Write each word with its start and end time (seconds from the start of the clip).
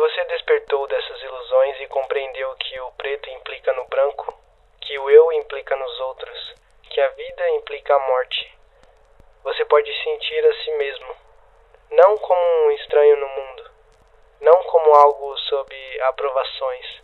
você 0.00 0.24
despertou 0.24 0.86
dessas 0.86 1.22
ilusões 1.22 1.78
e 1.78 1.86
compreendeu 1.88 2.54
que 2.54 2.80
o 2.80 2.90
preto 2.92 3.28
implica 3.28 3.70
no 3.74 3.84
branco, 3.84 4.34
que 4.80 4.98
o 4.98 5.10
eu 5.10 5.30
implica 5.32 5.76
nos 5.76 6.00
outros, 6.00 6.54
que 6.88 6.98
a 7.02 7.08
vida 7.10 7.50
implica 7.50 7.94
a 7.94 7.98
morte, 8.08 8.50
você 9.44 9.62
pode 9.66 9.92
sentir 10.02 10.46
a 10.46 10.54
si 10.54 10.70
mesmo, 10.70 11.16
não 11.90 12.16
como 12.16 12.66
um 12.66 12.70
estranho 12.70 13.16
no 13.18 13.28
mundo, 13.28 13.70
não 14.40 14.62
como 14.64 14.94
algo 14.94 15.36
sob 15.36 16.00
aprovações, 16.04 17.02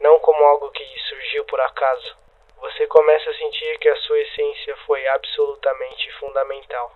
não 0.00 0.18
como 0.20 0.42
algo 0.44 0.70
que 0.70 0.98
surgiu 1.10 1.44
por 1.44 1.60
acaso. 1.60 2.16
Você 2.56 2.86
começa 2.86 3.28
a 3.28 3.34
sentir 3.34 3.78
que 3.80 3.88
a 3.88 3.96
sua 3.96 4.18
essência 4.18 4.74
foi 4.86 5.06
absolutamente 5.08 6.10
fundamental. 6.12 6.90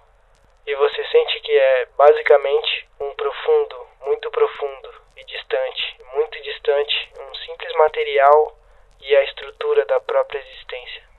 E 0.67 0.75
você 0.75 1.05
sente 1.05 1.41
que 1.41 1.53
é, 1.53 1.87
basicamente, 1.99 2.89
um 2.99 3.15
profundo, 3.15 3.87
muito 4.07 4.31
profundo 4.31 5.02
e 5.17 5.25
distante, 5.25 5.97
muito 6.15 6.43
distante, 6.43 7.11
um 7.21 7.35
simples 7.35 7.73
material 7.75 8.59
e 9.01 9.17
a 9.17 9.25
estrutura 9.25 9.85
da 9.87 10.01
própria 10.01 10.39
existência. 10.39 11.12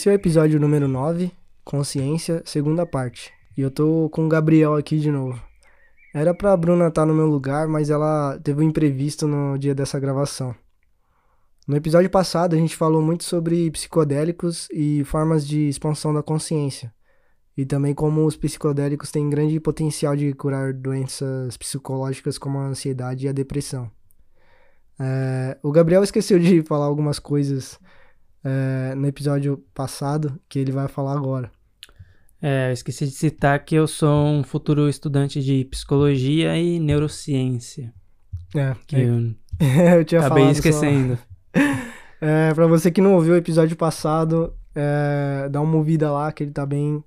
Esse 0.00 0.08
é 0.08 0.12
o 0.12 0.14
episódio 0.14 0.58
número 0.58 0.88
9, 0.88 1.30
Consciência, 1.62 2.42
segunda 2.46 2.86
parte. 2.86 3.30
E 3.54 3.60
eu 3.60 3.70
tô 3.70 4.08
com 4.08 4.24
o 4.24 4.28
Gabriel 4.30 4.74
aqui 4.74 4.98
de 4.98 5.10
novo. 5.10 5.38
Era 6.14 6.32
pra 6.32 6.56
Bruna 6.56 6.88
estar 6.88 7.02
tá 7.02 7.06
no 7.06 7.14
meu 7.14 7.26
lugar, 7.26 7.68
mas 7.68 7.90
ela 7.90 8.40
teve 8.42 8.62
um 8.62 8.66
imprevisto 8.66 9.28
no 9.28 9.58
dia 9.58 9.74
dessa 9.74 10.00
gravação. 10.00 10.54
No 11.68 11.76
episódio 11.76 12.08
passado, 12.08 12.56
a 12.56 12.58
gente 12.58 12.74
falou 12.74 13.02
muito 13.02 13.24
sobre 13.24 13.70
psicodélicos 13.72 14.68
e 14.72 15.04
formas 15.04 15.46
de 15.46 15.68
expansão 15.68 16.14
da 16.14 16.22
consciência. 16.22 16.90
E 17.54 17.66
também 17.66 17.92
como 17.92 18.24
os 18.24 18.36
psicodélicos 18.36 19.10
têm 19.10 19.28
grande 19.28 19.60
potencial 19.60 20.16
de 20.16 20.32
curar 20.32 20.72
doenças 20.72 21.58
psicológicas 21.58 22.38
como 22.38 22.58
a 22.58 22.68
ansiedade 22.68 23.26
e 23.26 23.28
a 23.28 23.32
depressão. 23.32 23.90
É, 24.98 25.58
o 25.62 25.70
Gabriel 25.70 26.02
esqueceu 26.02 26.38
de 26.38 26.62
falar 26.62 26.86
algumas 26.86 27.18
coisas 27.18 27.78
é, 28.44 28.94
no 28.94 29.06
episódio 29.06 29.58
passado 29.74 30.40
que 30.48 30.58
ele 30.58 30.72
vai 30.72 30.88
falar 30.88 31.12
agora. 31.12 31.50
É, 32.42 32.70
eu 32.70 32.72
esqueci 32.72 33.04
de 33.04 33.12
citar 33.12 33.62
que 33.64 33.74
eu 33.74 33.86
sou 33.86 34.26
um 34.26 34.42
futuro 34.42 34.88
estudante 34.88 35.42
de 35.42 35.64
psicologia 35.66 36.56
e 36.56 36.80
neurociência. 36.80 37.92
É, 38.54 38.74
que 38.86 38.96
é. 38.96 39.04
eu, 39.04 39.34
eu 39.98 40.04
tinha 40.04 40.20
acabei 40.22 40.48
esquecendo. 40.50 41.18
é, 42.20 42.54
pra 42.54 42.66
você 42.66 42.90
que 42.90 43.00
não 43.00 43.14
ouviu 43.14 43.34
o 43.34 43.36
episódio 43.36 43.76
passado, 43.76 44.54
é, 44.74 45.48
dá 45.50 45.60
uma 45.60 45.76
ouvida 45.76 46.10
lá, 46.10 46.32
que 46.32 46.42
ele 46.42 46.50
tá 46.50 46.64
bem, 46.64 47.04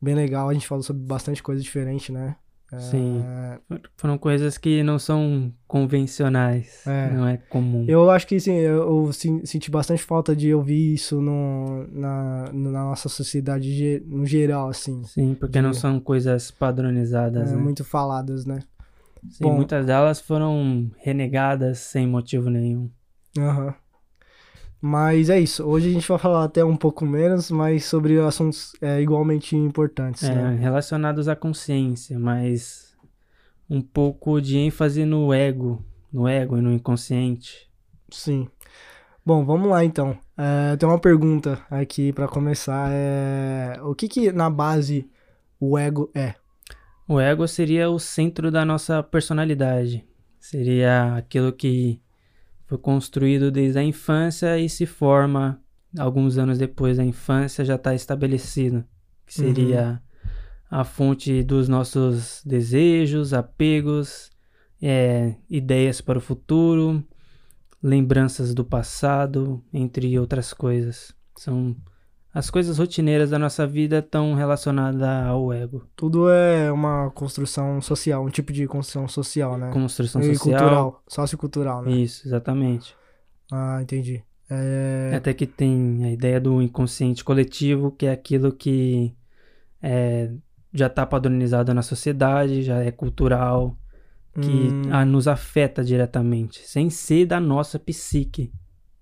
bem 0.00 0.14
legal. 0.14 0.50
A 0.50 0.52
gente 0.52 0.66
falou 0.66 0.82
sobre 0.82 1.02
bastante 1.02 1.42
coisa 1.42 1.62
diferente, 1.62 2.12
né? 2.12 2.36
Sim. 2.78 3.22
É... 3.24 3.58
Foram 3.96 4.18
coisas 4.18 4.58
que 4.58 4.82
não 4.82 4.98
são 4.98 5.52
convencionais. 5.66 6.86
É. 6.86 7.10
Não 7.10 7.26
é 7.26 7.36
comum. 7.36 7.84
Eu 7.88 8.10
acho 8.10 8.26
que 8.26 8.38
sim, 8.38 8.54
eu, 8.54 9.10
senti 9.12 9.70
bastante 9.70 10.02
falta 10.02 10.34
de 10.34 10.54
ouvir 10.54 10.94
isso 10.94 11.20
no, 11.20 11.86
na, 11.88 12.50
na 12.52 12.70
nossa 12.84 13.08
sociedade 13.08 14.02
no 14.06 14.24
geral, 14.26 14.68
assim. 14.68 15.02
Sim, 15.04 15.34
porque 15.34 15.58
de... 15.58 15.62
não 15.62 15.72
são 15.72 15.98
coisas 16.00 16.50
padronizadas. 16.50 17.52
É, 17.52 17.56
né? 17.56 17.62
Muito 17.62 17.84
faladas, 17.84 18.44
né? 18.44 18.60
Sim, 19.30 19.44
Bom, 19.44 19.54
muitas 19.54 19.86
delas 19.86 20.20
foram 20.20 20.90
renegadas 20.98 21.78
sem 21.78 22.06
motivo 22.06 22.50
nenhum. 22.50 22.90
Aham. 23.38 23.74
Mas 24.86 25.30
é 25.30 25.40
isso. 25.40 25.64
Hoje 25.64 25.88
a 25.88 25.92
gente 25.94 26.06
vai 26.06 26.18
falar 26.18 26.44
até 26.44 26.62
um 26.62 26.76
pouco 26.76 27.06
menos, 27.06 27.50
mas 27.50 27.86
sobre 27.86 28.20
assuntos 28.20 28.74
é, 28.82 29.00
igualmente 29.00 29.56
importantes. 29.56 30.24
É, 30.24 30.34
né? 30.34 30.58
relacionados 30.60 31.26
à 31.26 31.34
consciência, 31.34 32.18
mas 32.18 32.94
um 33.70 33.80
pouco 33.80 34.42
de 34.42 34.58
ênfase 34.58 35.06
no 35.06 35.32
ego, 35.32 35.82
no 36.12 36.28
ego 36.28 36.58
e 36.58 36.60
no 36.60 36.70
inconsciente. 36.70 37.66
Sim. 38.10 38.46
Bom, 39.24 39.42
vamos 39.42 39.70
lá 39.70 39.82
então. 39.82 40.18
É, 40.36 40.76
tem 40.76 40.86
uma 40.86 40.98
pergunta 40.98 41.62
aqui 41.70 42.12
para 42.12 42.28
começar. 42.28 42.90
É, 42.92 43.80
o 43.82 43.94
que, 43.94 44.06
que 44.06 44.32
na 44.32 44.50
base 44.50 45.08
o 45.58 45.78
ego 45.78 46.10
é? 46.14 46.34
O 47.08 47.18
ego 47.18 47.48
seria 47.48 47.88
o 47.88 47.98
centro 47.98 48.50
da 48.50 48.66
nossa 48.66 49.02
personalidade. 49.02 50.04
Seria 50.38 51.16
aquilo 51.16 51.54
que 51.54 52.03
foi 52.66 52.78
construído 52.78 53.50
desde 53.50 53.78
a 53.78 53.82
infância 53.82 54.58
e 54.58 54.68
se 54.68 54.86
forma 54.86 55.60
alguns 55.98 56.38
anos 56.38 56.58
depois 56.58 56.96
da 56.96 57.04
infância 57.04 57.64
já 57.64 57.76
está 57.76 57.94
estabelecido, 57.94 58.84
que 59.26 59.34
seria 59.34 60.02
uhum. 60.72 60.78
a 60.78 60.84
fonte 60.84 61.42
dos 61.42 61.68
nossos 61.68 62.42
desejos, 62.44 63.32
apegos, 63.32 64.30
é, 64.82 65.36
ideias 65.48 66.00
para 66.00 66.18
o 66.18 66.22
futuro, 66.22 67.02
lembranças 67.82 68.54
do 68.54 68.64
passado, 68.64 69.62
entre 69.72 70.18
outras 70.18 70.52
coisas. 70.52 71.14
São 71.36 71.76
as 72.34 72.50
coisas 72.50 72.78
rotineiras 72.78 73.30
da 73.30 73.38
nossa 73.38 73.64
vida 73.64 74.00
estão 74.00 74.34
relacionadas 74.34 75.00
ao 75.00 75.52
ego. 75.52 75.86
Tudo 75.94 76.28
é 76.28 76.70
uma 76.72 77.08
construção 77.12 77.80
social, 77.80 78.24
um 78.26 78.28
tipo 78.28 78.52
de 78.52 78.66
construção 78.66 79.06
social, 79.06 79.56
né? 79.56 79.70
Construção 79.72 80.20
e 80.20 80.34
social. 80.34 80.58
cultural, 80.58 81.02
sociocultural, 81.06 81.82
né? 81.82 81.92
Isso, 81.92 82.26
exatamente. 82.26 82.96
Ah, 83.52 83.78
entendi. 83.80 84.24
É... 84.50 85.12
Até 85.14 85.32
que 85.32 85.46
tem 85.46 86.04
a 86.04 86.10
ideia 86.10 86.40
do 86.40 86.60
inconsciente 86.60 87.22
coletivo, 87.22 87.92
que 87.92 88.06
é 88.06 88.10
aquilo 88.10 88.50
que 88.50 89.14
é, 89.80 90.32
já 90.72 90.88
está 90.88 91.06
padronizado 91.06 91.72
na 91.72 91.82
sociedade, 91.82 92.64
já 92.64 92.82
é 92.82 92.90
cultural, 92.90 93.78
que 94.40 94.40
hum. 94.50 95.04
nos 95.06 95.28
afeta 95.28 95.84
diretamente, 95.84 96.66
sem 96.66 96.90
ser 96.90 97.26
da 97.26 97.38
nossa 97.38 97.78
psique 97.78 98.52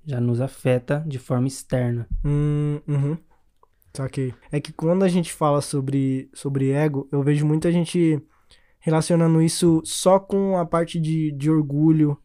já 0.04 0.20
nos 0.20 0.40
afeta 0.40 1.04
de 1.06 1.18
forma 1.18 1.46
externa. 1.46 2.06
Hum, 2.24 2.80
uhum. 2.86 3.16
Saquei. 3.94 4.32
É 4.50 4.60
que 4.60 4.72
quando 4.72 5.04
a 5.04 5.08
gente 5.08 5.32
fala 5.32 5.60
sobre, 5.60 6.28
sobre 6.32 6.70
ego, 6.70 7.08
eu 7.12 7.22
vejo 7.22 7.46
muita 7.46 7.70
gente 7.70 8.20
relacionando 8.78 9.40
isso 9.40 9.80
só 9.84 10.18
com 10.18 10.56
a 10.56 10.64
parte 10.64 10.98
de, 10.98 11.30
de 11.32 11.50
orgulho 11.50 12.18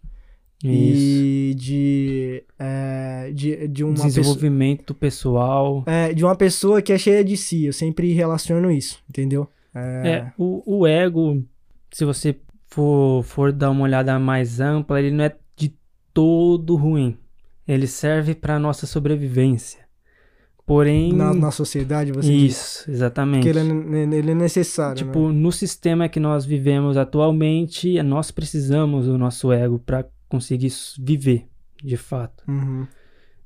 isso. 0.63 0.73
e 0.73 1.55
de, 1.55 2.43
é, 2.57 3.31
de, 3.33 3.67
de 3.67 3.83
uma 3.83 3.93
desenvolvimento 3.93 4.93
pessoal. 4.93 5.83
É, 5.85 6.13
de 6.13 6.23
uma 6.23 6.35
pessoa 6.35 6.81
que 6.81 6.91
é 6.91 6.97
cheia 6.97 7.23
de 7.23 7.37
si. 7.37 7.65
Eu 7.65 7.73
sempre 7.73 8.11
relaciono 8.13 8.71
isso, 8.71 9.03
entendeu? 9.09 9.47
É, 9.75 10.09
é 10.09 10.33
o, 10.37 10.79
o 10.79 10.87
ego, 10.87 11.43
se 11.91 12.03
você 12.05 12.35
for, 12.65 13.23
for 13.23 13.51
dar 13.51 13.69
uma 13.69 13.83
olhada 13.83 14.17
mais 14.17 14.59
ampla, 14.59 14.99
ele 14.99 15.11
não 15.11 15.25
é 15.25 15.35
de 15.55 15.75
todo 16.13 16.75
ruim. 16.75 17.17
Ele 17.67 17.87
serve 17.87 18.33
para 18.33 18.57
nossa 18.57 18.85
sobrevivência. 18.85 19.87
Porém. 20.65 21.13
Na, 21.13 21.33
na 21.33 21.49
sociedade, 21.49 22.11
você 22.11 22.31
Isso, 22.31 22.83
diz. 22.85 22.95
exatamente. 22.95 23.45
Porque 23.45 23.57
ele 23.57 24.15
é, 24.15 24.17
ele 24.17 24.31
é 24.31 24.35
necessário. 24.35 24.97
Tipo, 24.97 25.29
né? 25.29 25.33
no 25.33 25.51
sistema 25.51 26.09
que 26.09 26.19
nós 26.19 26.45
vivemos 26.45 26.97
atualmente, 26.97 28.01
nós 28.03 28.31
precisamos 28.31 29.05
do 29.05 29.17
nosso 29.17 29.51
ego 29.53 29.79
para 29.79 30.05
conseguir 30.27 30.71
viver, 30.99 31.47
de 31.81 31.95
fato. 31.95 32.43
Uhum. 32.49 32.85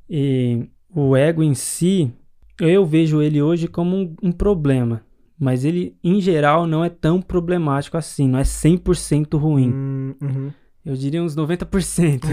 E 0.09 0.67
o 0.93 1.15
ego 1.15 1.43
em 1.43 1.53
si, 1.53 2.11
eu 2.59 2.85
vejo 2.85 3.21
ele 3.21 3.39
hoje 3.39 3.67
como 3.67 3.95
um, 3.95 4.15
um 4.23 4.31
problema. 4.31 5.03
Mas 5.39 5.63
ele, 5.63 5.95
em 6.03 6.19
geral, 6.21 6.67
não 6.67 6.83
é 6.83 6.89
tão 6.89 7.21
problemático 7.21 7.97
assim, 7.97 8.27
não 8.27 8.37
é 8.37 8.43
100% 8.43 9.37
ruim. 9.39 9.71
Hum, 9.71 10.15
uhum. 10.21 10.51
Eu 10.83 10.95
diria 10.95 11.21
uns 11.21 11.35
90%. 11.35 12.23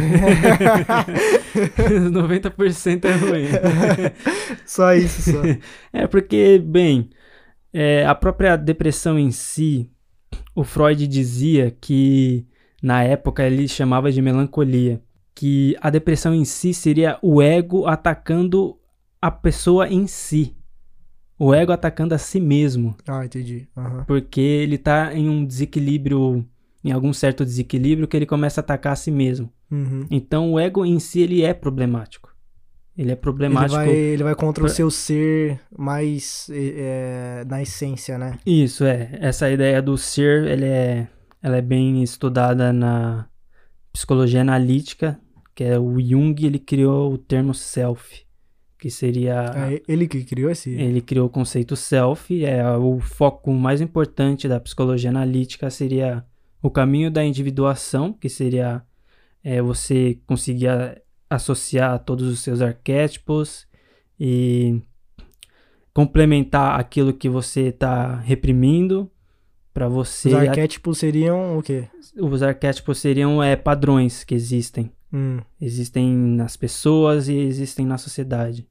uns 1.92 2.10
90% 2.10 3.04
é 3.04 3.12
ruim. 3.16 3.44
só 4.64 4.94
isso, 4.94 5.32
só. 5.32 5.42
É 5.92 6.06
porque, 6.06 6.58
bem, 6.58 7.10
é, 7.72 8.06
a 8.06 8.14
própria 8.14 8.56
depressão 8.56 9.18
em 9.18 9.30
si, 9.30 9.90
o 10.54 10.64
Freud 10.64 11.06
dizia 11.06 11.70
que 11.78 12.46
na 12.82 13.02
época 13.02 13.44
ele 13.44 13.68
chamava 13.68 14.10
de 14.10 14.22
melancolia, 14.22 15.00
que 15.34 15.76
a 15.80 15.90
depressão 15.90 16.34
em 16.34 16.44
si 16.44 16.72
seria 16.72 17.18
o 17.22 17.42
ego 17.42 17.86
atacando 17.86 18.78
a 19.20 19.30
pessoa 19.30 19.88
em 19.88 20.06
si. 20.06 20.54
o 21.38 21.54
ego 21.54 21.70
atacando 21.70 22.14
a 22.14 22.18
si 22.18 22.40
mesmo. 22.40 22.96
Ah, 23.06 23.24
entendi. 23.24 23.68
Aham. 23.76 24.04
Porque 24.06 24.40
ele 24.40 24.76
tá 24.78 25.14
em 25.14 25.28
um 25.28 25.44
desequilíbrio, 25.44 26.44
em 26.84 26.92
algum 26.92 27.12
certo 27.12 27.44
desequilíbrio, 27.44 28.06
que 28.08 28.16
ele 28.16 28.26
começa 28.26 28.60
a 28.60 28.62
atacar 28.62 28.92
a 28.92 28.96
si 28.96 29.10
mesmo. 29.10 29.52
Uhum. 29.70 30.06
Então 30.10 30.52
o 30.52 30.58
ego 30.60 30.84
em 30.84 30.98
si 30.98 31.20
ele 31.20 31.42
é 31.42 31.52
problemático. 31.52 32.28
Ele 32.96 33.10
é 33.10 33.12
Ele 33.12 33.20
problemático. 33.20 33.74
vai, 33.76 33.90
ele 33.90 34.22
vai 34.24 34.34
contra 34.34 34.64
o 34.64 34.66
Pra- 34.66 34.74
seu 34.74 34.90
ser 34.90 35.60
mais 35.78 36.48
é, 36.52 37.44
na 37.46 37.62
essência, 37.62 38.18
né? 38.18 38.38
Isso, 38.44 38.84
é. 38.84 39.10
Essa 39.20 39.48
ideia 39.50 39.80
do 39.80 39.96
ser, 39.96 40.44
ele 40.48 40.64
é, 40.64 41.06
ela 41.40 41.56
é 41.56 41.62
bem 41.62 42.02
estudada 42.02 42.72
na 42.72 43.28
psicologia 43.92 44.40
analítica, 44.40 45.16
que 45.54 45.62
é 45.62 45.78
o 45.78 46.00
Jung, 46.00 46.44
ele 46.44 46.58
criou 46.58 47.12
o 47.12 47.18
termo 47.18 47.54
self, 47.54 48.22
que 48.78 48.90
seria... 48.90 49.44
É 49.70 49.82
ele 49.86 50.08
que 50.08 50.24
criou 50.24 50.50
esse. 50.50 50.70
Ele 50.70 51.00
criou 51.00 51.26
o 51.26 51.30
conceito 51.30 51.76
self, 51.76 52.44
é 52.44 52.68
o 52.76 52.98
foco 52.98 53.52
mais 53.52 53.80
importante 53.80 54.48
da 54.48 54.58
psicologia 54.58 55.10
analítica 55.10 55.70
seria 55.70 56.24
o 56.62 56.70
caminho 56.70 57.10
da 57.10 57.24
individuação, 57.24 58.12
que 58.12 58.28
seria 58.28 58.82
é, 59.44 59.60
você 59.62 60.18
conseguir 60.26 60.68
a- 60.68 60.96
associar 61.30 61.98
todos 62.04 62.26
os 62.26 62.40
seus 62.40 62.60
arquétipos 62.60 63.66
e 64.18 64.80
complementar 65.92 66.78
aquilo 66.78 67.12
que 67.12 67.28
você 67.28 67.68
está 67.68 68.16
reprimindo 68.16 69.10
para 69.74 69.88
você. 69.88 70.28
Os 70.28 70.34
arquétipos 70.34 70.98
seriam 70.98 71.58
o 71.58 71.62
quê? 71.62 71.88
os 72.16 72.42
arquétipos 72.42 72.98
seriam 72.98 73.42
é, 73.42 73.54
padrões 73.56 74.24
que 74.24 74.34
existem. 74.34 74.90
Hum, 75.12 75.38
Existem 75.60 76.06
nas 76.12 76.56
pessoas 76.56 77.28
e 77.28 77.34
existem 77.36 77.86
na 77.86 77.96
sociedade. 77.96 78.66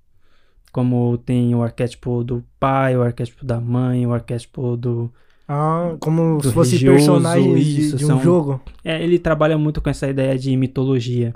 Como 0.72 1.18
tem 1.18 1.56
o 1.56 1.64
arquétipo 1.64 2.24
do 2.24 2.44
pai, 2.60 2.96
o 2.96 3.02
arquétipo 3.02 3.46
da 3.46 3.60
mãe, 3.60 4.06
o 4.06 4.14
arquétipo 4.14 4.76
do. 4.78 5.12
Ah, 5.48 5.96
como 6.00 6.42
se 6.44 6.52
fosse 6.52 6.72
religioso, 6.78 6.98
personagens 7.24 7.66
de, 7.66 7.80
isso, 7.82 7.98
de 7.98 8.04
um 8.04 8.08
são- 8.08 8.22
jogo. 8.22 8.62
É, 8.84 9.02
ele 9.02 9.18
trabalha 9.18 9.58
muito 9.58 9.82
com 9.82 9.90
essa 9.90 10.08
ideia 10.08 10.38
de 10.38 10.56
mitologia. 10.58 11.34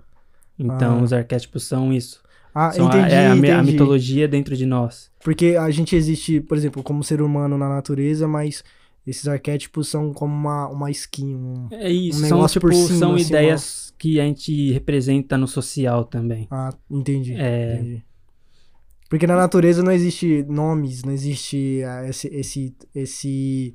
Então, 0.59 0.99
Ah. 0.99 1.01
os 1.03 1.13
arquétipos 1.13 1.63
são 1.63 1.93
isso. 1.93 2.21
Ah, 2.53 2.71
São 2.71 2.87
a- 2.87 2.89
entendi, 2.89 3.13
é 3.15 3.27
a, 3.27 3.35
mi- 3.35 3.49
a 3.49 3.53
entendi. 3.55 3.71
mitologia 3.71 4.27
dentro 4.27 4.57
de 4.57 4.65
nós. 4.65 5.09
Porque 5.23 5.55
a 5.57 5.69
gente 5.71 5.95
existe, 5.95 6.41
por 6.41 6.57
exemplo, 6.57 6.83
como 6.83 7.03
ser 7.03 7.21
humano 7.21 7.57
na 7.57 7.69
natureza, 7.69 8.27
mas 8.27 8.61
esses 9.07 9.25
arquétipos 9.27 9.87
são 9.87 10.11
como 10.13 10.33
uma, 10.35 10.67
uma 10.67 10.91
skin. 10.91 11.33
um- 11.35 11.67
É 11.71 11.89
isso, 11.89 12.19
Um 12.19 12.27
são, 12.27 12.37
negócio 12.39 12.59
tipo, 12.59 12.67
por 12.67 12.73
cima, 12.75 12.99
são 12.99 13.15
assim, 13.15 13.25
ideias 13.27 13.93
que 13.97 14.19
a 14.19 14.23
gente 14.25 14.71
representa 14.73 15.37
no 15.37 15.47
social 15.47 16.03
também. 16.03 16.47
Ah, 16.51 16.73
entendi. 16.89 17.33
É. 17.37 17.75
entendi. 17.75 18.03
Porque 19.09 19.27
na 19.27 19.35
natureza 19.35 19.83
não 19.83 19.91
existe 19.91 20.45
nomes, 20.47 21.03
não 21.03 21.11
existe 21.11 21.81
ah, 21.85 22.07
esse, 22.07 22.27
esse, 22.29 22.75
esse, 22.95 23.73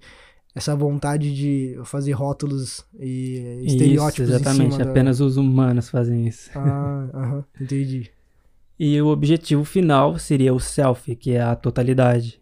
essa 0.57 0.75
vontade 0.75 1.33
de 1.35 1.79
fazer 1.85 2.13
rótulos 2.13 2.85
e 2.99 3.63
estereótipos 3.67 4.29
isso, 4.31 4.37
exatamente. 4.41 4.69
em 4.69 4.71
cima 4.73 4.85
da- 4.85 4.91
Apenas 4.91 5.21
os 5.21 5.37
humanos 5.37 5.89
fazem 5.91 6.27
isso. 6.27 6.51
Ah, 6.55 7.09
aham, 7.15 7.45
entendi. 7.61 8.11
E 8.79 9.01
o 9.01 9.09
objetivo 9.09 9.65
final 9.65 10.19
seria 10.19 10.53
o 10.53 10.59
self, 10.59 11.15
que 11.17 11.33
é 11.33 11.43
a 11.43 11.55
totalidade, 11.55 12.41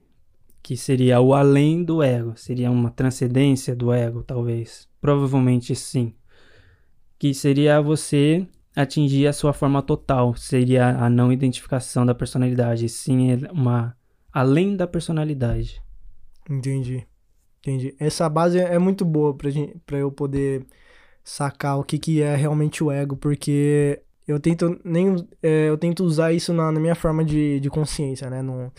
que 0.62 0.76
seria 0.76 1.20
o 1.20 1.34
além 1.34 1.84
do 1.84 2.02
ego, 2.02 2.32
seria 2.37 2.70
uma 2.70 2.90
transcendência 2.90 3.75
do 3.76 3.93
ego, 3.93 4.22
talvez. 4.22 4.88
Provavelmente 5.00 5.75
sim. 5.76 6.14
Que 7.19 7.34
seria 7.34 7.81
você 7.81 8.46
atingir 8.76 9.26
a 9.26 9.32
sua 9.32 9.52
forma 9.52 9.81
total, 9.82 10.34
seria 10.37 10.88
a 10.99 11.08
não 11.11 11.32
identificação 11.32 12.05
da 12.06 12.14
personalidade, 12.14 12.88
sim 12.88 13.31
é 13.32 13.50
uma 13.52 13.96
além 14.32 14.76
da 14.76 14.87
personalidade. 14.87 15.81
Entendi. 16.50 17.06
Entendi. 17.64 17.94
Essa 17.99 18.28
base 18.28 18.58
é 18.58 18.78
muito 18.78 19.05
boa 19.06 19.34
pra, 19.34 19.49
gente, 19.50 19.78
pra 19.87 19.96
eu 19.99 20.12
poder 20.12 20.66
sacar 21.25 21.78
o 21.78 21.84
que, 21.84 21.99
que 21.99 22.22
é 22.22 22.37
realmente 22.37 22.84
o 22.84 22.90
ego, 22.93 23.16
porque 23.16 24.02
eu 24.28 24.40
tento 24.40 24.81
nem 24.84 25.16
é, 25.43 25.69
eu 25.70 25.78
tento 25.78 26.05
usar 26.05 26.32
isso 26.32 26.52
na, 26.52 26.72
na 26.72 26.81
minha 26.81 26.94
forma 26.94 27.25
de, 27.25 27.61
de 27.61 27.70
consciência, 27.70 28.31
né? 28.31 28.43
No, 28.43 28.72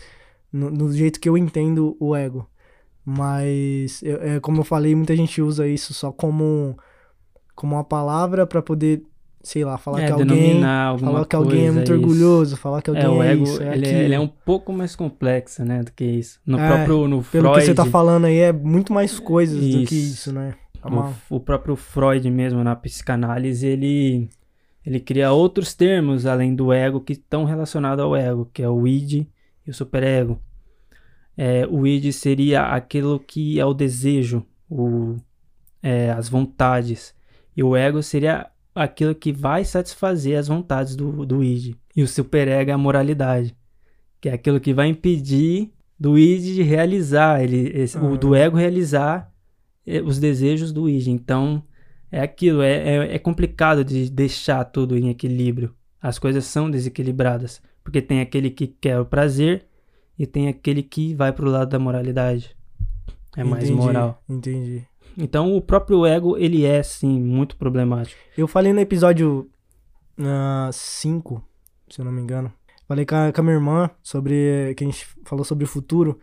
no, 0.52 0.70
no 0.70 0.92
jeito 0.92 1.20
que 1.20 1.28
eu 1.28 1.38
entendo 1.38 1.96
o 2.00 2.16
ego. 2.16 2.48
Mas, 3.04 4.02
eu- 4.02 4.22
é, 4.22 4.40
como 4.40 4.60
eu 4.60 4.64
falei, 4.64 4.94
muita 4.94 5.16
gente 5.16 5.42
usa 5.42 5.68
isso 5.68 5.94
só 5.94 6.12
como, 6.12 6.76
como 7.54 7.74
uma 7.76 7.84
palavra 7.84 8.46
pra 8.46 8.62
poder, 8.62 9.02
sei 9.46 9.64
lá, 9.64 9.78
falar 9.78 10.02
é, 10.02 10.06
que 10.06 10.12
alguém, 10.12 10.60
falar 10.98 11.24
que 11.26 11.36
alguém 11.36 11.66
é 11.66 11.70
muito 11.70 11.92
isso. 11.92 12.02
orgulhoso, 12.02 12.56
falar 12.56 12.82
que 12.82 12.90
alguém 12.90 13.04
É, 13.04 13.08
o 13.08 13.22
é 13.22 13.32
ego, 13.32 13.44
isso, 13.44 13.62
é 13.62 13.74
ele, 13.76 13.86
é, 13.86 13.88
aquilo. 13.90 14.02
ele 14.04 14.14
é 14.14 14.20
um 14.20 14.26
pouco 14.28 14.72
mais 14.72 14.96
complexo, 14.96 15.64
né, 15.64 15.82
do 15.82 15.92
que 15.92 16.04
isso. 16.04 16.40
No 16.44 16.58
É, 16.58 16.66
próprio, 16.66 17.08
no 17.08 17.22
Pelo 17.22 17.44
Freud... 17.48 17.58
que 17.60 17.66
você 17.66 17.74
tá 17.74 17.86
falando 17.86 18.24
aí, 18.24 18.38
é 18.38 18.52
muito 18.52 18.92
mais 18.92 19.18
coisas 19.20 19.56
do 19.60 19.84
que 19.86 19.94
Isso. 19.94 19.94
isso, 19.94 20.32
né? 20.32 20.54
É 20.82 20.86
uma- 20.88 21.14
O, 21.30 21.36
o 21.36 21.40
próprio 21.40 21.76
Freud 21.76 22.28
mesmo 22.30 22.62
na 22.64 22.74
psicanálise, 22.76 23.66
ele 23.66 24.28
ele 24.84 25.00
cria 25.00 25.32
outros 25.32 25.74
termos 25.74 26.26
além 26.26 26.54
do 26.54 26.72
ego 26.72 27.00
que 27.00 27.12
estão 27.14 27.44
relacionados 27.44 28.04
ao 28.04 28.14
ego, 28.14 28.48
que 28.52 28.62
é 28.62 28.68
o 28.68 28.86
id 28.86 29.26
e 29.66 29.70
o 29.70 29.74
superego. 29.74 30.40
É, 31.36 31.66
o 31.68 31.86
id 31.86 32.12
seria 32.12 32.62
aquilo 32.62 33.18
que 33.20 33.58
é 33.60 33.64
o 33.66 33.74
desejo, 33.74 34.44
o, 34.70 35.16
é, 35.82 36.10
as 36.12 36.28
vontades, 36.28 37.14
e 37.56 37.62
o 37.64 37.74
ego 37.76 38.00
seria 38.02 38.46
aquilo 38.76 39.14
que 39.14 39.32
vai 39.32 39.64
satisfazer 39.64 40.38
as 40.38 40.48
vontades 40.48 40.94
do, 40.94 41.24
do 41.24 41.42
id. 41.42 41.74
E 41.96 42.02
o 42.02 42.08
superego 42.08 42.70
é 42.70 42.74
a 42.74 42.78
moralidade, 42.78 43.56
que 44.20 44.28
é 44.28 44.34
aquilo 44.34 44.60
que 44.60 44.74
vai 44.74 44.88
impedir 44.88 45.72
do 45.98 46.18
id 46.18 46.42
de 46.54 46.62
realizar, 46.62 47.42
ele, 47.42 47.70
esse- 47.74 47.96
o 47.98 48.16
do 48.18 48.34
Ah. 48.34 48.38
ego 48.38 48.56
realizar 48.56 49.32
eh, 49.86 50.02
os 50.02 50.18
desejos 50.18 50.72
do 50.72 50.88
id. 50.88 51.06
Então, 51.08 51.62
é 52.12 52.20
aquilo, 52.20 52.60
é, 52.60 52.72
é, 52.72 53.14
é 53.14 53.18
complicado 53.18 53.84
de 53.84 54.10
deixar 54.10 54.64
tudo 54.64 54.96
em 54.98 55.08
equilíbrio. 55.08 55.74
As 56.02 56.18
coisas 56.18 56.44
são 56.44 56.70
desequilibradas, 56.70 57.62
porque 57.82 58.02
tem 58.02 58.20
aquele 58.20 58.50
que 58.50 58.66
quer 58.66 59.00
o 59.00 59.04
prazer 59.06 59.64
e 60.18 60.26
tem 60.26 60.48
aquele 60.48 60.82
que 60.82 61.14
vai 61.14 61.32
pro 61.32 61.48
lado 61.50 61.70
da 61.70 61.78
moralidade. 61.78 62.54
É 63.36 63.44
mais 63.44 63.64
Entendi, 63.64 63.80
moral. 63.80 64.22
Entendi. 64.28 64.82
Então, 65.16 65.56
o 65.56 65.62
próprio 65.62 66.04
ego, 66.04 66.36
ele 66.36 66.64
é, 66.64 66.82
sim, 66.82 67.20
muito 67.20 67.56
problemático. 67.56 68.20
Eu 68.36 68.46
falei 68.46 68.72
no 68.72 68.80
episódio 68.80 69.48
5, 70.72 71.42
se 71.88 72.00
eu 72.00 72.04
não 72.04 72.12
me 72.12 72.20
engano. 72.20 72.52
Falei 72.86 73.04
com 73.04 73.16
a, 73.16 73.32
com 73.32 73.40
a 73.40 73.44
minha 73.44 73.56
irmã 73.56 73.90
sobre. 74.02 74.74
que 74.76 74.84
a 74.84 74.86
gente 74.86 75.06
falou 75.24 75.44
sobre 75.44 75.64
o 75.64 75.68
futuro. 75.68 76.18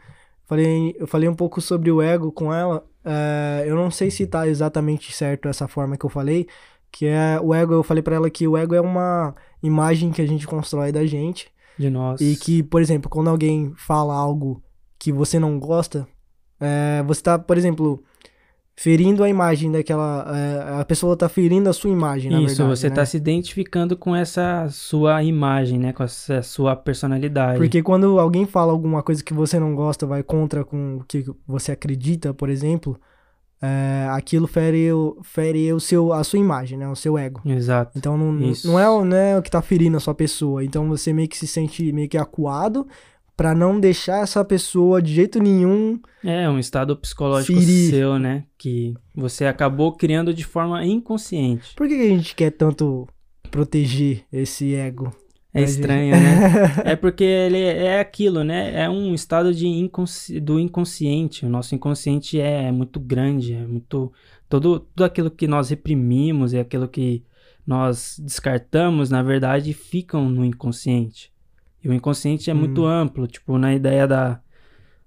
Falei, 0.45 0.95
eu 0.97 1.07
falei 1.07 1.27
um 1.27 1.35
pouco 1.35 1.59
sobre 1.59 1.91
o 1.91 2.01
ego 2.01 2.31
com 2.31 2.53
ela. 2.53 2.85
É, 3.03 3.63
eu 3.65 3.75
não 3.75 3.91
sei 3.91 4.09
se 4.09 4.25
tá 4.25 4.47
exatamente 4.47 5.11
certo 5.11 5.47
essa 5.47 5.67
forma 5.67 5.97
que 5.97 6.05
eu 6.05 6.09
falei. 6.09 6.47
Que 6.91 7.07
é 7.07 7.39
o 7.41 7.53
ego, 7.53 7.73
eu 7.73 7.83
falei 7.83 8.03
pra 8.03 8.15
ela 8.15 8.29
que 8.29 8.47
o 8.47 8.55
ego 8.55 8.75
é 8.75 8.81
uma 8.81 9.35
imagem 9.61 10.11
que 10.11 10.21
a 10.21 10.27
gente 10.27 10.47
constrói 10.47 10.91
da 10.91 11.05
gente. 11.05 11.51
De 11.77 11.89
nós. 11.89 12.21
E 12.21 12.35
que, 12.35 12.61
por 12.61 12.81
exemplo, 12.81 13.09
quando 13.09 13.29
alguém 13.29 13.73
fala 13.75 14.13
algo 14.13 14.61
que 14.99 15.11
você 15.11 15.39
não 15.39 15.59
gosta, 15.59 16.07
é, 16.59 17.03
você 17.03 17.21
tá, 17.21 17.39
por 17.39 17.57
exemplo, 17.57 18.03
ferindo 18.75 19.23
a 19.23 19.29
imagem 19.29 19.71
daquela. 19.71 20.25
é, 20.35 20.81
a 20.81 20.85
pessoa 20.85 21.15
tá 21.15 21.29
ferindo 21.29 21.69
a 21.69 21.73
sua 21.73 21.89
imagem, 21.91 22.31
na 22.31 22.37
Isso, 22.41 22.57
verdade. 22.57 22.79
você 22.79 22.89
né? 22.89 22.95
tá 22.95 23.05
se 23.05 23.17
identificando 23.17 23.95
com 23.95 24.15
essa 24.15 24.67
sua 24.69 25.23
imagem, 25.23 25.77
né? 25.79 25.93
Com 25.93 26.03
essa 26.03 26.41
sua 26.41 26.75
personalidade. 26.75 27.57
Porque 27.57 27.83
quando 27.83 28.19
alguém 28.19 28.45
fala 28.45 28.71
alguma 28.71 29.03
coisa 29.03 29.23
que 29.23 29.33
você 29.33 29.59
não 29.59 29.75
gosta, 29.75 30.05
vai 30.07 30.23
contra 30.23 30.63
com 30.65 30.97
o 30.97 31.03
que 31.07 31.23
você 31.47 31.71
acredita, 31.71 32.33
por 32.33 32.49
exemplo, 32.49 32.99
é, 33.61 34.07
aquilo 34.11 34.45
fere, 34.47 34.91
o- 34.91 35.17
fere 35.23 35.71
o 35.71 35.79
seu, 35.79 36.11
a 36.11 36.23
sua 36.23 36.39
imagem, 36.39 36.77
né? 36.77 36.87
O 36.87 36.95
seu 36.95 37.17
ego. 37.17 37.41
Exato. 37.45 37.97
Então 37.97 38.17
não, 38.17 38.37
Isso. 38.49 38.67
não, 38.67 38.79
é, 38.79 39.05
não 39.05 39.15
é 39.17 39.37
o 39.37 39.41
que 39.41 39.51
tá 39.51 39.61
ferindo 39.61 39.95
a 39.95 39.99
sua 39.99 40.13
pessoa. 40.13 40.63
Então 40.65 40.87
você 40.89 41.13
meio 41.13 41.29
que 41.29 41.37
se 41.37 41.47
sente 41.47 41.91
meio 41.93 42.09
que 42.09 42.17
acuado 42.17 42.85
pra 43.35 43.55
não 43.55 43.79
deixar 43.79 44.23
essa 44.23 44.43
pessoa 44.43 45.01
de 45.01 45.13
jeito 45.13 45.39
nenhum. 45.39 45.99
É 46.23 46.49
um 46.49 46.59
estado 46.59 46.95
psicológico 46.95 47.59
Ferir. 47.59 47.89
seu, 47.89 48.19
né? 48.19 48.45
Que 48.57 48.93
você 49.15 49.45
acabou 49.45 49.91
criando 49.93 50.33
de 50.33 50.43
forma 50.43 50.85
inconsciente. 50.85 51.75
Por 51.75 51.87
que 51.87 51.93
a 51.93 52.07
gente 52.09 52.35
quer 52.35 52.51
tanto 52.51 53.07
proteger 53.49 54.23
esse 54.31 54.73
ego? 54.75 55.11
É 55.53 55.61
estranho, 55.61 56.11
né? 56.15 56.73
É 56.83 56.95
porque 56.95 57.23
ele 57.23 57.59
é 57.59 57.99
aquilo, 57.99 58.43
né? 58.43 58.83
É 58.83 58.89
um 58.89 59.13
estado 59.13 59.53
de 59.53 59.67
inconsci... 59.67 60.39
do 60.39 60.59
inconsciente. 60.59 61.45
O 61.45 61.49
nosso 61.49 61.75
inconsciente 61.75 62.39
é 62.39 62.71
muito 62.71 62.99
grande, 62.99 63.53
é 63.53 63.65
muito 63.67 64.11
todo 64.49 64.79
tudo 64.79 65.03
aquilo 65.03 65.29
que 65.29 65.47
nós 65.47 65.69
reprimimos 65.69 66.53
e 66.53 66.59
aquilo 66.59 66.87
que 66.87 67.23
nós 67.65 68.19
descartamos, 68.19 69.09
na 69.09 69.21
verdade, 69.21 69.73
ficam 69.73 70.29
no 70.29 70.43
inconsciente. 70.43 71.31
E 71.83 71.89
o 71.89 71.93
inconsciente 71.93 72.49
é 72.49 72.53
muito 72.53 72.83
Hum. 72.83 72.87
amplo, 72.87 73.27
tipo, 73.27 73.57
na 73.57 73.73
ideia 73.73 74.07
da 74.07 74.39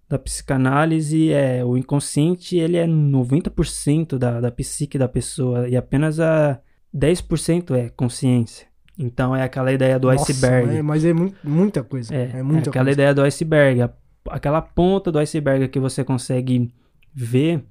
da 0.08 0.20
psicanálise, 0.20 1.32
é, 1.32 1.64
o 1.64 1.76
inconsciente 1.76 2.56
ele 2.56 2.76
é 2.76 2.86
90% 2.86 4.16
da, 4.16 4.40
da 4.40 4.52
psique 4.52 4.96
da 4.96 5.08
pessoa 5.08 5.68
e 5.68 5.76
apenas 5.76 6.20
a 6.20 6.60
10% 6.94 7.74
é 7.74 7.88
consciência. 7.88 8.68
Então 8.96 9.34
é 9.34 9.42
aquela 9.42 9.72
ideia 9.72 9.98
do 9.98 10.08
Nossa, 10.08 10.30
iceberg. 10.30 10.76
é, 10.76 10.80
mas 10.82 11.04
é 11.04 11.12
mu- 11.12 11.34
muita 11.42 11.82
coisa. 11.82 12.14
É, 12.14 12.30
É, 12.38 12.42
muita 12.42 12.70
aquela 12.70 12.84
coisa. 12.84 12.92
ideia 12.92 13.12
do 13.12 13.22
iceberg. 13.22 13.82
A 13.82 13.90
aquela 14.30 14.62
ponta 14.62 15.10
do 15.10 15.18
iceberg 15.18 15.66
que 15.68 15.80
você 15.80 16.04
consegue 16.04 16.72
ver 17.12 17.64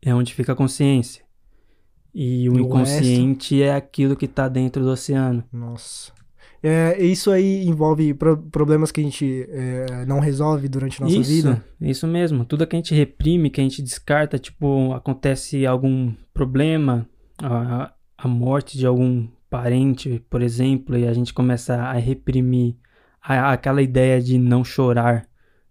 é 0.00 0.14
onde 0.14 0.32
fica 0.34 0.52
a 0.52 0.56
consciência. 0.56 1.24
E 2.14 2.48
o 2.48 2.54
O 2.54 2.60
inconsciente 2.60 3.60
é 3.60 3.74
aquilo 3.74 4.14
que 4.16 4.28
tá 4.28 4.48
dentro 4.48 4.84
do 4.84 4.90
oceano. 4.90 5.42
Nossa. 5.52 6.12
É, 6.62 7.02
isso 7.02 7.30
aí 7.30 7.64
envolve 7.66 8.12
pro- 8.12 8.36
problemas 8.36 8.92
que 8.92 9.00
a 9.00 9.04
gente 9.04 9.46
é, 9.48 10.04
não 10.06 10.20
resolve 10.20 10.68
durante 10.68 11.00
a 11.02 11.06
nossa 11.06 11.16
isso, 11.18 11.28
vida? 11.28 11.64
isso 11.80 12.06
mesmo. 12.06 12.44
Tudo 12.44 12.66
que 12.66 12.76
a 12.76 12.78
gente 12.78 12.94
reprime, 12.94 13.48
que 13.50 13.60
a 13.60 13.64
gente 13.64 13.80
descarta, 13.82 14.38
tipo, 14.38 14.92
acontece 14.92 15.64
algum 15.64 16.12
problema, 16.34 17.08
a, 17.42 17.92
a 18.18 18.28
morte 18.28 18.76
de 18.76 18.84
algum 18.86 19.26
parente, 19.48 20.22
por 20.28 20.42
exemplo, 20.42 20.96
e 20.98 21.06
a 21.08 21.12
gente 21.14 21.32
começa 21.32 21.76
a 21.76 21.94
reprimir 21.94 22.76
a- 23.22 23.52
aquela 23.52 23.80
ideia 23.80 24.20
de 24.20 24.36
não 24.38 24.62
chorar, 24.62 25.26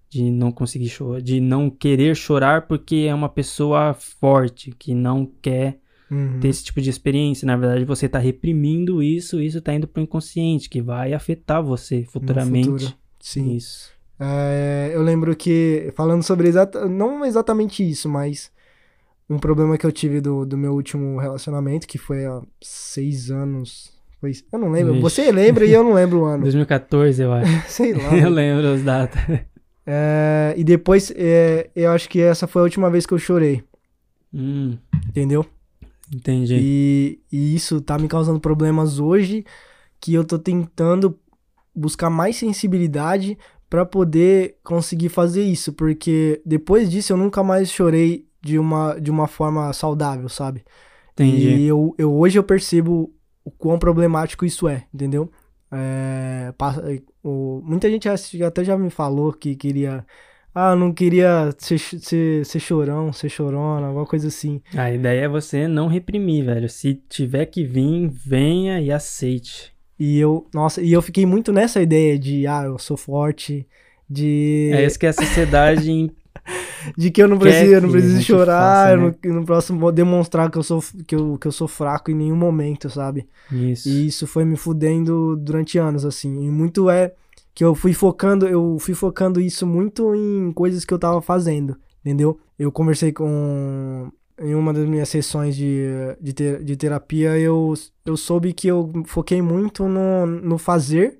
de 0.10 0.31
não 0.31 0.51
conseguir 0.51 0.89
chorar, 0.89 1.22
de 1.22 1.39
não 1.39 1.69
querer 1.69 2.15
chorar 2.15 2.63
porque 2.67 3.05
é 3.08 3.13
uma 3.13 3.29
pessoa 3.29 3.93
forte, 3.93 4.72
que 4.72 4.96
não 4.96 5.24
quer 5.41 5.79
Uhum. 6.12 6.39
ter 6.39 6.48
esse 6.48 6.63
tipo 6.63 6.82
de 6.82 6.89
experiência. 6.89 7.46
Na 7.46 7.56
verdade, 7.56 7.86
você 7.86 8.08
está 8.08 8.18
reprimindo 8.20 9.01
isso, 9.04 9.39
isso 9.39 9.60
está 9.60 9.74
indo 9.74 9.88
pro 9.88 10.01
inconsciente, 10.01 10.70
que 10.70 10.82
vai 10.82 11.13
afetar 11.13 11.63
você 11.63 12.04
futuramente. 12.04 12.98
Sim. 13.20 13.56
Isso. 13.56 13.92
É, 14.20 14.92
eu 14.94 15.01
lembro 15.01 15.36
que, 15.36 15.92
falando 15.96 16.24
sobre 16.24 16.48
exata, 16.48 16.88
não 16.88 17.24
exatamente 17.24 17.88
isso, 17.88 18.10
mas 18.10 18.51
um 19.30 19.38
problema 19.38 19.78
que 19.78 19.86
eu 19.86 19.92
tive 19.92 20.20
do, 20.20 20.46
do 20.46 20.58
meu 20.58 20.74
último 20.74 21.18
relacionamento, 21.20 21.88
que 21.88 21.98
foi 21.98 22.25
há 22.25 22.42
seis 22.62 23.30
anos. 23.32 23.92
Foi, 24.20 24.32
eu 24.51 24.60
não 24.60 24.70
lembro. 24.72 24.94
Vixe. 24.94 25.04
Você 25.04 25.32
lembra 25.32 25.66
e 25.66 25.72
eu 25.72 25.84
não 25.84 25.94
lembro 25.94 26.22
o 26.22 26.25
ano. 26.25 26.44
2014, 26.44 27.22
eu 27.22 27.32
acho. 27.32 27.51
Sei 27.72 27.94
lá. 27.94 28.12
eu 28.18 28.30
lembro 28.30 28.68
as 28.74 28.84
datas. 28.84 29.22
É, 29.86 30.54
e 30.58 30.63
depois, 30.63 31.12
é, 31.16 31.70
eu 31.75 31.92
acho 31.92 32.10
que 32.10 32.20
essa 32.20 32.46
foi 32.48 32.62
a 32.62 32.63
última 32.63 32.89
vez 32.89 33.06
que 33.06 33.13
eu 33.13 33.20
chorei, 33.20 33.63
Hum, 34.32 34.78
entendeu? 35.08 35.44
Entendi. 36.13 36.56
E, 36.60 37.20
e 37.32 37.56
isso 37.56 37.82
tá 37.82 37.98
me 37.98 38.08
causando 38.08 38.39
problemas 38.39 39.00
hoje 39.00 39.46
que 40.00 40.13
eu 40.13 40.24
tô 40.24 40.39
tentando 40.39 41.18
buscar 41.75 42.10
mais 42.10 42.36
sensibilidade 42.38 43.38
pra 43.70 43.86
poder 43.86 44.58
conseguir 44.63 45.10
fazer 45.10 45.44
isso, 45.44 45.72
porque 45.74 46.42
depois 46.46 46.89
disso 46.89 47.13
eu 47.13 47.18
nunca 47.18 47.44
mais 47.44 47.70
chorei 47.70 48.28
de 48.42 48.58
uma, 48.58 49.00
de 49.00 49.12
uma 49.12 49.28
forma 49.28 49.72
saudável, 49.74 50.28
sabe? 50.30 50.63
Entendi. 51.13 51.48
E 51.50 51.68
eu, 51.68 51.94
eu 51.98 52.13
hoje 52.13 52.39
eu 52.39 52.44
percebo 52.44 53.13
o 53.44 53.51
quão 53.51 53.78
problemático 53.78 54.46
isso 54.46 54.68
é, 54.68 54.86
entendeu? 54.94 55.30
É, 55.72 56.51
passa- 56.58 56.84
o- 57.24 57.62
muita 57.63 57.89
gente 57.89 58.08
até 58.10 58.63
já 58.63 58.78
me 58.78 58.89
falou 58.89 59.32
que 59.34 59.56
queria. 59.56 60.06
Ah, 60.53 60.75
não 60.75 60.91
queria 60.91 61.53
ser, 61.58 61.77
ser, 61.79 62.46
ser 62.46 62.60
chorão, 62.60 63.13
ser 63.13 63.29
chorona, 63.29 63.88
alguma 63.88 64.06
coisa 64.06 64.27
assim. 64.27 64.62
A 64.75 64.91
ideia 64.91 65.22
é 65.25 65.27
você 65.27 65.68
não 65.68 65.88
reprimir, 65.88 66.46
velho. 66.46 66.68
Se 66.68 66.96
tiver 67.08 67.46
que 67.46 67.63
vir, 67.63 68.10
venha 68.10 68.82
e 68.82 68.91
aceite. 68.91 69.74
E 69.98 70.18
eu, 70.18 70.48
nossa, 70.53 70.82
e 70.82 70.91
eu 70.91 71.01
fiquei 71.01 71.25
muito 71.25 71.51
nessa 71.51 71.82
ideia 71.82 72.18
de, 72.18 72.48
ah, 72.48 72.63
eu 72.65 72.77
sou 72.79 72.98
forte, 72.98 73.68
de, 74.10 74.70
É 74.74 74.86
isso 74.86 74.98
que 74.98 75.06
a 75.06 75.13
sociedade 75.13 76.12
de 76.98 77.12
que 77.12 77.22
eu 77.22 77.27
não 77.27 77.38
preciso, 77.38 77.72
eu 77.74 77.82
não 77.82 77.91
preciso 77.91 78.22
chorar, 78.24 78.58
faça, 78.58 78.98
né? 78.98 79.03
não, 79.03 79.15
eu 79.24 79.34
não 79.36 79.44
posso 79.46 79.74
mo- 79.74 79.91
demonstrar 79.91 80.50
que 80.50 80.58
eu 80.58 80.63
sou, 80.63 80.82
que 81.06 81.13
eu, 81.15 81.38
que 81.38 81.48
eu 81.48 81.51
sou 81.51 81.68
fraco 81.68 82.10
em 82.10 82.15
nenhum 82.15 82.36
momento, 82.36 82.89
sabe? 82.89 83.27
Isso. 83.51 83.88
E 83.89 84.08
isso 84.08 84.25
foi 84.25 84.46
me 84.46 84.56
fudendo 84.56 85.36
durante 85.36 85.77
anos, 85.77 86.06
assim. 86.06 86.46
E 86.46 86.50
muito 86.50 86.89
é 86.89 87.13
que 87.60 87.66
eu 87.66 87.75
fui 87.75 87.92
focando, 87.92 88.48
eu 88.48 88.78
fui 88.80 88.94
focando 88.94 89.42
isso 89.42 89.68
muito 89.68 90.16
em 90.16 90.50
coisas 90.54 90.86
que 90.86 90.94
eu 90.94 90.98
tava 90.98 91.22
fazendo, 91.22 91.78
entendeu? 92.00 92.39
Eu 92.58 92.72
conversei 92.72 93.12
com. 93.12 94.10
Em 94.39 94.56
uma 94.56 94.72
das 94.72 94.88
minhas 94.88 95.10
sessões 95.10 95.58
de, 95.58 95.84
de, 96.22 96.32
ter- 96.32 96.63
de 96.63 96.78
terapia, 96.78 97.38
eu, 97.38 97.74
eu 98.06 98.16
soube 98.16 98.54
que 98.54 98.70
eu 98.70 98.89
foquei 99.06 99.42
muito 99.42 99.89
no, 99.89 100.25
no 100.25 100.58
fazer 100.58 101.20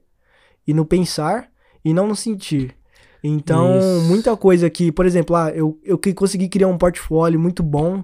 e 0.66 0.74
no 0.74 0.86
pensar 0.86 1.50
e 1.84 1.94
não 1.94 2.08
no 2.08 2.16
sentir. 2.16 2.74
Então, 3.22 3.78
Isso. 3.78 4.08
muita 4.08 4.38
coisa 4.38 4.70
que, 4.70 4.94
por 4.94 5.06
exemplo, 5.06 5.36
ah, 5.36 5.50
eu, 5.50 5.78
eu 5.84 5.98
que 5.98 6.14
consegui 6.14 6.48
criar 6.48 6.70
um 6.70 6.78
portfólio 6.78 7.38
muito 7.38 7.62
bom 7.62 8.02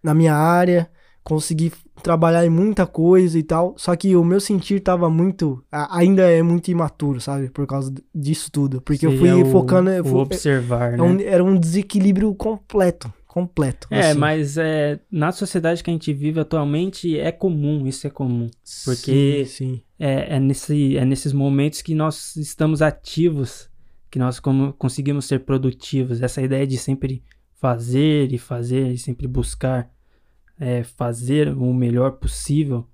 na 0.00 0.14
minha 0.14 0.36
área, 0.36 0.88
consegui 1.24 1.72
trabalhar 2.02 2.44
em 2.44 2.50
muita 2.50 2.86
coisa 2.86 3.38
e 3.38 3.42
tal, 3.42 3.74
só 3.78 3.96
que 3.96 4.14
o 4.14 4.22
meu 4.22 4.38
sentir 4.38 4.80
tava 4.80 5.08
muito, 5.08 5.64
ainda 5.72 6.22
é 6.30 6.42
muito 6.42 6.70
imaturo, 6.70 7.18
sabe? 7.20 7.48
Por 7.50 7.66
causa 7.66 7.92
disso 8.14 8.50
tudo, 8.52 8.80
porque 8.82 9.06
eu 9.06 9.10
fui 9.16 9.28
Seria 9.30 9.44
o- 9.46 9.50
focando, 9.50 9.88
eu 9.90 10.04
fui- 10.04 10.20
observar, 10.20 10.92
é 10.92 10.96
né? 10.98 11.02
um- 11.02 11.20
era 11.20 11.42
um 11.42 11.56
desequilíbrio 11.58 12.34
completo, 12.34 13.10
completo. 13.26 13.88
É, 13.90 14.10
assim. 14.10 14.18
mas 14.18 14.58
é, 14.58 15.00
na 15.10 15.32
sociedade 15.32 15.82
que 15.82 15.88
a 15.90 15.92
gente 15.94 16.12
vive 16.12 16.40
atualmente 16.40 17.18
é 17.18 17.32
comum, 17.32 17.86
isso 17.86 18.06
é 18.06 18.10
comum. 18.10 18.50
porque- 18.84 19.44
Sim, 19.46 19.74
sim. 19.76 19.82
É, 19.98 20.36
é, 20.36 20.40
nesse, 20.40 20.96
é 20.98 21.04
nesses 21.06 21.32
momentos 21.32 21.80
que 21.80 21.94
nós 21.94 22.36
estamos 22.36 22.82
ativos, 22.82 23.70
que 24.10 24.18
nós 24.18 24.38
como, 24.38 24.72
conseguimos 24.74 25.24
ser 25.24 25.40
produtivos. 25.40 26.20
Essa 26.20 26.42
ideia 26.42 26.66
de 26.66 26.76
sempre 26.76 27.22
fazer 27.54 28.32
e 28.32 28.36
fazer 28.38 28.90
e 28.92 28.98
sempre 28.98 29.26
buscar 29.26 29.88
é, 30.58 30.82
fazer 30.82 31.48
o 31.48 31.72
melhor 31.72 32.12
possível 32.12 32.86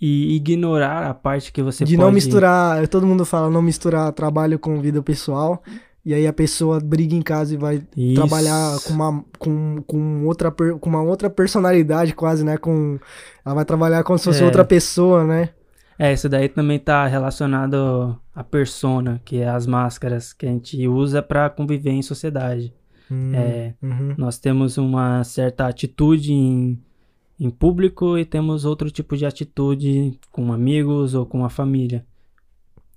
e 0.00 0.36
ignorar 0.36 1.08
a 1.08 1.14
parte 1.14 1.52
que 1.52 1.62
você 1.62 1.84
de 1.84 1.96
pode... 1.96 2.04
não 2.04 2.12
misturar, 2.12 2.86
todo 2.88 3.06
mundo 3.06 3.24
fala 3.24 3.50
não 3.50 3.60
misturar 3.60 4.12
trabalho 4.12 4.58
com 4.58 4.80
vida 4.80 5.02
pessoal, 5.02 5.62
e 6.04 6.14
aí 6.14 6.26
a 6.26 6.32
pessoa 6.32 6.80
briga 6.80 7.14
em 7.14 7.22
casa 7.22 7.54
e 7.54 7.56
vai 7.56 7.82
Isso. 7.96 8.14
trabalhar 8.14 8.78
com 8.86 8.92
uma, 8.92 9.24
com, 9.38 9.82
com, 9.86 10.24
outra, 10.26 10.50
com 10.50 10.88
uma 10.88 11.02
outra 11.02 11.28
personalidade 11.28 12.14
quase, 12.14 12.44
né? 12.44 12.56
Com, 12.56 12.98
ela 13.44 13.56
vai 13.56 13.64
trabalhar 13.64 14.02
como 14.04 14.18
se 14.18 14.24
fosse 14.24 14.42
É. 14.42 14.46
outra 14.46 14.64
pessoa, 14.64 15.24
né? 15.24 15.50
É, 15.98 16.12
isso 16.12 16.28
daí 16.28 16.48
também 16.48 16.78
tá 16.78 17.06
relacionado 17.06 18.16
à 18.34 18.44
persona, 18.44 19.20
que 19.24 19.38
é 19.38 19.48
as 19.48 19.66
máscaras 19.66 20.32
que 20.32 20.46
a 20.46 20.48
gente 20.48 20.86
usa 20.86 21.20
para 21.20 21.50
conviver 21.50 21.90
em 21.90 22.02
sociedade. 22.02 22.72
Hum, 23.10 23.32
É, 23.34 23.74
uhum. 23.82 24.14
Nós 24.16 24.38
temos 24.38 24.76
uma 24.78 25.22
certa 25.24 25.66
atitude 25.66 26.32
em, 26.32 26.78
em 27.40 27.50
público 27.50 28.18
e 28.18 28.24
temos 28.24 28.64
outro 28.64 28.90
tipo 28.90 29.16
de 29.16 29.24
atitude 29.26 30.18
com 30.30 30.52
amigos 30.52 31.14
ou 31.14 31.24
com 31.26 31.44
a 31.44 31.48
família. 31.50 32.04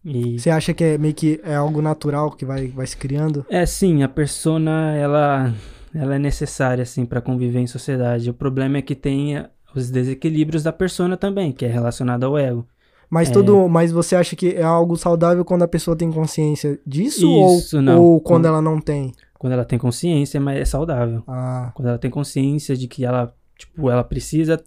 E 0.04 0.40
Você 0.40 0.50
acha 0.50 0.74
que 0.74 0.84
é 0.84 0.98
meio 0.98 1.14
que 1.14 1.40
é 1.44 1.56
algo 1.56 1.82
natural 1.82 2.32
que 2.32 2.44
vai, 2.46 2.68
vai 2.68 2.88
se 2.88 2.98
criando? 2.98 3.46
é 3.50 3.66
sim, 3.66 4.02
a 4.04 4.10
persona 4.10 4.96
ela 4.96 5.54
ela 5.94 6.16
é 6.16 6.20
necessária 6.20 6.82
assim 6.84 7.06
para 7.06 7.22
conviver 7.22 7.60
em 7.60 7.68
sociedade. 7.68 8.30
O 8.30 8.34
problema 8.34 8.78
é 8.78 8.82
que 8.82 8.96
tem 8.96 9.36
eh, 9.38 9.50
os 9.76 9.92
desequilíbrios 9.92 10.64
da 10.64 10.72
persona 10.74 11.18
também, 11.18 11.52
que 11.52 11.66
é 11.66 11.68
relacionado 11.68 12.24
ao 12.24 12.38
ego. 12.38 12.66
Mas 13.10 13.30
É. 13.30 13.34
todo, 13.34 13.68
mas 13.68 13.92
você 13.92 14.16
acha 14.16 14.36
que 14.38 14.56
é 14.56 14.64
algo 14.64 14.96
saudável 14.96 15.44
quando 15.44 15.64
a 15.64 15.68
pessoa 15.68 15.96
tem 15.98 16.10
consciência 16.12 16.80
disso 16.88 17.28
Isso, 17.30 17.76
ou, 17.78 17.84
não. 17.84 18.02
ou 18.02 18.22
quando 18.22 18.44
Quando- 18.44 18.46
ela 18.48 18.62
não 18.62 18.80
tem? 18.80 19.12
Quando 19.42 19.54
ela 19.54 19.66
tem 19.66 19.80
consciência, 19.80 20.40
mas 20.40 20.60
é 20.60 20.66
saudável. 20.66 21.24
Ah, 21.28 21.72
Quando 21.74 21.88
ela 21.88 21.98
tem 21.98 22.12
consciência 22.12 22.78
de 22.78 22.88
que 22.88 23.04
ela, 23.04 23.36
tipo, 23.58 23.90
ela 23.90 24.04
precisa 24.04 24.64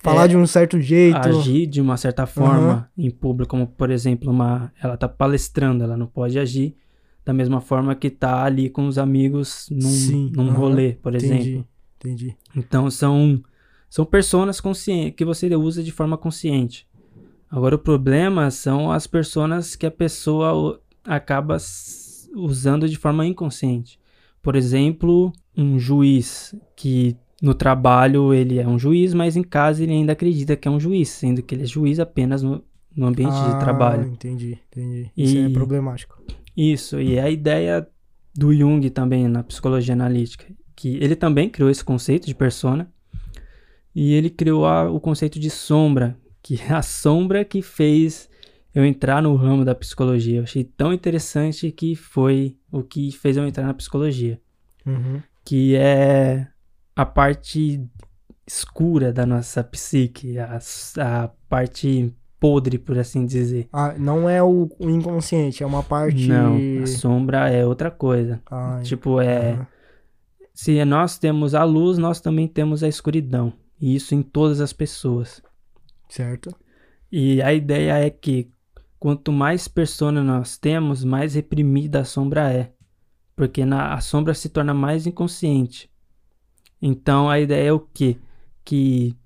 falar 0.00 0.24
É, 0.24 0.28
de 0.30 0.36
um 0.36 0.44
certo 0.48 0.80
jeito. 0.80 1.16
agir 1.16 1.64
de 1.68 1.80
uma 1.80 1.96
certa 1.96 2.26
forma 2.26 2.90
em 2.98 3.08
público, 3.08 3.50
como 3.50 3.68
por 3.68 3.88
exemplo, 3.88 4.28
uma 4.28 4.72
ela 4.82 4.96
tá 4.96 5.08
palestrando, 5.08 5.84
ela 5.84 5.96
não 5.96 6.08
pode 6.08 6.40
agir 6.40 6.74
da 7.24 7.32
mesma 7.32 7.60
forma 7.60 7.94
que 7.94 8.10
tá 8.10 8.42
ali 8.42 8.68
com 8.68 8.88
os 8.88 8.98
amigos 8.98 9.68
num, 9.70 9.80
Sim, 9.80 10.32
num 10.34 10.48
aham, 10.48 10.58
rolê, 10.58 10.94
por 10.94 11.14
entendi, 11.14 11.34
exemplo. 11.34 11.68
entendi. 11.96 12.36
Então 12.56 12.90
são 12.90 13.40
são 13.88 14.04
personas 14.04 14.60
conscientes 14.60 15.14
que 15.16 15.24
você 15.24 15.54
usa 15.54 15.84
de 15.84 15.92
forma 15.92 16.18
consciente. 16.18 16.84
Agora 17.48 17.76
o 17.76 17.78
problema 17.78 18.50
são 18.50 18.90
as 18.90 19.06
personas 19.06 19.76
que 19.76 19.86
a 19.86 19.90
pessoa 19.90 20.80
acaba 21.04 21.56
usando 22.34 22.88
de 22.88 22.96
forma 22.96 23.24
inconsciente. 23.24 24.00
Por 24.46 24.54
exemplo, 24.54 25.32
um 25.56 25.76
juiz 25.76 26.54
que 26.76 27.16
no 27.42 27.52
trabalho 27.52 28.32
ele 28.32 28.60
é 28.60 28.66
um 28.68 28.78
juiz, 28.78 29.12
mas 29.12 29.36
em 29.36 29.42
casa 29.42 29.82
ele 29.82 29.90
ainda 29.92 30.12
acredita 30.12 30.54
que 30.54 30.68
é 30.68 30.70
um 30.70 30.78
juiz, 30.78 31.08
sendo 31.08 31.42
que 31.42 31.52
ele 31.52 31.64
é 31.64 31.66
juiz 31.66 31.98
apenas 31.98 32.44
no, 32.44 32.62
no 32.94 33.06
ambiente 33.08 33.34
Ah, 33.34 33.48
de 33.50 33.58
trabalho. 33.58 34.06
Entendi, 34.06 34.56
entendi. 34.70 35.10
Isso 35.16 35.36
é 35.36 35.40
E- 35.48 35.52
problemático. 35.52 36.22
Isso, 36.56 37.00
e 37.00 37.16
é 37.16 37.22
a 37.22 37.28
ideia 37.28 37.84
do 38.32 38.54
Jung 38.54 38.88
também 38.90 39.26
na 39.26 39.42
psicologia 39.42 39.94
analítica, 39.94 40.44
que 40.76 40.96
ele 40.98 41.16
também 41.16 41.50
criou 41.50 41.68
esse 41.68 41.82
conceito 41.84 42.24
de 42.28 42.34
persona, 42.34 42.88
e 43.94 44.12
ele 44.14 44.30
criou 44.30 44.64
a- 44.64 44.88
o 44.88 45.00
conceito 45.00 45.40
de 45.40 45.50
sombra, 45.50 46.16
que 46.40 46.54
é 46.60 46.72
a 46.72 46.82
sombra 46.82 47.44
que 47.44 47.60
fez 47.62 48.28
eu 48.76 48.84
entrar 48.84 49.22
no 49.22 49.34
ramo 49.34 49.64
da 49.64 49.74
psicologia. 49.74 50.38
Eu 50.38 50.42
achei 50.44 50.62
tão 50.62 50.92
interessante 50.92 51.72
que 51.72 51.96
foi 51.96 52.56
o 52.70 52.82
que 52.82 53.10
fez 53.10 53.36
eu 53.36 53.46
entrar 53.46 53.64
na 53.66 53.74
psicologia, 53.74 54.38
Uhum. 54.86 55.20
que 55.44 55.74
é 55.74 56.46
a 56.94 57.04
parte 57.06 57.82
escura 58.46 59.12
da 59.12 59.24
nossa 59.26 59.64
psique, 59.64 60.38
a, 60.38 60.58
a 60.98 61.28
parte 61.48 62.14
podre, 62.38 62.78
por 62.78 62.98
assim 62.98 63.24
dizer. 63.26 63.66
Ah, 63.72 63.94
não 63.98 64.28
é 64.28 64.42
o, 64.42 64.68
o 64.78 64.90
inconsciente, 64.90 65.62
é 65.62 65.66
uma 65.66 65.82
parte. 65.82 66.28
Não, 66.28 66.56
a 66.82 66.86
sombra 66.86 67.48
é 67.50 67.64
outra 67.66 67.90
coisa. 67.90 68.40
Ai, 68.50 68.82
Tipo, 68.82 69.20
é. 69.20 69.52
aham. 69.52 69.66
Se 70.54 70.84
nós 70.84 71.18
temos 71.18 71.54
a 71.54 71.64
luz, 71.64 71.98
nós 71.98 72.20
também 72.20 72.46
temos 72.48 72.82
a 72.82 72.88
escuridão. 72.88 73.52
E 73.80 73.94
isso 73.94 74.14
em 74.14 74.22
todas 74.22 74.60
as 74.60 74.72
pessoas. 74.72 75.42
Certo. 76.08 76.54
E 77.12 77.42
a 77.42 77.52
ideia 77.52 77.98
é 77.98 78.08
que 78.08 78.48
quanto 79.06 79.30
mais 79.30 79.68
persona 79.68 80.20
nós 80.20 80.58
temos, 80.58 81.04
mais 81.04 81.36
reprimida 81.36 82.00
a 82.00 82.04
sombra 82.04 82.52
é. 82.52 82.72
Porque 83.36 83.64
na, 83.64 83.94
a 83.94 84.00
sombra 84.00 84.34
se 84.34 84.48
torna 84.48 84.74
mais 84.74 85.06
inconsciente. 85.06 85.88
Então 86.82 87.30
a 87.30 87.38
ideia 87.38 87.68
é 87.68 87.72
o 87.72 87.78
quê? 87.78 88.16
Que 88.64 89.16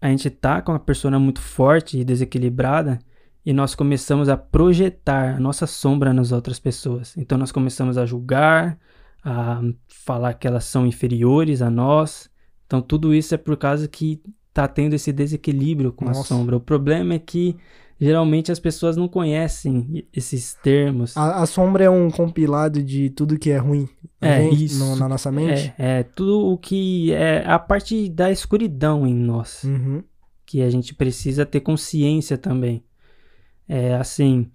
a 0.00 0.08
gente 0.08 0.30
tá 0.30 0.62
com 0.62 0.72
uma 0.72 0.78
persona 0.78 1.18
muito 1.18 1.42
forte 1.42 1.98
e 1.98 2.04
desequilibrada 2.06 3.00
e 3.44 3.52
nós 3.52 3.74
começamos 3.74 4.30
a 4.30 4.36
projetar 4.38 5.36
a 5.36 5.38
nossa 5.38 5.66
sombra 5.66 6.14
nas 6.14 6.32
outras 6.32 6.58
pessoas. 6.58 7.14
Então 7.14 7.36
nós 7.36 7.52
começamos 7.52 7.98
a 7.98 8.06
julgar, 8.06 8.78
a 9.22 9.60
falar 9.88 10.32
que 10.32 10.46
elas 10.46 10.64
são 10.64 10.86
inferiores 10.86 11.60
a 11.60 11.68
nós. 11.68 12.30
Então 12.66 12.80
tudo 12.80 13.12
isso 13.12 13.34
é 13.34 13.36
por 13.36 13.58
causa 13.58 13.86
que 13.86 14.22
tá 14.54 14.66
tendo 14.66 14.94
esse 14.94 15.12
desequilíbrio 15.12 15.92
com 15.92 16.06
a 16.06 16.08
Nossa. 16.08 16.28
sombra. 16.28 16.56
O 16.56 16.60
problema 16.60 17.12
é 17.12 17.18
que 17.18 17.58
geralmente 18.00 18.50
as 18.52 18.58
pessoas 18.58 18.96
não 18.96 19.08
conhecem 19.08 20.06
esses 20.12 20.54
termos. 20.54 21.16
A, 21.16 21.42
a 21.42 21.46
sombra 21.46 21.84
é 21.84 21.90
um 21.90 22.10
compilado 22.10 22.82
de 22.82 23.10
tudo 23.10 23.38
que 23.38 23.50
é 23.50 23.58
ruim 23.58 23.88
na 24.20 24.28
É, 24.28 24.42
gente, 24.50 24.64
isso. 24.64 24.78
no- 24.78 24.96
na 24.96 25.08
nossa 25.08 25.30
mente. 25.32 25.72
É, 25.78 26.00
é 26.00 26.02
tudo 26.02 26.46
o 26.52 26.58
que 26.58 27.12
é 27.12 27.44
a 27.46 27.58
parte 27.58 28.08
da 28.08 28.30
escuridão 28.30 29.06
em 29.06 29.14
nós. 29.14 29.64
Uhum. 29.64 30.02
que 30.44 30.60
a 30.60 30.68
gente 30.68 30.94
precisa 30.94 31.46
ter 31.46 31.60
consciência 31.60 32.36
também. 32.36 32.84
É 33.66 33.94
assim, 33.94 34.50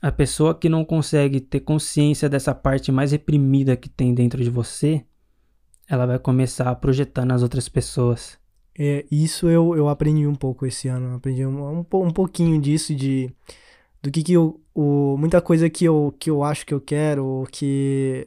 a 0.00 0.12
pessoa 0.12 0.54
que 0.54 0.68
não 0.68 0.84
consegue 0.84 1.40
ter 1.40 1.58
consciência 1.60 2.28
dessa 2.28 2.54
parte 2.54 2.92
mais 2.92 3.10
reprimida 3.10 3.74
que 3.76 3.88
tem 3.88 4.14
dentro 4.14 4.44
de 4.44 4.48
você, 4.48 5.04
ela 5.88 6.06
vai 6.06 6.18
começar 6.20 6.68
a 6.70 6.74
projetar 6.76 7.24
nas 7.24 7.42
outras 7.42 7.68
pessoas. 7.68 8.38
É, 8.78 9.04
isso 9.10 9.48
eu, 9.48 9.76
eu 9.76 9.88
aprendi 9.88 10.26
um 10.26 10.34
pouco 10.34 10.66
esse 10.66 10.88
ano. 10.88 11.16
Aprendi 11.16 11.44
um, 11.46 11.80
um, 11.80 11.86
um 11.94 12.10
pouquinho 12.12 12.60
disso, 12.60 12.94
de 12.94 13.32
do 14.02 14.10
que, 14.10 14.22
que 14.22 14.32
eu. 14.32 14.60
O, 14.74 15.16
muita 15.18 15.40
coisa 15.42 15.68
que 15.70 15.84
eu, 15.84 16.14
que 16.18 16.30
eu 16.30 16.44
acho 16.44 16.64
que 16.66 16.74
eu 16.74 16.80
quero, 16.80 17.24
ou 17.26 17.46
que. 17.46 18.26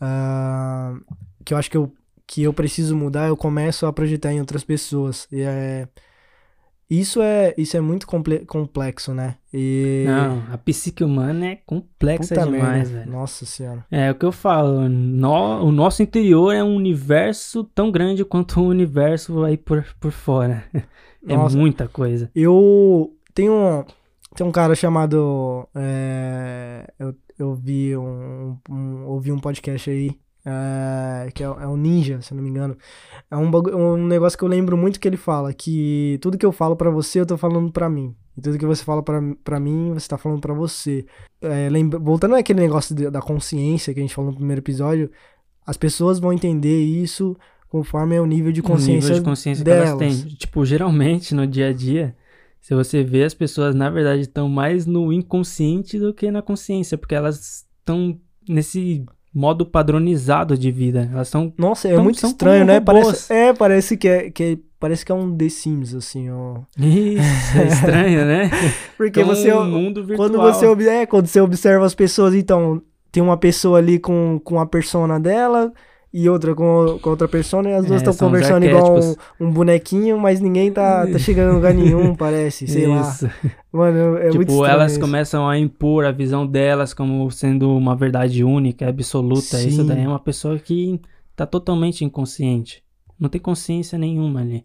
ah, 0.00 0.94
que 1.44 1.54
eu 1.54 1.58
acho 1.58 1.70
que 1.70 1.76
eu, 1.76 1.92
que 2.26 2.42
eu 2.42 2.52
preciso 2.54 2.96
mudar, 2.96 3.28
eu 3.28 3.36
começo 3.36 3.86
a 3.86 3.92
projetar 3.92 4.32
em 4.32 4.40
outras 4.40 4.64
pessoas. 4.64 5.28
E 5.32 5.42
é, 5.42 5.88
isso, 6.90 7.20
é, 7.20 7.54
isso 7.58 7.76
é 7.76 7.80
muito 7.80 8.06
comple- 8.06 8.44
complexo, 8.46 9.12
né? 9.12 9.36
E. 9.52 10.04
Não, 10.06 10.42
a 10.52 10.58
psique 10.58 11.04
humana 11.04 11.46
é 11.48 11.56
complexa 11.66 12.34
puta 12.34 12.46
demais, 12.50 12.90
merda. 12.90 12.98
velho. 13.04 13.10
Nossa 13.12 13.44
senhora. 13.46 13.84
É 13.90 14.10
o 14.10 14.14
que 14.14 14.24
eu 14.24 14.32
falo, 14.32 14.88
nó- 14.88 15.62
o 15.62 15.70
nosso 15.70 16.02
interior 16.02 16.54
é 16.54 16.62
um 16.64 16.74
universo 16.76 17.64
tão 17.74 17.90
grande 17.90 18.24
quanto 18.24 18.60
o 18.60 18.68
universo 18.68 19.44
aí 19.44 19.56
por, 19.56 19.84
por 20.00 20.12
fora. 20.12 20.64
É 21.26 21.36
Nossa. 21.36 21.58
muita 21.58 21.88
coisa. 21.88 22.30
Eu 22.34 23.12
tenho 23.34 23.84
tem 24.36 24.46
um 24.46 24.52
cara 24.52 24.74
chamado 24.76 25.68
é, 25.74 26.86
eu, 26.98 27.14
eu 27.38 27.54
vi 27.54 27.96
um, 27.96 28.56
um- 28.70 29.04
ouvi 29.04 29.32
um 29.32 29.38
podcast 29.38 29.90
aí 29.90 30.12
é, 30.50 31.30
que 31.32 31.42
é, 31.42 31.46
é 31.46 31.66
um 31.66 31.76
ninja, 31.76 32.20
se 32.22 32.34
não 32.34 32.42
me 32.42 32.48
engano. 32.50 32.76
É 33.30 33.36
um, 33.36 33.50
bagu- 33.50 33.74
um 33.76 33.96
negócio 34.06 34.38
que 34.38 34.44
eu 34.44 34.48
lembro 34.48 34.76
muito 34.76 34.98
que 34.98 35.06
ele 35.06 35.16
fala 35.16 35.52
que 35.52 36.18
tudo 36.22 36.38
que 36.38 36.46
eu 36.46 36.52
falo 36.52 36.74
pra 36.76 36.90
você 36.90 37.20
eu 37.20 37.26
tô 37.26 37.36
falando 37.36 37.70
pra 37.72 37.88
mim. 37.88 38.14
E 38.36 38.40
tudo 38.40 38.56
que 38.58 38.66
você 38.66 38.84
fala 38.84 39.02
pra, 39.02 39.20
pra 39.42 39.58
mim, 39.60 39.92
você 39.94 40.08
tá 40.08 40.16
falando 40.16 40.40
pra 40.40 40.54
você. 40.54 41.04
É, 41.42 41.68
lembra- 41.68 41.98
voltando 41.98 42.34
àquele 42.36 42.60
negócio 42.60 42.94
de- 42.94 43.10
da 43.10 43.20
consciência 43.20 43.92
que 43.92 44.00
a 44.00 44.02
gente 44.02 44.14
falou 44.14 44.30
no 44.30 44.36
primeiro 44.36 44.60
episódio, 44.60 45.10
as 45.66 45.76
pessoas 45.76 46.18
vão 46.18 46.32
entender 46.32 46.80
isso 46.82 47.36
conforme 47.68 48.14
é 48.16 48.20
o 48.20 48.26
nível 48.26 48.50
de 48.52 48.60
o 48.60 48.62
consciência, 48.62 49.08
nível 49.10 49.14
de 49.22 49.28
consciência 49.28 49.62
que 49.64 49.70
delas. 49.70 49.88
elas 49.90 49.98
têm. 50.22 50.34
Tipo, 50.36 50.64
geralmente 50.64 51.34
no 51.34 51.46
dia 51.46 51.68
a 51.68 51.72
dia, 51.72 52.16
se 52.60 52.74
você 52.74 53.02
vê, 53.04 53.24
as 53.24 53.34
pessoas 53.34 53.74
na 53.74 53.90
verdade 53.90 54.22
estão 54.22 54.48
mais 54.48 54.86
no 54.86 55.12
inconsciente 55.12 55.98
do 55.98 56.14
que 56.14 56.30
na 56.30 56.40
consciência, 56.40 56.96
porque 56.96 57.14
elas 57.14 57.66
estão 57.80 58.18
nesse 58.48 59.04
modo 59.34 59.64
padronizado 59.66 60.56
de 60.56 60.70
vida. 60.70 61.08
Elas 61.12 61.28
estão. 61.28 61.52
Nossa, 61.56 61.88
é 61.88 61.98
muito 61.98 62.18
são 62.20 62.30
estranho, 62.30 62.64
né? 62.64 62.78
robôs. 62.78 63.04
Parece, 63.04 63.32
é, 63.32 63.52
parece 63.52 63.96
que 63.96 64.08
é, 64.08 64.30
que 64.30 64.42
é- 64.42 64.58
parece 64.80 65.04
que 65.04 65.12
é 65.12 65.14
um 65.14 65.36
The 65.36 65.48
Sims, 65.48 65.94
assim, 65.94 66.30
ó. 66.30 66.58
Isso, 66.78 67.58
é 67.58 67.66
estranho, 67.68 68.24
né? 68.24 68.50
Porque 68.96 69.20
Então, 69.20 69.34
você, 69.34 69.52
um 69.52 69.64
mundo 69.66 70.04
virtual. 70.04 70.28
quando 70.30 70.40
você, 70.40 70.88
é, 70.88 71.06
quando 71.06 71.26
você 71.26 71.40
observa 71.40 71.84
as 71.84 71.94
pessoas, 71.94 72.34
então, 72.34 72.80
tem 73.10 73.22
uma 73.22 73.36
pessoa 73.36 73.78
ali 73.78 73.98
com, 73.98 74.40
com 74.44 74.60
a 74.60 74.66
persona 74.66 75.18
dela 75.18 75.72
e 76.12 76.28
outra 76.28 76.54
com, 76.54 76.98
com 77.00 77.10
outra 77.10 77.28
persona, 77.28 77.70
e 77.70 77.74
as 77.74 77.84
duas 77.84 77.92
É, 77.92 77.96
estão 77.96 78.12
os 78.12 78.18
conversando 78.18 78.64
igual 78.64 78.98
um, 78.98 79.14
um 79.40 79.50
bonequinho, 79.50 80.18
mas 80.18 80.40
ninguém 80.40 80.72
tá, 80.72 81.06
tá 81.06 81.18
chegando 81.20 81.52
em 81.52 81.54
lugar 81.56 81.74
nenhum, 81.74 82.14
parece, 82.14 82.66
sei 82.66 82.86
lá. 82.86 83.02
Isso. 83.02 83.28
Mano, 83.70 84.16
é 84.16 84.32
muito 84.32 84.40
tipo, 84.40 84.64
elas 84.64 84.92
isso. 84.92 85.00
começam 85.00 85.48
a 85.48 85.58
impor 85.58 86.04
a 86.04 86.10
visão 86.10 86.46
delas 86.46 86.94
como 86.94 87.30
sendo 87.30 87.70
uma 87.76 87.94
verdade 87.94 88.42
única, 88.42 88.88
absoluta. 88.88 89.60
Isso 89.62 89.82
Sim. 89.82 89.86
daí 89.86 90.02
é 90.02 90.08
uma 90.08 90.18
pessoa 90.18 90.58
que 90.58 91.00
tá 91.36 91.44
totalmente 91.46 92.04
inconsciente. 92.04 92.82
Não 93.18 93.28
tem 93.28 93.40
consciência 93.40 93.98
nenhuma 93.98 94.40
ali. 94.40 94.64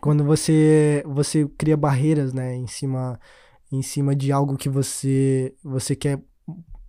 Quando 0.00 0.24
você, 0.24 1.02
você 1.06 1.48
cria 1.58 1.76
barreiras, 1.76 2.32
né, 2.32 2.56
em 2.56 2.66
cima, 2.66 3.18
em 3.72 3.82
cima 3.82 4.14
de 4.14 4.32
algo 4.32 4.56
que 4.56 4.68
você, 4.68 5.54
você 5.62 5.94
quer, 5.94 6.20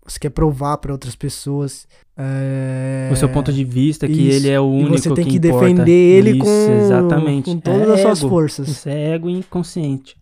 você 0.06 0.20
quer 0.20 0.30
provar 0.30 0.78
para 0.78 0.92
outras 0.92 1.16
pessoas. 1.16 1.88
É... 2.18 3.10
o 3.12 3.16
seu 3.16 3.30
ponto 3.30 3.52
de 3.52 3.64
vista, 3.64 4.08
que 4.08 4.14
Isso. 4.14 4.38
ele 4.38 4.50
é 4.50 4.60
o 4.60 4.66
E 4.74 4.84
único 4.84 4.98
você 5.00 5.14
tem 5.14 5.26
que, 5.26 5.38
importa. 5.38 5.66
defender 5.68 5.92
ele 5.92 6.32
Isso, 6.32 6.40
com, 6.42 6.80
exatamente. 6.82 7.46
com 7.52 7.60
todas 7.60 7.88
É 7.90 7.94
as 7.94 8.02
suas 8.02 8.20
ego. 8.20 8.30
forças. 8.30 8.68
Isso 8.68 8.90
é 8.90 9.14
ego 9.14 9.30
inconsciente. 9.30 10.16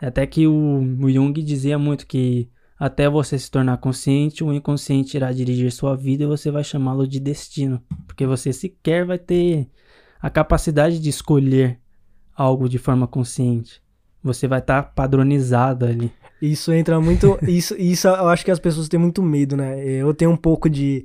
Até 0.00 0.26
que 0.26 0.46
o, 0.46 0.80
o 1.00 1.10
Jung 1.10 1.32
dizia 1.42 1.78
muito 1.78 2.06
que 2.06 2.48
até 2.78 3.08
você 3.08 3.38
se 3.38 3.50
tornar 3.50 3.78
consciente, 3.78 4.44
o 4.44 4.52
inconsciente 4.52 5.16
irá 5.16 5.32
dirigir 5.32 5.70
sua 5.72 5.96
vida 5.96 6.24
e 6.24 6.26
você 6.26 6.50
vai 6.50 6.62
chamá-lo 6.64 7.06
de 7.06 7.18
destino. 7.20 7.80
Porque 8.06 8.26
você 8.26 8.52
sequer 8.52 9.04
vai 9.06 9.18
ter 9.18 9.68
a 10.20 10.28
capacidade 10.28 10.98
de 10.98 11.08
escolher 11.08 11.78
algo 12.36 12.68
de 12.68 12.78
forma 12.78 13.06
consciente. 13.06 13.80
Você 14.22 14.46
vai 14.48 14.58
estar 14.58 14.82
padronizado 14.94 15.84
ali. 15.86 16.12
Isso 16.52 16.72
entra 16.72 17.00
muito. 17.00 17.38
Isso, 17.48 17.74
isso 17.78 18.06
eu 18.08 18.28
acho 18.28 18.44
que 18.44 18.50
as 18.50 18.58
pessoas 18.58 18.88
têm 18.88 19.00
muito 19.00 19.22
medo, 19.22 19.56
né? 19.56 19.82
Eu 19.84 20.12
tenho 20.12 20.30
um 20.30 20.36
pouco 20.36 20.68
de. 20.68 21.04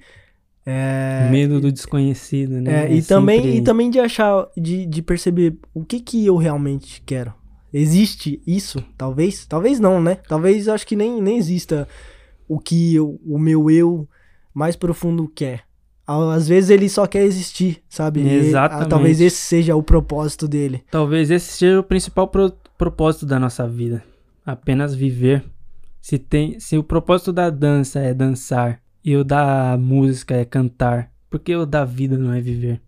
é, 0.65 1.29
Medo 1.31 1.59
do 1.61 1.71
desconhecido, 1.71 2.59
né? 2.61 2.85
É, 2.87 2.93
e, 2.93 2.99
É 2.99 3.01
também, 3.01 3.55
e 3.57 3.61
também 3.61 3.89
de 3.89 3.99
achar, 3.99 4.47
de, 4.57 4.85
de 4.85 5.01
perceber 5.01 5.57
o 5.73 5.83
que 5.83 5.99
que 5.99 6.25
eu 6.25 6.35
realmente 6.37 7.01
quero. 7.05 7.33
Existe 7.73 8.41
isso? 8.45 8.83
Talvez? 8.97 9.45
Talvez 9.45 9.79
não, 9.79 10.01
né? 10.01 10.15
Talvez 10.27 10.67
eu 10.67 10.73
acho 10.73 10.85
que 10.87 10.95
nem, 10.95 11.21
nem 11.21 11.37
exista 11.37 11.87
o 12.47 12.59
que 12.59 12.95
eu- 12.95 13.19
o 13.25 13.37
meu 13.37 13.69
eu 13.69 14.07
mais 14.53 14.75
profundo 14.75 15.27
quer. 15.27 15.61
Às 16.07 16.47
vezes 16.47 16.71
ele 16.71 16.89
só 16.89 17.05
quer 17.05 17.23
existir, 17.23 17.83
sabe? 17.87 18.21
E, 18.21 18.27
ah, 18.27 18.33
Exatamente. 18.33 18.89
talvez 18.89 19.21
esse 19.21 19.37
seja 19.37 19.75
o 19.75 19.83
propósito 19.83 20.47
dele. 20.47 20.83
Talvez 20.89 21.29
esse 21.29 21.53
seja 21.53 21.79
o 21.79 21.83
principal 21.83 22.27
pro- 22.27 22.51
propósito 22.75 23.27
da 23.27 23.39
nossa 23.39 23.67
vida. 23.67 24.03
Apenas 24.49 24.95
viver. 24.95 25.45
Se, 26.01 26.17
tem, 26.17 26.59
se 26.59 26.75
o 26.75 26.83
propósito 26.83 27.31
da 27.31 27.51
dança 27.51 27.99
é 27.99 28.15
dançar 28.15 28.81
e 29.05 29.15
o 29.15 29.23
da 29.23 29.77
música 29.77 30.35
é 30.35 30.43
cantar, 30.43 31.11
por 31.29 31.39
que 31.39 31.55
o 31.55 31.67
da 31.67 31.85
vida 31.85 32.17
não 32.17 32.33
é 32.33 32.41
viver? 32.41 32.81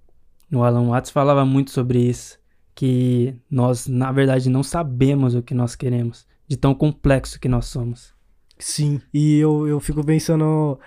O 0.52 0.64
Alan 0.64 0.90
Watts 0.90 1.12
falava 1.12 1.46
muito 1.46 1.70
sobre 1.70 2.00
isso. 2.00 2.40
Que 2.74 3.36
nós, 3.50 3.88
na 3.88 4.12
verdade, 4.12 4.50
não 4.50 4.64
sabemos 4.64 5.36
o 5.36 5.44
que 5.44 5.54
nós 5.54 5.76
queremos. 5.76 6.26
De 6.48 6.58
tão 6.58 6.74
complexo 6.74 7.40
que 7.40 7.48
nós 7.48 7.68
somos. 7.68 8.12
Sim. 8.58 9.00
E 9.14 9.38
eu, 9.38 9.68
eu 9.68 9.80
fico 9.80 10.04
pensando. 10.04 10.80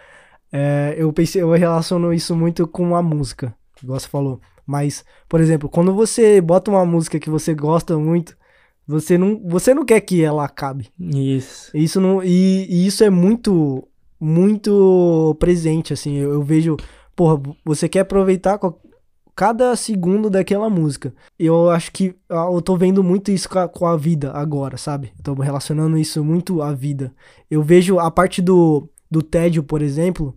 é, 0.51 0.97
eu 0.99 1.13
pensei, 1.13 1.41
eu 1.41 1.53
relaciono 1.53 2.13
isso 2.13 2.35
muito 2.35 2.67
com 2.67 2.97
a 2.97 3.03
música, 3.03 3.55
igual 3.81 4.01
você 4.01 4.09
falou. 4.09 4.41
Mas, 4.67 5.05
por 5.29 5.41
exemplo, 5.41 5.69
quando 5.69 5.95
você 5.95 6.41
bota 6.41 6.69
uma 6.71 6.85
música 6.85 7.21
que 7.21 7.31
você 7.31 7.55
gosta 7.55 7.97
muito, 7.97 8.37
você 8.87 9.17
não, 9.19 9.41
você 9.47 9.73
não 9.75 9.85
quer 9.85 10.01
que 10.01 10.23
ela 10.23 10.45
acabe. 10.45 10.89
Isso. 11.01 11.71
Isso 11.77 12.01
não, 12.01 12.23
e, 12.23 12.67
e 12.69 12.87
isso 12.87 13.03
é 13.05 13.11
muito, 13.11 13.87
muito 14.21 15.37
presente, 15.39 15.93
assim. 15.93 16.17
Eu, 16.17 16.33
eu 16.35 16.43
vejo, 16.43 16.77
porra, 17.15 17.41
você 17.65 17.89
quer 17.89 18.01
aproveitar 18.01 18.59
cada 19.37 19.75
segundo 19.77 20.31
daquela 20.31 20.71
música. 20.71 21.13
Eu 21.39 21.71
acho 21.71 21.91
que 21.93 22.15
ah, 22.29 22.49
eu 22.53 22.61
tô 22.63 22.77
vendo 22.77 23.03
muito 23.03 23.31
isso 23.31 23.49
com 23.49 23.59
a, 23.59 23.69
com 23.69 23.87
a 23.87 23.97
vida 23.97 24.33
agora, 24.33 24.77
sabe? 24.77 25.13
Eu 25.19 25.35
tô 25.35 25.43
relacionando 25.43 25.99
isso 25.99 26.23
muito 26.25 26.63
à 26.63 26.73
vida. 26.73 27.13
Eu 27.51 27.63
vejo 27.63 27.99
a 27.99 28.11
parte 28.11 28.41
do, 28.41 28.89
do 29.11 29.23
tédio, 29.23 29.63
por 29.63 29.83
exemplo, 29.83 30.35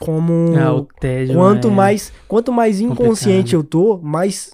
como 0.00 0.56
Ah, 0.56 0.74
o 0.74 0.84
tédio. 1.00 1.34
quanto 1.36 1.68
é- 1.68 1.70
mais 1.70 2.12
quanto 2.26 2.52
mais 2.52 2.80
inconsciente 2.80 3.54
complicado. 3.56 3.60
eu 3.60 3.64
tô, 3.64 3.98
mais 3.98 4.52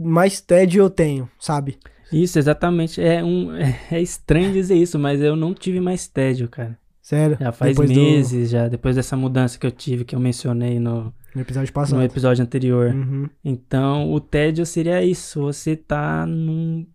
mais 0.00 0.40
tédio 0.40 0.82
eu 0.82 0.90
tenho, 0.90 1.28
sabe? 1.40 1.78
Isso, 2.12 2.38
exatamente. 2.38 3.00
É, 3.00 3.22
um, 3.22 3.50
é 3.90 4.00
estranho 4.00 4.52
dizer 4.52 4.74
isso, 4.76 4.98
mas 4.98 5.20
eu 5.20 5.36
não 5.36 5.52
tive 5.54 5.80
mais 5.80 6.06
tédio, 6.08 6.48
cara. 6.48 6.78
Sério? 7.02 7.38
Já 7.40 7.52
faz 7.52 7.70
Depois 7.72 7.90
do- 7.90 7.96
meses, 8.00 8.50
já, 8.50 8.68
depois 8.68 8.94
dessa 8.96 9.16
mudança 9.16 9.58
que 9.58 9.66
eu 9.66 9.70
tive, 9.70 10.04
que 10.04 10.14
eu 10.14 10.20
mencionei 10.20 10.78
no, 10.78 11.12
No 11.34 11.40
episódio 11.40 11.72
passado. 11.72 11.96
no 11.98 12.04
episódio 12.04 12.42
anterior. 12.44 12.92
Uhum. 12.94 13.28
Então, 13.42 14.12
o 14.12 14.20
tédio 14.20 14.66
seria 14.66 15.02
isso, 15.02 15.40
você 15.40 15.74
tá 15.74 16.26
num. 16.26 16.86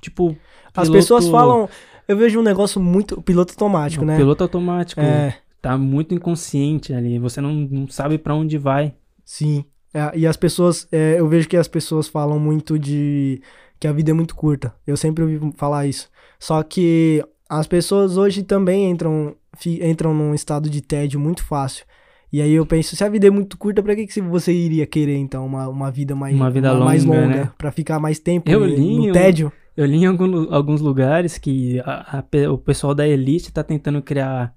Tipo. 0.00 0.36
As 0.74 0.84
piloto- 0.88 0.92
pessoas 0.92 1.28
falam. 1.28 1.68
Eu 2.06 2.16
vejo 2.16 2.38
um 2.38 2.42
negócio 2.42 2.80
muito. 2.80 3.20
Piloto 3.22 3.52
automático, 3.52 4.04
não, 4.04 4.12
né? 4.14 4.18
Piloto 4.18 4.42
automático. 4.44 5.00
É, 5.00 5.36
Tá 5.60 5.76
muito 5.76 6.14
inconsciente 6.14 6.94
ali. 6.94 7.18
Você 7.18 7.40
não, 7.40 7.52
não 7.52 7.86
sabe 7.88 8.16
pra 8.18 8.34
onde 8.34 8.56
vai. 8.56 8.94
sim. 9.24 9.64
É, 9.92 10.16
e 10.16 10.24
as 10.28 10.36
pessoas. 10.36 10.86
é, 10.92 11.16
eu 11.18 11.26
vejo 11.28 11.48
que 11.48 11.56
as 11.56 11.66
pessoas 11.66 12.06
falam 12.06 12.38
muito 12.38 12.78
de. 12.78 13.42
Que 13.80 13.88
a 13.88 13.92
vida 13.92 14.10
é 14.10 14.14
muito 14.14 14.36
curta. 14.36 14.74
Eu 14.86 14.96
sempre 14.96 15.24
ouvi 15.24 15.40
falar 15.56 15.86
isso. 15.86 16.08
Só 16.38 16.62
que 16.62 17.24
as 17.48 17.66
pessoas 17.66 18.16
hoje 18.18 18.42
também 18.42 18.90
entram, 18.90 19.34
entram 19.66 20.14
num 20.14 20.34
estado 20.34 20.68
de 20.70 20.80
tédio 20.82 21.18
muito 21.18 21.42
fácil. 21.44 21.84
E 22.32 22.40
aí 22.40 22.52
eu 22.52 22.64
penso, 22.64 22.94
se 22.94 23.02
a 23.02 23.08
vida 23.08 23.26
é 23.26 23.30
muito 23.30 23.58
curta, 23.58 23.82
pra 23.82 23.96
que, 23.96 24.06
que 24.06 24.20
você 24.20 24.52
iria 24.52 24.86
querer, 24.86 25.16
então, 25.16 25.44
uma, 25.44 25.66
uma 25.68 25.90
vida 25.90 26.14
mais, 26.14 26.36
Uma 26.36 26.48
vida 26.50 26.72
mais 26.78 27.04
longa, 27.04 27.20
longa? 27.22 27.36
né? 27.36 27.50
Pra 27.58 27.72
ficar 27.72 27.98
mais 27.98 28.20
tempo 28.20 28.48
Eu 28.48 28.60
no, 28.60 28.66
li 28.66 29.06
no 29.08 29.12
tédio? 29.12 29.50
Eu 29.76 29.84
li 29.86 29.96
em 29.96 30.06
algum 30.06 30.52
alguns 30.54 30.80
lugares 30.80 31.38
que 31.38 31.80
a- 31.80 32.18
a 32.18 32.50
o 32.52 32.58
pessoal 32.58 32.94
da 32.94 33.08
elite 33.08 33.50
tá 33.52 33.64
tentando 33.64 34.00
criar, 34.02 34.54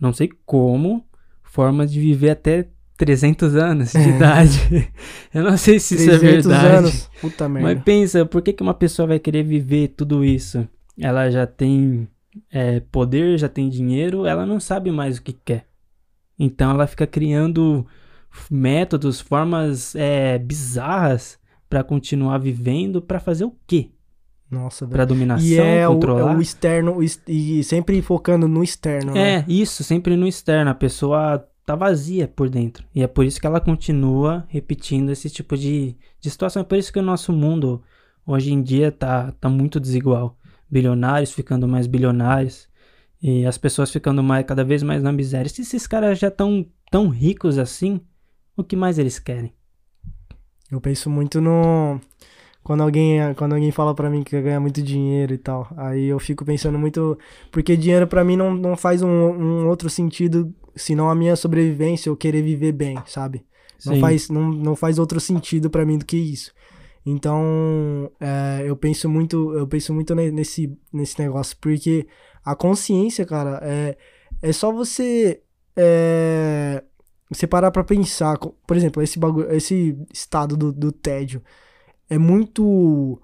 não 0.00 0.12
sei 0.12 0.30
como, 0.44 1.04
formas 1.42 1.90
de 1.90 1.98
viver 1.98 2.30
até 2.30 2.68
300 2.96 3.54
anos 3.56 3.92
de 3.92 4.08
idade. 4.08 4.90
Eu 5.32 5.44
não 5.44 5.56
sei 5.56 5.78
se 5.78 5.94
isso 5.96 6.10
é 6.10 6.18
300 6.18 6.46
verdade. 6.46 6.76
anos. 6.76 7.10
Puta 7.20 7.48
merda. 7.48 7.74
Mas 7.74 7.82
pensa, 7.84 8.24
por 8.26 8.42
que, 8.42 8.52
que 8.52 8.62
uma 8.62 8.74
pessoa 8.74 9.06
vai 9.08 9.18
querer 9.18 9.42
viver 9.42 9.88
tudo 9.88 10.24
isso? 10.24 10.66
Ela 10.98 11.30
já 11.30 11.46
tem 11.46 12.08
é, 12.50 12.80
poder, 12.80 13.38
já 13.38 13.48
tem 13.48 13.68
dinheiro, 13.68 14.24
ela 14.26 14.46
não 14.46 14.58
sabe 14.60 14.90
mais 14.90 15.18
o 15.18 15.22
que 15.22 15.32
quer. 15.32 15.66
Então 16.38 16.70
ela 16.70 16.86
fica 16.86 17.06
criando 17.06 17.86
métodos, 18.50 19.20
formas 19.20 19.94
é, 19.94 20.38
bizarras 20.38 21.38
pra 21.68 21.82
continuar 21.82 22.38
vivendo, 22.38 23.00
pra 23.02 23.18
fazer 23.20 23.44
o 23.44 23.54
quê? 23.66 23.90
Nossa, 24.50 24.84
velho. 24.86 24.92
Pra 24.96 25.04
dominação, 25.04 25.46
E 25.46 25.56
é 25.58 25.88
o, 25.88 25.94
controlar? 25.94 26.32
é 26.32 26.36
o 26.36 26.40
externo, 26.40 26.96
o 26.98 27.02
ex- 27.02 27.20
e 27.26 27.64
sempre 27.64 28.00
focando 28.00 28.46
no 28.46 28.62
externo, 28.62 29.12
né? 29.12 29.38
É, 29.38 29.44
isso, 29.48 29.82
sempre 29.82 30.14
no 30.16 30.26
externo. 30.26 30.70
A 30.70 30.74
pessoa 30.74 31.44
tá 31.66 31.74
vazia 31.74 32.28
por 32.28 32.48
dentro. 32.48 32.86
E 32.94 33.02
é 33.02 33.08
por 33.08 33.24
isso 33.24 33.40
que 33.40 33.46
ela 33.46 33.60
continua 33.60 34.46
repetindo 34.48 35.10
esse 35.10 35.28
tipo 35.28 35.56
de, 35.56 35.96
de 36.20 36.30
situação. 36.30 36.62
É 36.62 36.64
por 36.64 36.78
isso 36.78 36.92
que 36.92 36.98
o 37.00 37.02
nosso 37.02 37.32
mundo 37.32 37.82
hoje 38.24 38.52
em 38.52 38.62
dia 38.62 38.92
tá, 38.92 39.32
tá 39.32 39.48
muito 39.48 39.80
desigual. 39.80 40.38
Bilionários 40.70 41.32
ficando 41.32 41.66
mais 41.66 41.88
bilionários. 41.88 42.68
E 43.20 43.44
as 43.44 43.58
pessoas 43.58 43.90
ficando 43.90 44.22
mais, 44.22 44.46
cada 44.46 44.62
vez 44.62 44.82
mais 44.84 45.02
na 45.02 45.10
miséria. 45.10 45.48
Se 45.48 45.62
esses 45.62 45.86
caras 45.86 46.20
já 46.20 46.28
estão 46.28 46.64
tão 46.88 47.08
ricos 47.08 47.58
assim, 47.58 48.00
o 48.56 48.62
que 48.62 48.76
mais 48.76 48.98
eles 48.98 49.18
querem? 49.18 49.52
Eu 50.70 50.80
penso 50.80 51.10
muito 51.10 51.40
no. 51.40 52.00
Quando 52.66 52.82
alguém, 52.82 53.20
quando 53.36 53.52
alguém 53.54 53.70
fala 53.70 53.94
pra 53.94 54.10
mim 54.10 54.24
que 54.24 54.30
quer 54.30 54.42
ganhar 54.42 54.58
muito 54.58 54.82
dinheiro 54.82 55.32
e 55.32 55.38
tal. 55.38 55.68
Aí 55.76 56.06
eu 56.06 56.18
fico 56.18 56.44
pensando 56.44 56.76
muito. 56.76 57.16
Porque 57.52 57.76
dinheiro 57.76 58.08
pra 58.08 58.24
mim 58.24 58.36
não, 58.36 58.52
não 58.52 58.76
faz 58.76 59.02
um, 59.02 59.08
um 59.08 59.68
outro 59.68 59.88
sentido 59.88 60.52
senão 60.74 61.08
a 61.08 61.14
minha 61.14 61.36
sobrevivência, 61.36 62.10
eu 62.10 62.16
querer 62.16 62.42
viver 62.42 62.72
bem, 62.72 62.98
sabe? 63.06 63.46
Não 63.86 63.92
faz, 64.00 64.28
não, 64.28 64.50
não 64.50 64.74
faz 64.74 64.98
outro 64.98 65.20
sentido 65.20 65.70
pra 65.70 65.86
mim 65.86 65.96
do 65.96 66.04
que 66.04 66.16
isso. 66.16 66.52
Então, 67.06 68.10
é, 68.20 68.64
eu 68.66 68.76
penso 68.76 69.08
muito, 69.08 69.52
eu 69.54 69.68
penso 69.68 69.94
muito 69.94 70.12
ne- 70.12 70.32
nesse, 70.32 70.76
nesse 70.92 71.20
negócio, 71.20 71.56
porque 71.60 72.08
a 72.44 72.56
consciência, 72.56 73.24
cara, 73.24 73.60
é, 73.62 73.96
é 74.42 74.52
só 74.52 74.72
você, 74.72 75.40
é, 75.76 76.82
você 77.30 77.46
parar 77.46 77.70
pra 77.70 77.84
pensar. 77.84 78.36
Por 78.38 78.76
exemplo, 78.76 79.00
esse 79.04 79.20
bagulho, 79.20 79.52
esse 79.54 79.96
estado 80.12 80.56
do, 80.56 80.72
do 80.72 80.90
tédio 80.90 81.40
é 82.08 82.18
muito, 82.18 83.20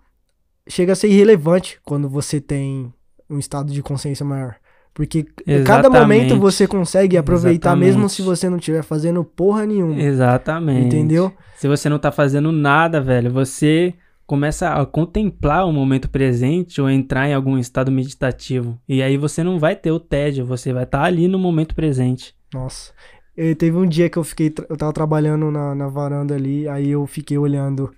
chega 0.68 0.92
a 0.92 0.96
ser 0.96 1.08
irrelevante 1.08 1.80
quando 1.84 2.08
você 2.08 2.40
tem 2.40 2.92
um 3.28 3.38
estado 3.38 3.72
de 3.72 3.82
consciência 3.82 4.24
maior. 4.24 4.56
Porque 4.94 5.26
a 5.46 5.64
cada 5.64 5.88
momento 5.88 6.26
Exatamente. 6.26 6.40
você 6.40 6.66
consegue 6.66 7.16
aproveitar 7.16 7.74
mesmo 7.74 8.04
Exatamente. 8.04 8.12
se 8.12 8.22
você 8.22 8.50
não 8.50 8.58
estiver 8.58 8.82
fazendo 8.82 9.24
porra 9.24 9.64
nenhuma. 9.64 10.00
Exatamente. 10.00 10.86
Entendeu? 10.86 11.32
Se 11.56 11.66
você 11.66 11.88
não 11.88 11.98
tá 11.98 12.12
fazendo 12.12 12.52
nada, 12.52 13.00
velho, 13.00 13.32
você 13.32 13.94
começa 14.26 14.70
a 14.70 14.84
contemplar 14.84 15.66
o 15.66 15.72
momento 15.72 16.10
presente 16.10 16.80
ou 16.80 16.90
entrar 16.90 17.26
em 17.26 17.34
algum 17.34 17.56
estado 17.56 17.90
meditativo. 17.90 18.78
E 18.86 19.02
aí 19.02 19.16
você 19.16 19.42
não 19.42 19.58
vai 19.58 19.74
ter 19.74 19.90
o 19.90 20.00
tédio, 20.00 20.44
você 20.44 20.72
vai 20.72 20.84
estar 20.84 21.02
ali 21.02 21.26
no 21.26 21.38
momento 21.38 21.74
presente. 21.74 22.34
Nossa. 22.52 22.92
Eu, 23.34 23.56
teve 23.56 23.76
um 23.76 23.86
dia 23.86 24.10
que 24.10 24.18
eu 24.18 24.24
fiquei. 24.24 24.52
Eu 24.68 24.76
tava 24.76 24.92
trabalhando 24.92 25.50
na, 25.50 25.74
na 25.74 25.88
varanda 25.88 26.34
ali, 26.34 26.68
aí 26.68 26.90
eu 26.90 27.06
fiquei 27.06 27.38
olhando 27.38 27.90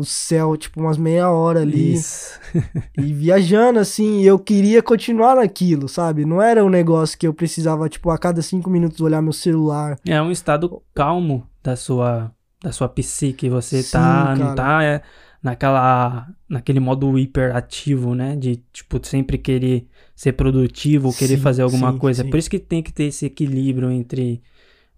o 0.00 0.04
céu, 0.04 0.56
tipo, 0.56 0.80
umas 0.80 0.96
meia 0.98 1.30
hora 1.30 1.60
ali. 1.60 1.94
Isso. 1.94 2.38
E 2.98 3.12
viajando, 3.14 3.78
assim, 3.78 4.22
eu 4.22 4.38
queria 4.38 4.82
continuar 4.82 5.36
naquilo, 5.36 5.88
sabe? 5.88 6.24
Não 6.24 6.42
era 6.42 6.64
um 6.64 6.68
negócio 6.68 7.16
que 7.16 7.26
eu 7.26 7.32
precisava, 7.32 7.88
tipo, 7.88 8.10
a 8.10 8.18
cada 8.18 8.42
cinco 8.42 8.68
minutos 8.68 9.00
olhar 9.00 9.22
meu 9.22 9.32
celular. 9.32 9.96
É 10.04 10.20
um 10.20 10.30
estado 10.30 10.82
calmo 10.94 11.46
da 11.62 11.76
sua 11.76 12.32
da 12.62 12.72
sua 12.72 12.88
psique, 12.88 13.48
você 13.48 13.82
Sim, 13.82 13.92
tá 13.92 14.36
não 14.36 14.54
tá 14.54 14.84
é, 14.84 15.02
naquela 15.42 16.28
naquele 16.48 16.80
modo 16.80 17.18
hiperativo, 17.18 18.14
né, 18.14 18.36
de 18.36 18.56
tipo 18.72 19.00
sempre 19.06 19.38
querer 19.38 19.86
ser 20.14 20.32
produtivo, 20.32 21.14
querer 21.14 21.36
Sim, 21.36 21.42
fazer 21.42 21.62
alguma 21.62 21.92
sim, 21.92 21.98
coisa. 21.98 22.22
sim. 22.22 22.30
Por 22.30 22.38
isso 22.38 22.50
que 22.50 22.58
tem 22.58 22.82
que 22.82 22.92
ter 22.92 23.04
esse 23.04 23.24
equilíbrio 23.24 23.90
entre 23.90 24.42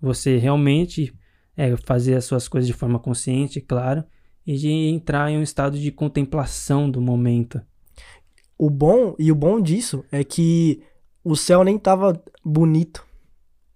você 0.00 0.38
realmente 0.38 1.14
é, 1.56 1.76
fazer 1.76 2.16
as 2.16 2.24
suas 2.24 2.48
coisas 2.48 2.66
de 2.66 2.72
forma 2.72 2.98
consciente, 2.98 3.60
claro, 3.60 4.02
e 4.46 4.56
de 4.56 4.68
entrar 4.70 5.30
em 5.30 5.38
um 5.38 5.42
estado 5.42 5.78
de 5.78 5.90
contemplação 5.90 6.90
do 6.90 7.00
momento. 7.00 7.60
O 8.58 8.68
bom, 8.70 9.14
e 9.18 9.30
o 9.32 9.34
bom 9.34 9.60
disso 9.60 10.04
é 10.10 10.22
que 10.22 10.80
o 11.24 11.34
céu 11.36 11.64
nem 11.64 11.78
tava 11.78 12.20
bonito. 12.44 13.04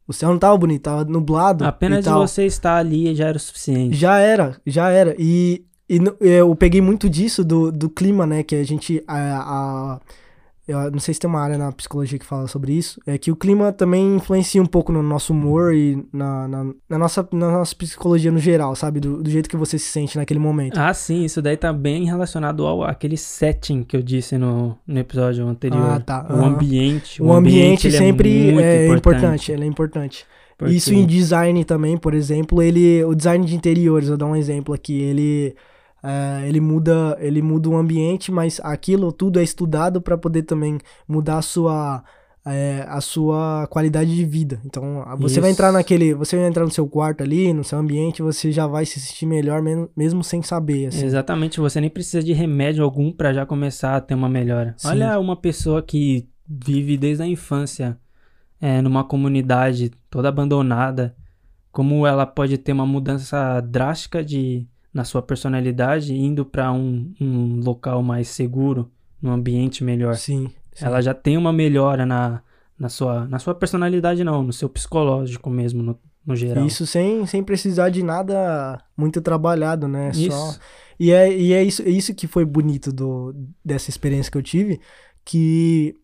O 0.06 0.12
céu 0.12 0.30
não 0.30 0.38
tava 0.38 0.56
bonito, 0.56 0.82
tava 0.82 1.04
nublado. 1.04 1.64
Apenas 1.64 2.00
e 2.06 2.08
de 2.08 2.14
você 2.14 2.46
estar 2.46 2.76
ali 2.76 3.14
já 3.14 3.26
era 3.28 3.36
o 3.36 3.40
suficiente. 3.40 3.96
Já 3.96 4.18
era, 4.18 4.60
já 4.64 4.88
era. 4.90 5.16
E, 5.18 5.64
e 5.88 5.98
eu 6.20 6.54
peguei 6.54 6.80
muito 6.80 7.10
disso 7.10 7.44
do, 7.44 7.72
do 7.72 7.90
clima, 7.90 8.24
né? 8.26 8.42
Que 8.44 8.54
a 8.56 8.62
gente. 8.64 9.02
A, 9.06 9.16
a- 9.96 10.00
eu 10.68 10.90
não 10.90 10.98
sei 10.98 11.14
se 11.14 11.20
tem 11.20 11.28
uma 11.30 11.40
área 11.40 11.56
na 11.56 11.70
psicologia 11.70 12.18
que 12.18 12.26
fala 12.26 12.48
sobre 12.48 12.72
isso. 12.72 13.00
É 13.06 13.16
que 13.16 13.30
o 13.30 13.36
clima 13.36 13.72
também 13.72 14.16
influencia 14.16 14.60
um 14.60 14.66
pouco 14.66 14.90
no 14.92 15.02
nosso 15.02 15.32
humor 15.32 15.72
e 15.74 16.04
na, 16.12 16.48
na, 16.48 16.64
na 16.88 16.98
nossa, 16.98 17.28
na 17.32 17.50
nossa 17.52 17.74
psicologia 17.74 18.32
no 18.32 18.38
geral, 18.38 18.74
sabe? 18.74 18.98
Do, 18.98 19.22
do 19.22 19.30
jeito 19.30 19.48
que 19.48 19.56
você 19.56 19.78
se 19.78 19.86
sente 19.86 20.16
naquele 20.16 20.40
momento. 20.40 20.76
Ah, 20.78 20.92
sim, 20.92 21.24
isso 21.24 21.40
daí 21.40 21.56
tá 21.56 21.72
bem 21.72 22.04
relacionado 22.04 22.66
ao 22.66 22.82
aquele 22.82 23.16
setting 23.16 23.84
que 23.84 23.96
eu 23.96 24.02
disse 24.02 24.36
no, 24.36 24.76
no 24.86 24.98
episódio 24.98 25.46
anterior. 25.46 25.88
Ah, 25.90 26.00
tá. 26.00 26.26
O 26.28 26.32
Aham. 26.34 26.46
ambiente. 26.54 27.22
o 27.22 27.32
ambiente, 27.32 27.86
ele 27.86 27.96
sempre 27.96 28.48
é, 28.48 28.52
muito 28.52 28.64
é 28.64 28.86
importante. 28.86 28.98
importante. 29.18 29.52
ele 29.52 29.62
é 29.64 29.66
importante. 29.66 30.26
porque- 30.58 30.74
Isso 30.74 30.92
em 30.92 31.06
design 31.06 31.64
também, 31.64 31.96
por 31.96 32.12
exemplo, 32.14 32.60
ele. 32.60 33.04
O 33.04 33.14
design 33.14 33.44
de 33.46 33.54
interiores, 33.54 34.08
vou 34.08 34.16
dar 34.16 34.26
um 34.26 34.34
exemplo 34.34 34.74
aqui, 34.74 35.00
ele. 35.00 35.54
É, 36.02 36.48
ele 36.48 36.60
muda 36.60 37.16
ele 37.20 37.42
muda 37.42 37.68
o 37.68 37.76
ambiente, 37.76 38.30
mas 38.30 38.60
aquilo 38.62 39.10
tudo 39.12 39.38
é 39.38 39.42
estudado 39.42 40.00
para 40.00 40.16
poder 40.18 40.42
também 40.42 40.78
mudar 41.08 41.38
a 41.38 41.42
sua 41.42 42.02
é, 42.48 42.84
a 42.88 43.00
sua 43.00 43.66
qualidade 43.68 44.14
de 44.14 44.24
vida. 44.24 44.60
Então, 44.64 45.02
a- 45.04 45.16
você 45.16 45.40
vai 45.40 45.50
Isso. 45.50 45.56
entrar 45.58 45.72
naquele, 45.72 46.14
você 46.14 46.36
vai 46.36 46.46
entrar 46.46 46.62
no 46.64 46.70
seu 46.70 46.86
quarto 46.86 47.20
ali, 47.24 47.52
no 47.52 47.64
seu 47.64 47.76
ambiente, 47.76 48.22
você 48.22 48.52
já 48.52 48.68
vai 48.68 48.86
se 48.86 49.00
sentir 49.00 49.26
melhor 49.26 49.60
mesmo, 49.60 49.90
mesmo 49.96 50.22
sem 50.22 50.40
saber, 50.42 50.86
assim. 50.86 51.04
Exatamente, 51.04 51.58
você 51.58 51.80
nem 51.80 51.90
precisa 51.90 52.22
de 52.22 52.32
remédio 52.32 52.84
algum 52.84 53.10
pra 53.10 53.32
já 53.32 53.44
começar 53.44 53.96
a 53.96 54.00
ter 54.00 54.14
uma 54.14 54.28
melhora. 54.28 54.74
Sim. 54.78 54.86
Olha 54.90 55.18
uma 55.18 55.34
pessoa 55.34 55.82
que 55.82 56.28
vive 56.48 56.96
desde 56.96 57.24
a 57.24 57.26
infância 57.26 57.98
é, 58.60 58.80
numa 58.80 59.02
comunidade 59.02 59.90
toda 60.08 60.28
abandonada, 60.28 61.16
como 61.72 62.06
ela 62.06 62.24
pode 62.24 62.56
ter 62.58 62.70
uma 62.70 62.86
mudança 62.86 63.60
drástica 63.60 64.22
de 64.24 64.64
na 64.96 65.04
sua 65.04 65.20
personalidade 65.20 66.14
indo 66.14 66.42
pra 66.42 66.72
um, 66.72 67.12
um 67.20 67.60
local 67.60 68.02
mais 68.02 68.28
seguro, 68.28 68.90
num 69.20 69.30
ambiente 69.30 69.84
melhor. 69.84 70.14
Sim. 70.14 70.50
sim. 70.72 70.86
Ela 70.86 71.02
já 71.02 71.12
tem 71.12 71.36
uma 71.36 71.52
melhora 71.52 72.06
na, 72.06 72.40
na, 72.78 72.88
sua, 72.88 73.26
na 73.26 73.38
sua 73.38 73.54
personalidade, 73.54 74.24
não, 74.24 74.42
no 74.42 74.54
seu 74.54 74.70
psicológico 74.70 75.50
mesmo, 75.50 75.82
no, 75.82 75.98
no 76.24 76.34
geral. 76.34 76.64
Isso 76.64 76.86
sem, 76.86 77.26
sem 77.26 77.44
precisar 77.44 77.90
de 77.90 78.02
nada 78.02 78.82
muito 78.96 79.20
trabalhado, 79.20 79.86
né? 79.86 80.14
Só 80.14 80.20
Isso. 80.20 80.60
E 80.98 81.12
é, 81.12 81.30
e 81.30 81.52
é 81.52 81.62
isso, 81.62 81.82
é 81.82 81.90
isso 81.90 82.14
que 82.14 82.26
foi 82.26 82.46
bonito 82.46 82.90
do, 82.90 83.34
dessa 83.62 83.90
experiência 83.90 84.32
que 84.32 84.38
eu 84.38 84.42
tive, 84.42 84.80
que 85.26 85.94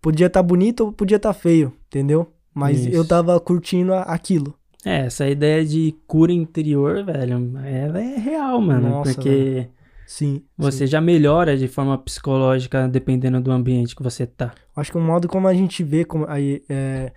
podia 0.00 0.26
estar 0.26 0.42
bonito 0.42 0.86
ou 0.86 0.92
podia 0.92 1.18
estar 1.18 1.32
feio, 1.34 1.72
entendeu? 1.86 2.32
Mas 2.52 2.80
Isso. 2.80 2.96
eu 2.96 3.06
tava 3.06 3.38
curtindo 3.38 3.94
aquilo. 3.94 4.58
É, 4.84 5.06
essa 5.06 5.26
ideia 5.28 5.64
de 5.64 5.96
cura 6.06 6.32
interior, 6.32 7.04
velho, 7.04 7.58
ela 7.64 8.00
é 8.00 8.16
real, 8.18 8.60
mano. 8.60 8.90
Nossa, 8.90 9.14
porque 9.14 9.68
Sim. 10.06 10.42
você 10.56 10.86
sim. 10.86 10.86
já 10.86 11.00
melhora 11.00 11.56
de 11.56 11.66
forma 11.66 11.96
psicológica 11.96 12.86
dependendo 12.86 13.40
do 13.40 13.50
ambiente 13.50 13.96
que 13.96 14.02
você 14.02 14.26
tá. 14.26 14.54
Acho 14.76 14.92
que 14.92 14.98
o 14.98 15.00
modo 15.00 15.26
como 15.26 15.48
a 15.48 15.54
gente 15.54 15.82
vê 15.82 16.04
como 16.04 16.26
aí 16.28 16.62
é, 16.68 17.12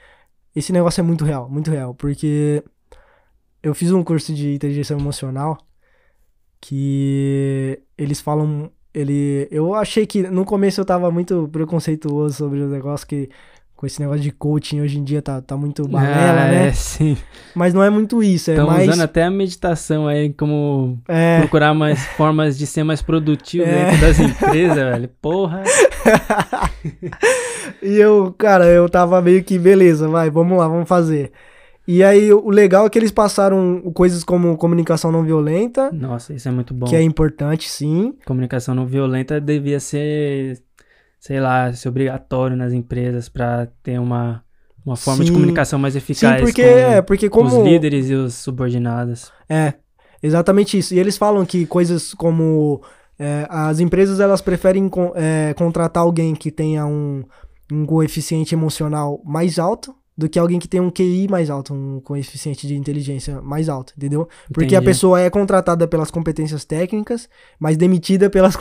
esse 0.56 0.72
negócio 0.72 1.02
é 1.02 1.04
muito 1.04 1.26
real, 1.26 1.50
muito 1.50 1.70
real, 1.70 1.94
porque 1.94 2.64
eu 3.62 3.76
fiz 3.76 3.92
um 3.92 4.04
curso 4.04 4.34
de 4.34 4.54
inteligência 4.54 4.94
emocional 4.94 5.58
que 6.62 7.80
eles 7.98 8.22
falam 8.22 8.72
ele 8.94 9.48
eu 9.52 9.76
achei 9.76 10.08
que 10.08 10.24
no 10.24 10.44
começo 10.44 10.82
eu 10.82 10.86
tava 10.86 11.12
muito 11.12 11.48
preconceituoso 11.50 12.36
sobre 12.36 12.62
o 12.62 12.70
negócio 12.70 13.06
que 13.06 13.30
com 13.78 13.86
esse 13.86 14.00
negócio 14.02 14.22
de 14.22 14.32
coaching 14.32 14.82
hoje 14.82 14.98
em 15.00 15.04
dia 15.04 15.22
tá, 15.22 15.40
tá 15.42 15.56
muito 15.56 15.88
balela, 15.88 16.42
Ah, 16.42 16.48
né? 16.52 16.68
É, 16.68 16.72
sim. 16.74 17.16
Mas 17.56 17.74
não 17.74 17.82
é 17.84 17.90
muito 17.90 18.22
isso, 18.24 18.50
é 18.50 18.56
Estão 18.56 18.68
mais 18.68 18.90
usando 18.90 19.02
até 19.04 19.24
a 19.24 19.30
meditação 19.32 20.08
aí 20.08 20.34
como 20.34 20.98
é, 21.08 21.40
procurar 21.40 21.74
mais 21.74 22.04
formas 22.18 22.58
de 22.58 22.66
ser 22.68 22.84
mais 22.84 23.02
produtivo 23.02 23.64
É. 23.66 23.86
dentro 23.86 24.02
das 24.02 24.20
empresas, 24.20 24.76
velho. 24.76 25.10
Porra. 25.22 25.64
E 27.82 27.96
eu, 27.98 28.34
cara, 28.38 28.66
eu 28.66 28.90
tava 28.90 29.22
meio 29.22 29.44
que, 29.44 29.58
beleza, 29.60 30.08
vai, 30.08 30.30
vamos 30.30 30.58
lá, 30.58 30.68
vamos 30.68 30.88
fazer. 30.88 31.32
E 31.88 32.04
aí, 32.04 32.34
o 32.34 32.50
legal 32.50 32.86
é 32.86 32.90
que 32.90 33.00
eles 33.00 33.12
passaram 33.12 33.80
coisas 33.94 34.24
como 34.24 34.58
comunicação 34.58 35.12
não 35.12 35.24
violenta, 35.24 35.90
Nossa, 35.92 36.34
isso 36.34 36.48
é 36.48 36.52
muito 36.52 36.74
bom. 36.74 36.86
que 36.86 36.96
é 36.96 37.02
importante, 37.02 37.70
sim. 37.70 38.14
Comunicação 38.26 38.76
não 38.76 38.86
violenta 38.86 39.40
devia 39.40 39.80
ser, 39.80 40.60
sei 41.20 41.40
lá, 41.40 41.72
ser 41.74 41.90
obrigatório 41.90 42.56
nas 42.56 42.74
empresas 42.74 43.30
pra 43.30 43.68
ter 43.84 44.00
uma, 44.00 44.44
uma 44.86 44.96
forma 44.96 45.24
de 45.24 45.30
Sim. 45.30 45.34
comunicação 45.34 45.80
mais 45.80 45.94
Sim, 45.94 46.00
eficaz 46.00 46.42
porque, 46.42 46.64
com, 46.64 46.70
é, 46.70 47.02
porque 47.02 47.30
com 47.30 47.44
como... 47.44 47.58
os 47.60 47.66
líderes 47.68 48.10
e 48.10 48.14
os 48.14 48.34
subordinados. 48.36 49.32
É, 49.50 49.74
exatamente 50.22 50.78
isso. 50.78 50.94
E 50.94 51.00
eles 51.00 51.18
falam 51.18 51.46
que 51.46 51.66
coisas 51.66 52.14
como... 52.14 52.82
é, 53.20 53.46
as 53.50 53.80
empresas, 53.80 54.20
elas 54.20 54.42
preferem 54.42 54.88
con- 54.88 55.14
é, 55.16 55.54
contratar 55.56 56.04
alguém 56.04 56.36
que 56.36 56.52
tenha 56.52 56.86
um, 56.86 57.24
um 57.72 57.86
coeficiente 57.86 58.54
emocional 58.54 59.22
mais 59.26 59.58
alto 59.60 59.96
do 60.18 60.28
que 60.28 60.40
alguém 60.40 60.58
que 60.58 60.68
tem 60.68 60.80
um 60.82 60.90
QI 60.90 61.28
mais 61.30 61.50
alto, 61.50 61.74
um 61.74 62.00
coeficiente 62.02 62.66
de 62.66 62.76
inteligência 62.76 63.40
mais 63.42 63.70
alto, 63.70 63.94
entendeu? 63.96 64.28
Porque 64.52 64.76
a 64.76 64.80
Entendi. 64.80 64.86
pessoa 64.86 65.22
é 65.22 65.30
contratada 65.30 65.88
pelas 65.88 66.10
competências 66.10 66.66
técnicas, 66.66 67.30
mas 67.60 67.78
demitida 67.78 68.28
pelas 68.30 68.56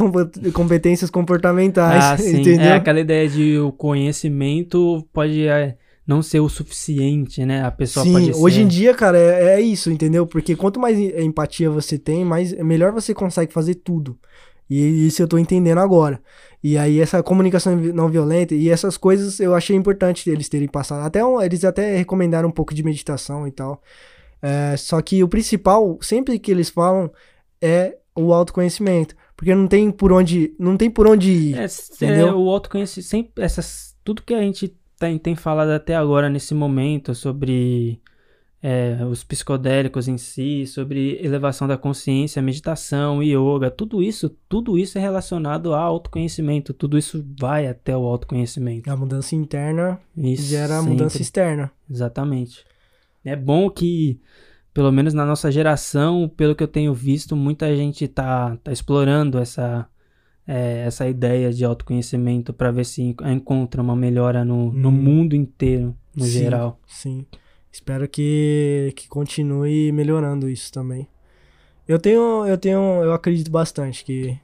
competências 0.53 1.11
comportamentais, 1.11 2.05
Ah, 2.05 2.17
sim. 2.19 2.41
entendeu? 2.41 2.67
É 2.73 2.77
aquela 2.77 3.01
ideia 3.01 3.27
de 3.29 3.59
o 3.59 3.73
conhecimento 3.73 5.07
pode 5.13 5.47
é, 5.49 5.77
não 6.07 6.23
ser 6.23 6.41
o 6.41 6.49
suficiente, 6.49 7.45
né? 7.45 7.65
A 7.65 7.71
pessoa 7.71 8.05
Sim, 8.05 8.13
pode 8.13 8.33
hoje 8.35 8.61
em 8.63 8.69
dia, 8.69 8.95
cara, 8.95 9.19
é, 9.19 9.55
é 9.55 9.61
isso, 9.61 9.91
entendeu? 9.91 10.27
Porque 10.27 10.55
quanto 10.57 10.79
mais 10.79 10.99
em- 10.99 11.25
empatia 11.25 11.71
você 11.71 11.99
tem, 11.99 12.25
mais 12.25 12.53
melhor 12.53 12.93
você 12.93 13.15
consegue 13.15 13.53
fazer 13.53 13.77
tudo. 13.77 14.19
E 14.69 15.07
isso 15.07 15.23
eu 15.23 15.29
tô 15.29 15.39
entendendo 15.39 15.79
agora. 15.79 16.21
E 16.63 16.77
aí 16.77 17.01
essa 17.01 17.23
comunicação 17.23 17.77
não 17.77 18.09
violenta 18.09 18.55
e 18.55 18.69
essas 18.69 18.97
coisas 18.97 19.39
eu 19.39 19.55
achei 19.55 19.77
importante 19.77 20.29
eles 20.29 20.49
terem 20.49 20.69
passado. 20.69 21.05
Até 21.05 21.21
eles 21.45 21.65
até 21.65 21.97
recomendaram 21.97 22.49
um 22.49 22.53
pouco 22.53 22.75
de 22.75 22.83
meditação 22.83 23.47
e 23.47 23.53
tal. 23.53 23.81
É, 24.43 24.77
só 24.77 25.01
que 25.01 25.23
o 25.23 25.29
principal, 25.29 25.99
sempre 26.01 26.39
que 26.39 26.51
eles 26.51 26.69
falam, 26.69 27.11
é 27.61 27.97
o 28.15 28.33
autoconhecimento. 28.33 29.15
Porque 29.37 29.55
não 29.55 29.69
tem 29.69 29.91
por 29.91 30.13
onde, 30.13 30.55
não 30.59 30.77
tem 30.77 30.91
por 30.91 31.07
onde 31.07 31.31
ir. 31.31 31.59
É, 31.59 31.65
é, 31.65 31.69
Entendeu? 31.95 32.39
o 32.39 32.49
autoconhecimento, 32.51 33.09
sempre 33.09 33.45
essas, 33.45 33.95
tudo 34.03 34.23
que 34.23 34.35
a 34.35 34.41
gente 34.41 34.75
tem, 34.99 35.19
tem 35.19 35.37
falado 35.37 35.71
até 35.71 35.95
agora 35.95 36.29
nesse 36.29 36.55
momento 36.55 37.15
sobre 37.15 38.01
é, 38.69 39.05
os 39.05 39.23
psicodélicos 39.23 40.09
em 40.09 40.19
si, 40.19 40.67
sobre 40.67 41.21
elevação 41.25 41.69
da 41.69 41.79
consciência, 41.79 42.43
meditação, 42.43 43.23
yoga, 43.23 43.71
tudo 43.71 44.03
isso, 44.03 44.29
tudo 44.49 44.77
isso 44.77 44.99
é 44.99 45.01
relacionado 45.01 45.73
ao 45.73 45.81
autoconhecimento, 45.81 46.75
tudo 46.75 46.99
isso 46.99 47.25
vai 47.39 47.69
até 47.69 47.97
o 47.97 48.05
autoconhecimento. 48.05 48.91
A 48.91 48.97
mudança 48.97 49.37
interna 49.37 50.01
Isso 50.17 50.43
gera 50.49 50.79
a 50.79 50.83
mudança 50.83 51.23
externa. 51.23 51.71
Exatamente. 51.89 52.65
É 53.25 53.37
bom 53.37 53.71
que, 53.71 54.19
pelo 54.75 54.91
menos 54.91 55.15
na 55.15 55.25
nossa 55.25 55.49
geração, 55.53 56.29
pelo 56.37 56.57
que 56.57 56.63
eu 56.65 56.69
tenho 56.69 56.93
visto, 56.93 57.37
muita 57.37 57.73
gente 57.77 58.09
tá, 58.09 58.57
tá 58.65 58.73
explorando 58.73 59.39
essa, 59.39 59.87
é, 60.45 60.79
essa 60.87 61.09
ideia 61.09 61.53
de 61.53 61.65
autoconhecimento 61.65 62.53
para 62.53 62.73
ver 62.73 62.85
se 62.85 63.01
en- 63.01 63.17
encontra 63.33 63.81
uma 63.81 63.95
melhora 63.95 64.45
no, 64.45 64.73
no 64.73 64.89
Hum. 64.89 64.93
mundo 64.93 65.37
inteiro, 65.37 65.95
no 66.17 66.25
Sim. 66.25 66.31
geral. 66.33 66.81
Sim. 66.85 67.25
Espero 67.77 68.09
que, 68.09 68.91
que 68.97 69.07
continue 69.07 69.93
melhorando 69.93 70.49
isso 70.49 70.73
também. 70.73 71.07
Eu 71.87 71.99
tenho, 71.99 72.47
eu 72.47 72.57
tenho, 72.57 72.79
eu 73.05 73.13
acredito 73.13 73.51
bastante 73.51 74.03
que. 74.03 74.35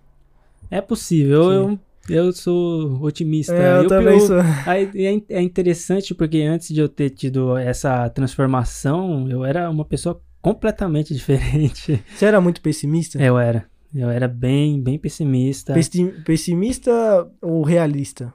É 0.70 0.82
possível, 0.82 1.50
eu, 1.50 1.78
eu 2.10 2.32
sou 2.34 3.02
otimista. 3.02 3.54
É, 3.54 3.78
eu 3.78 3.82
Eu- 3.84 3.88
também 3.88 4.18
eu- 4.18 4.26
sou. 4.26 4.36
É 4.38 5.22
é 5.30 5.40
interessante 5.42 6.14
porque 6.14 6.42
antes 6.42 6.68
de 6.74 6.80
eu 6.80 6.90
ter 6.90 7.08
tido 7.08 7.56
essa 7.56 8.08
transformação, 8.10 9.26
eu 9.30 9.46
era 9.46 9.70
uma 9.70 9.84
pessoa 9.86 10.20
completamente 10.42 11.14
diferente. 11.16 12.04
Você 12.14 12.26
era 12.26 12.38
muito 12.38 12.60
pessimista? 12.60 13.18
Eu 13.20 13.38
era. 13.38 13.64
Eu 13.94 14.10
era 14.10 14.28
bem, 14.28 14.78
bem 14.78 14.98
pessimista. 14.98 15.72
Pessi- 15.72 16.12
pessimista 16.22 16.92
ou 17.40 17.62
realista? 17.62 18.32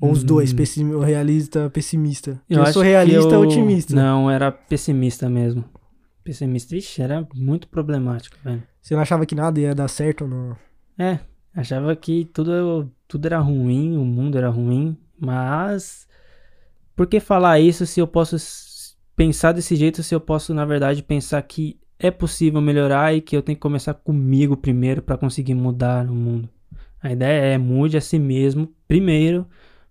Ou 0.00 0.10
os 0.10 0.22
dois, 0.22 0.52
Hum. 0.52 0.56
pessim- 0.56 1.00
realista, 1.04 1.70
pessimista. 1.70 2.40
Eu, 2.50 2.60
Eu, 2.64 2.72
sou 2.72 2.82
realista 2.82 3.34
eu- 3.34 3.40
otimista. 3.40 3.94
Não, 3.94 4.30
era 4.30 4.52
pessimista 4.52 5.28
mesmo. 5.28 5.64
Pessimista, 6.22 6.76
ixi, 6.76 7.00
era 7.02 7.26
muito 7.34 7.68
problemático, 7.68 8.36
velho. 8.44 8.62
Você 8.82 8.94
não 8.94 9.00
achava 9.02 9.24
que 9.24 9.34
nada 9.34 9.58
ia 9.60 9.74
dar 9.74 9.88
certo 9.88 10.26
no. 10.26 10.56
É, 10.98 11.18
achava 11.54 11.94
que 11.96 12.24
tudo, 12.32 12.90
tudo 13.08 13.26
era 13.26 13.38
ruim, 13.38 13.96
o 13.96 14.04
mundo 14.04 14.36
era 14.36 14.48
ruim, 14.50 14.96
mas 15.18 16.06
por 16.94 17.06
que 17.06 17.20
falar 17.20 17.60
isso 17.60 17.86
se 17.86 18.00
eu 18.00 18.06
posso 18.06 18.36
pensar 19.14 19.52
desse 19.52 19.76
jeito, 19.76 20.02
se 20.02 20.14
eu 20.14 20.20
posso, 20.20 20.52
na 20.52 20.64
verdade, 20.64 21.02
pensar 21.02 21.40
que 21.42 21.78
é 21.98 22.10
possível 22.10 22.60
melhorar 22.60 23.14
e 23.14 23.20
que 23.22 23.36
eu 23.36 23.40
tenho 23.42 23.56
que 23.56 23.62
começar 23.62 23.94
comigo 23.94 24.56
primeiro 24.56 25.00
para 25.02 25.16
conseguir 25.16 25.54
mudar 25.54 26.06
o 26.10 26.14
mundo? 26.14 26.48
A 27.02 27.12
ideia 27.12 27.54
é 27.54 27.58
mude 27.58 27.96
a 27.96 28.00
si 28.00 28.18
mesmo 28.18 28.68
primeiro 28.88 29.46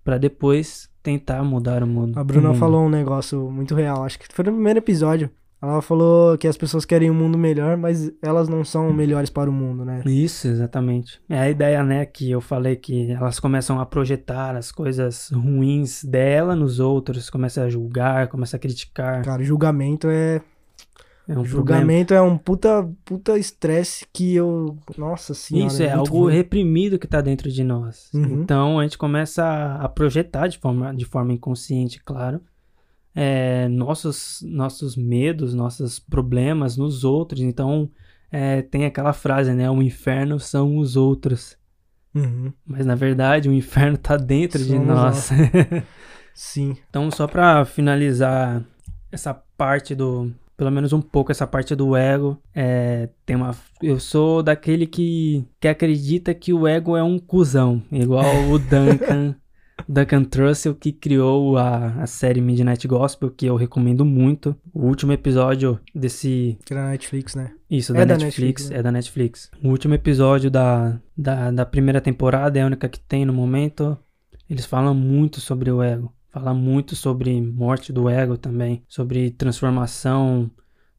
para 0.05 0.19
depois 0.19 0.87
tentar 1.01 1.43
mudar 1.43 1.83
o 1.83 1.87
mundo. 1.87 2.17
A 2.17 2.23
Bruna 2.23 2.49
mundo. 2.49 2.59
falou 2.59 2.85
um 2.85 2.89
negócio 2.89 3.51
muito 3.51 3.73
real, 3.73 4.03
acho 4.03 4.19
que 4.19 4.27
foi 4.31 4.45
no 4.45 4.53
primeiro 4.53 4.79
episódio. 4.79 5.29
Ela 5.61 5.81
falou 5.81 6.37
que 6.37 6.47
as 6.47 6.55
pessoas 6.55 6.85
querem 6.85 7.09
um 7.09 7.13
mundo 7.13 7.39
melhor, 7.39 7.75
mas 7.75 8.11
elas 8.21 8.47
não 8.47 8.63
são 8.63 8.93
melhores 8.93 9.31
para 9.31 9.49
o 9.49 9.53
mundo, 9.53 9.83
né? 9.83 10.03
Isso, 10.05 10.47
exatamente. 10.47 11.19
É 11.27 11.39
a 11.39 11.49
ideia, 11.49 11.83
né, 11.83 12.05
que 12.05 12.29
eu 12.29 12.39
falei 12.39 12.75
que 12.75 13.11
elas 13.11 13.39
começam 13.39 13.79
a 13.79 13.85
projetar 13.85 14.55
as 14.55 14.71
coisas 14.71 15.31
ruins 15.31 16.03
dela 16.03 16.55
nos 16.55 16.79
outros, 16.79 17.31
começam 17.31 17.63
a 17.63 17.69
julgar, 17.69 18.27
começam 18.27 18.57
a 18.57 18.61
criticar. 18.61 19.23
Cara, 19.23 19.43
julgamento 19.43 20.07
é. 20.07 20.39
É 21.27 21.31
um 21.31 21.35
problema. 21.35 21.47
julgamento 21.47 22.13
é 22.13 22.21
um 22.21 22.37
puta 22.37 22.87
puta 23.03 23.37
estresse 23.37 24.05
que 24.13 24.35
eu. 24.35 24.77
Nossa 24.97 25.33
senhora. 25.33 25.67
Isso 25.67 25.81
é 25.81 25.95
muito 25.95 25.99
algo 26.09 26.25
ruim. 26.25 26.33
reprimido 26.33 26.99
que 26.99 27.07
tá 27.07 27.21
dentro 27.21 27.51
de 27.51 27.63
nós. 27.63 28.09
Uhum. 28.13 28.41
Então 28.41 28.79
a 28.79 28.83
gente 28.83 28.97
começa 28.97 29.43
a, 29.43 29.85
a 29.85 29.89
projetar 29.89 30.47
de 30.47 30.57
forma, 30.57 30.93
de 30.93 31.05
forma 31.05 31.33
inconsciente, 31.33 31.99
claro, 32.03 32.41
é, 33.13 33.67
nossos, 33.67 34.43
nossos 34.47 34.95
medos, 34.95 35.53
nossos 35.53 35.99
problemas 35.99 36.77
nos 36.77 37.03
outros. 37.03 37.41
Então 37.41 37.89
é, 38.31 38.61
tem 38.61 38.85
aquela 38.85 39.13
frase, 39.13 39.53
né? 39.53 39.69
O 39.69 39.81
inferno 39.81 40.39
são 40.39 40.77
os 40.77 40.95
outros. 40.95 41.57
Uhum. 42.13 42.53
Mas 42.65 42.85
na 42.85 42.95
verdade 42.95 43.49
o 43.49 43.53
inferno 43.53 43.97
tá 43.97 44.15
dentro 44.15 44.59
de 44.59 44.71
Somos 44.71 44.87
nós. 44.87 45.29
Sim. 46.35 46.75
Então, 46.89 47.09
só 47.09 47.27
pra 47.27 47.63
finalizar 47.63 48.61
essa 49.09 49.33
parte 49.33 49.95
do. 49.95 50.29
Pelo 50.57 50.71
menos 50.71 50.93
um 50.93 51.01
pouco 51.01 51.31
essa 51.31 51.45
parte 51.45 51.75
do 51.75 51.95
ego. 51.95 52.37
É, 52.53 53.09
tem 53.25 53.35
uma. 53.35 53.55
Eu 53.81 53.99
sou 53.99 54.41
daquele 54.41 54.87
que, 54.87 55.45
que 55.59 55.67
acredita 55.67 56.33
que 56.33 56.53
o 56.53 56.67
ego 56.67 56.95
é 56.95 57.03
um 57.03 57.19
cuzão. 57.19 57.81
Igual 57.91 58.25
o 58.49 58.57
Duncan. 58.59 59.35
Duncan 59.87 60.23
Trussell, 60.23 60.73
que 60.73 60.91
criou 60.91 61.57
a, 61.57 61.87
a 62.01 62.07
série 62.07 62.39
Midnight 62.39 62.87
Gospel, 62.87 63.29
que 63.29 63.45
eu 63.45 63.55
recomendo 63.55 64.05
muito. 64.05 64.55
O 64.73 64.85
último 64.87 65.11
episódio 65.11 65.79
desse. 65.93 66.57
Que 66.65 66.73
era 66.73 66.83
na 66.83 66.89
Netflix, 66.91 67.35
né? 67.35 67.51
Isso, 67.69 67.91
É 67.91 67.99
da, 67.99 68.05
da 68.05 68.13
Netflix, 68.13 68.35
Netflix, 68.37 68.69
né? 68.69 68.77
É 68.77 68.83
da 68.83 68.91
Netflix. 68.91 69.51
O 69.61 69.69
último 69.69 69.93
episódio 69.93 70.49
da, 70.49 70.99
da, 71.15 71.51
da 71.51 71.65
primeira 71.65 71.99
temporada 71.99 72.57
é 72.57 72.61
a 72.61 72.65
única 72.65 72.87
que 72.87 72.99
tem 72.99 73.25
no 73.25 73.33
momento. 73.33 73.97
Eles 74.49 74.65
falam 74.65 74.93
muito 74.95 75.41
sobre 75.41 75.69
o 75.69 75.83
ego. 75.83 76.13
Fala 76.35 76.53
muito 76.53 76.97
sobre 76.97 77.41
morte 77.41 77.93
do 77.93 78.09
ego 78.09 78.37
também. 78.37 78.83
Sobre 78.89 79.31
transformação 79.31 80.51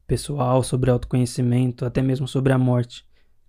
pessoal, 0.07 0.63
sobre 0.63 0.89
autoconhecimento, 0.89 1.85
até 1.85 2.01
mesmo 2.01 2.27
sobre 2.27 2.53
a 2.53 2.57
morte. 2.57 3.05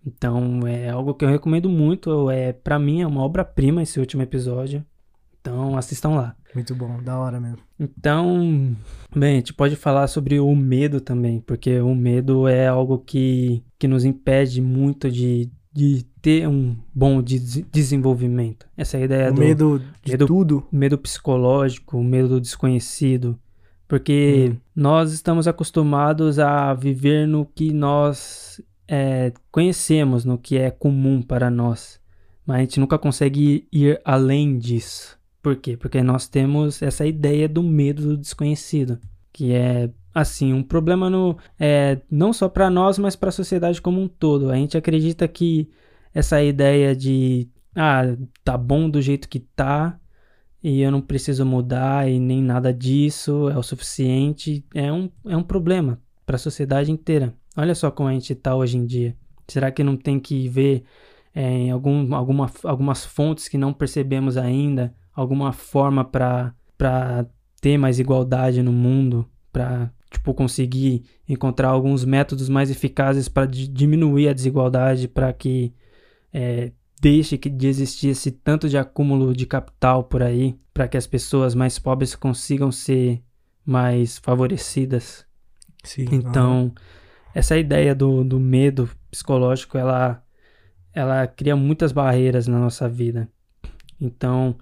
Então 0.07 0.67
é 0.67 0.91
algo 0.91 1.15
que 1.15 1.25
eu 1.25 1.31
recomendo 1.31 1.71
muito. 1.71 2.31
É, 2.31 2.53
para 2.53 2.79
mim 2.79 3.01
é 3.01 3.07
uma 3.07 3.23
obra-prima 3.23 3.83
esse 3.83 3.99
último 3.99 4.21
episódio. 4.21 4.85
Então 5.41 5.79
assistam 5.79 6.11
lá. 6.11 6.37
Muito 6.55 6.75
bom, 6.75 7.03
da 7.03 7.19
hora 7.19 7.41
mesmo. 7.41 7.61
Então, 7.81 8.77
bem, 9.17 9.33
a 9.33 9.37
gente 9.37 9.55
pode 9.55 9.75
falar 9.75 10.09
sobre 10.09 10.39
o 10.39 10.55
medo 10.55 11.01
também, 11.01 11.41
porque 11.41 11.81
o 11.81 11.95
medo 11.95 12.47
é 12.47 12.69
algo 12.69 12.99
que, 12.99 13.65
que 13.79 13.89
nos 13.89 14.05
impede 14.05 14.61
muito 14.61 15.11
de, 15.11 15.51
de 15.79 16.03
ter 16.21 16.49
um 16.49 16.75
bom 16.93 17.23
de 17.23 17.39
desenvolvimento. 17.71 18.67
Essa 18.77 18.97
é 18.99 19.03
a 19.03 19.05
ideia 19.05 19.31
o 19.31 19.35
do 19.35 19.41
medo 19.41 19.83
de 20.03 20.13
medo- 20.13 20.27
tudo. 20.27 20.67
medo 20.73 20.99
psicológico, 20.99 21.97
o 21.99 22.03
medo 22.05 22.29
do 22.29 22.41
desconhecido. 22.41 23.39
Porque 23.87 24.53
nós 24.75 25.13
estamos 25.13 25.47
acostumados 25.49 26.39
a 26.39 26.75
viver 26.75 27.27
no 27.29 27.47
que 27.47 27.73
nós 27.73 28.61
é, 28.87 29.33
conhecemos, 29.51 30.25
no 30.25 30.37
que 30.37 30.59
é 30.59 30.71
comum 30.71 31.23
para 31.23 31.49
nós. 31.49 31.99
Mas 32.45 32.57
a 32.57 32.61
gente 32.61 32.81
nunca 32.81 32.99
consegue 32.99 33.67
ir 33.73 34.01
além 34.05 34.59
disso. 34.59 35.17
Por 35.43 35.57
quê? 35.57 35.77
Porque 35.77 36.03
nós 36.03 36.27
temos 36.29 36.83
essa 36.83 37.07
ideia 37.07 37.49
do 37.49 37.63
medo 37.63 38.03
do 38.03 38.17
desconhecido. 38.17 38.99
Que 39.33 39.53
é, 39.53 39.89
assim, 40.15 40.53
um 40.53 40.63
problema 40.63 41.09
no, 41.09 41.37
é, 41.59 42.01
não 42.11 42.33
só 42.33 42.49
para 42.49 42.71
nós, 42.71 42.99
mas 42.99 43.17
para 43.17 43.29
a 43.29 43.33
sociedade 43.33 43.81
como 43.81 44.01
um 44.01 44.09
todo. 44.09 44.51
A 44.51 44.57
gente 44.57 44.77
acredita 44.77 45.27
que 45.29 45.69
essa 46.13 46.43
ideia 46.43 46.95
de, 46.95 47.49
ah, 47.75 48.03
tá 48.45 48.57
bom 48.57 48.89
do 48.89 49.01
jeito 49.01 49.29
que 49.29 49.39
tá, 49.41 49.99
e 50.63 50.81
eu 50.81 50.91
não 50.91 51.01
preciso 51.01 51.47
mudar 51.47 52.09
e 52.11 52.19
nem 52.19 52.43
nada 52.43 52.73
disso 52.73 53.49
é 53.49 53.57
o 53.57 53.63
suficiente, 53.63 54.65
é 54.75 54.93
um, 54.93 55.11
é 55.27 55.37
um 55.37 55.43
problema 55.43 56.01
para 56.27 56.37
a 56.37 56.39
sociedade 56.39 56.91
inteira. 56.91 57.35
Olha 57.57 57.75
só 57.75 57.91
como 57.91 58.09
a 58.09 58.13
gente 58.13 58.33
está 58.33 58.55
hoje 58.55 58.77
em 58.77 58.85
dia. 58.85 59.17
Será 59.47 59.71
que 59.71 59.83
não 59.83 59.97
tem 59.97 60.21
que 60.21 60.49
ver 60.49 60.85
é, 61.35 61.43
em 61.43 61.71
algum, 61.71 62.15
alguma, 62.15 62.51
algumas 62.65 63.05
fontes 63.05 63.49
que 63.49 63.57
não 63.57 63.73
percebemos 63.73 64.37
ainda, 64.37 64.95
alguma 65.15 65.53
forma 65.53 66.05
para 66.05 66.55
ter 67.61 67.79
mais 67.79 67.99
igualdade 67.99 68.63
no 68.63 68.73
mundo, 68.73 69.29
para 69.53 69.91
tipo 70.11 70.33
conseguir 70.35 71.05
encontrar 71.29 71.69
alguns 71.69 72.05
métodos 72.05 72.49
mais 72.49 72.71
eficazes 72.71 73.29
para 73.29 73.47
diminuir 73.47 74.29
a 74.29 74.33
desigualdade, 74.33 75.09
para 75.09 75.33
que 75.33 75.73
é, 76.33 76.73
deixe 77.01 77.37
que 77.37 77.49
de 77.49 77.67
existir 77.67 78.09
esse 78.09 78.31
tanto 78.31 78.69
de 78.69 78.79
acúmulo 78.79 79.35
de 79.35 79.47
capital 79.47 80.05
por 80.05 80.23
aí, 80.23 80.59
para 80.73 80.89
que 80.89 80.97
as 80.97 81.07
pessoas 81.07 81.55
mais 81.55 81.79
pobres 81.79 82.15
consigam 82.15 82.73
ser 82.73 83.23
mais 83.65 84.19
favorecidas. 84.19 85.27
Sim. 85.85 86.07
Então, 86.11 86.73
essa 87.35 87.57
ideia 87.57 87.95
do, 87.95 88.25
do 88.25 88.41
medo 88.41 88.89
psicológico, 89.11 89.77
ela, 89.77 90.23
ela 90.93 91.27
cria 91.27 91.55
muitas 91.55 91.93
barreiras 91.93 92.47
na 92.47 92.59
nossa 92.59 92.89
vida. 92.89 93.29
Então, 94.01 94.57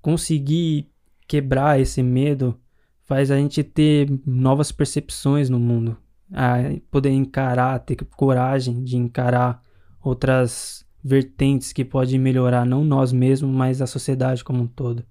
conseguir 0.00 0.90
quebrar 1.26 1.80
esse 1.80 2.02
medo 2.02 2.58
faz 3.06 3.30
a 3.30 3.36
gente 3.36 3.62
ter 3.62 4.08
novas 4.26 4.70
percepções 4.72 5.48
no 5.48 5.58
mundo, 5.58 5.96
a 6.32 6.58
poder 6.90 7.10
encarar, 7.10 7.78
ter 7.78 7.96
coragem 8.16 8.82
de 8.82 8.96
encarar 8.96 9.62
outras 10.02 10.84
vertentes 11.02 11.72
que 11.72 11.84
podem 11.84 12.18
melhorar 12.18 12.66
não 12.66 12.84
nós 12.84 13.12
mesmos, 13.12 13.54
mas 13.54 13.80
a 13.80 13.86
sociedade 13.86 14.42
como 14.42 14.64
um 14.64 14.66
todo. 14.66 15.04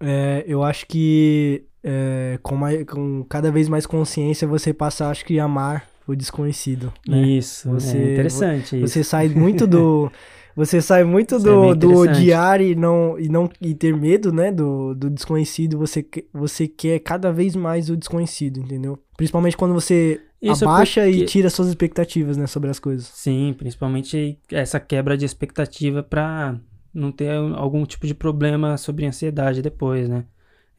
É, 0.00 0.44
eu 0.46 0.62
acho 0.62 0.86
que 0.86 1.64
é, 1.82 2.38
com, 2.42 2.56
mais, 2.56 2.84
com 2.84 3.24
cada 3.28 3.50
vez 3.50 3.68
mais 3.68 3.86
consciência 3.86 4.46
você 4.46 4.74
passa, 4.74 5.08
acho 5.08 5.24
que, 5.24 5.38
a 5.38 5.44
amar 5.44 5.86
o 6.06 6.14
desconhecido. 6.14 6.92
Né? 7.08 7.22
Isso, 7.22 7.70
Você- 7.70 7.96
é 7.96 8.12
interessante 8.12 8.76
isso. 8.76 8.88
Você 8.88 9.04
sai 9.04 9.28
muito 9.28 9.66
do. 9.66 10.10
Você 10.56 10.80
sai 10.80 11.04
muito 11.04 11.36
Isso 11.36 11.46
é 11.46 11.50
do, 11.52 11.74
do 11.76 11.94
odiar 11.98 12.62
e 12.62 12.74
não, 12.74 13.18
e 13.20 13.28
não 13.28 13.48
e 13.60 13.74
ter 13.74 13.94
medo, 13.94 14.32
né? 14.32 14.50
Do, 14.50 14.94
do 14.94 15.10
desconhecido. 15.10 15.76
Você, 15.78 16.04
você 16.32 16.66
quer 16.66 16.98
cada 17.00 17.30
vez 17.30 17.54
mais 17.54 17.90
o 17.90 17.96
desconhecido, 17.96 18.60
entendeu? 18.60 18.98
Principalmente 19.18 19.54
quando 19.54 19.74
você 19.74 20.18
Isso 20.40 20.64
é 20.64 20.66
abaixa 20.66 21.06
e 21.06 21.12
porque- 21.12 21.24
tira 21.26 21.50
suas 21.50 21.68
expectativas, 21.68 22.38
né? 22.38 22.46
Sobre 22.46 22.70
as 22.70 22.78
coisas. 22.78 23.06
Sim, 23.06 23.54
principalmente 23.56 24.38
essa 24.50 24.80
quebra 24.80 25.14
de 25.14 25.26
expectativa 25.26 26.02
para 26.02 26.58
não 26.92 27.12
ter 27.12 27.30
algum 27.54 27.84
tipo 27.84 28.06
de 28.06 28.14
problema 28.14 28.78
sobre 28.78 29.04
ansiedade 29.04 29.60
depois, 29.60 30.08
né? 30.08 30.24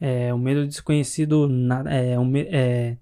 É, 0.00 0.34
o 0.34 0.38
medo 0.38 0.62
do 0.62 0.66
desconhecido 0.68 1.48
é, 1.88 2.16
é 2.50 2.96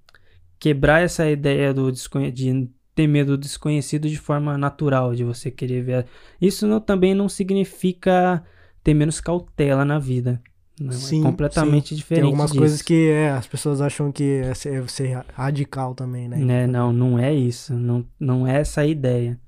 quebrar 0.58 1.02
essa 1.02 1.28
ideia 1.30 1.72
do 1.72 1.90
desconhe 1.90 2.30
de 2.30 2.68
ter 2.96 3.06
medo 3.06 3.36
do 3.36 3.40
desconhecido 3.42 4.08
de 4.08 4.16
forma 4.18 4.56
natural, 4.58 5.14
de 5.14 5.22
você 5.22 5.50
querer 5.50 5.82
ver. 5.82 6.06
Isso 6.40 6.66
não- 6.66 6.80
também 6.80 7.14
não 7.14 7.28
significa 7.28 8.42
ter 8.82 8.94
menos 8.94 9.20
cautela 9.20 9.84
na 9.84 9.98
vida. 10.00 10.42
Não, 10.80 10.92
Sim, 10.92 11.20
é 11.20 11.22
completamente 11.22 11.94
diferente 11.94 12.20
Tem 12.20 12.24
algumas 12.24 12.50
disso. 12.50 12.58
coisas 12.58 12.82
que 12.82 13.08
é, 13.10 13.30
as 13.30 13.46
pessoas 13.46 13.80
acham 13.80 14.10
que 14.10 14.24
é 14.42 14.54
ser, 14.54 14.82
é 14.82 14.88
ser 14.88 15.24
radical 15.34 15.94
também, 15.94 16.28
né? 16.28 16.36
Né, 16.38 16.66
não, 16.66 16.92
não 16.92 17.18
é 17.18 17.32
isso. 17.34 17.74
Não, 17.74 18.04
não 18.18 18.46
é 18.46 18.60
essa 18.60 18.80
a 18.80 18.86
ideia. 18.86 19.38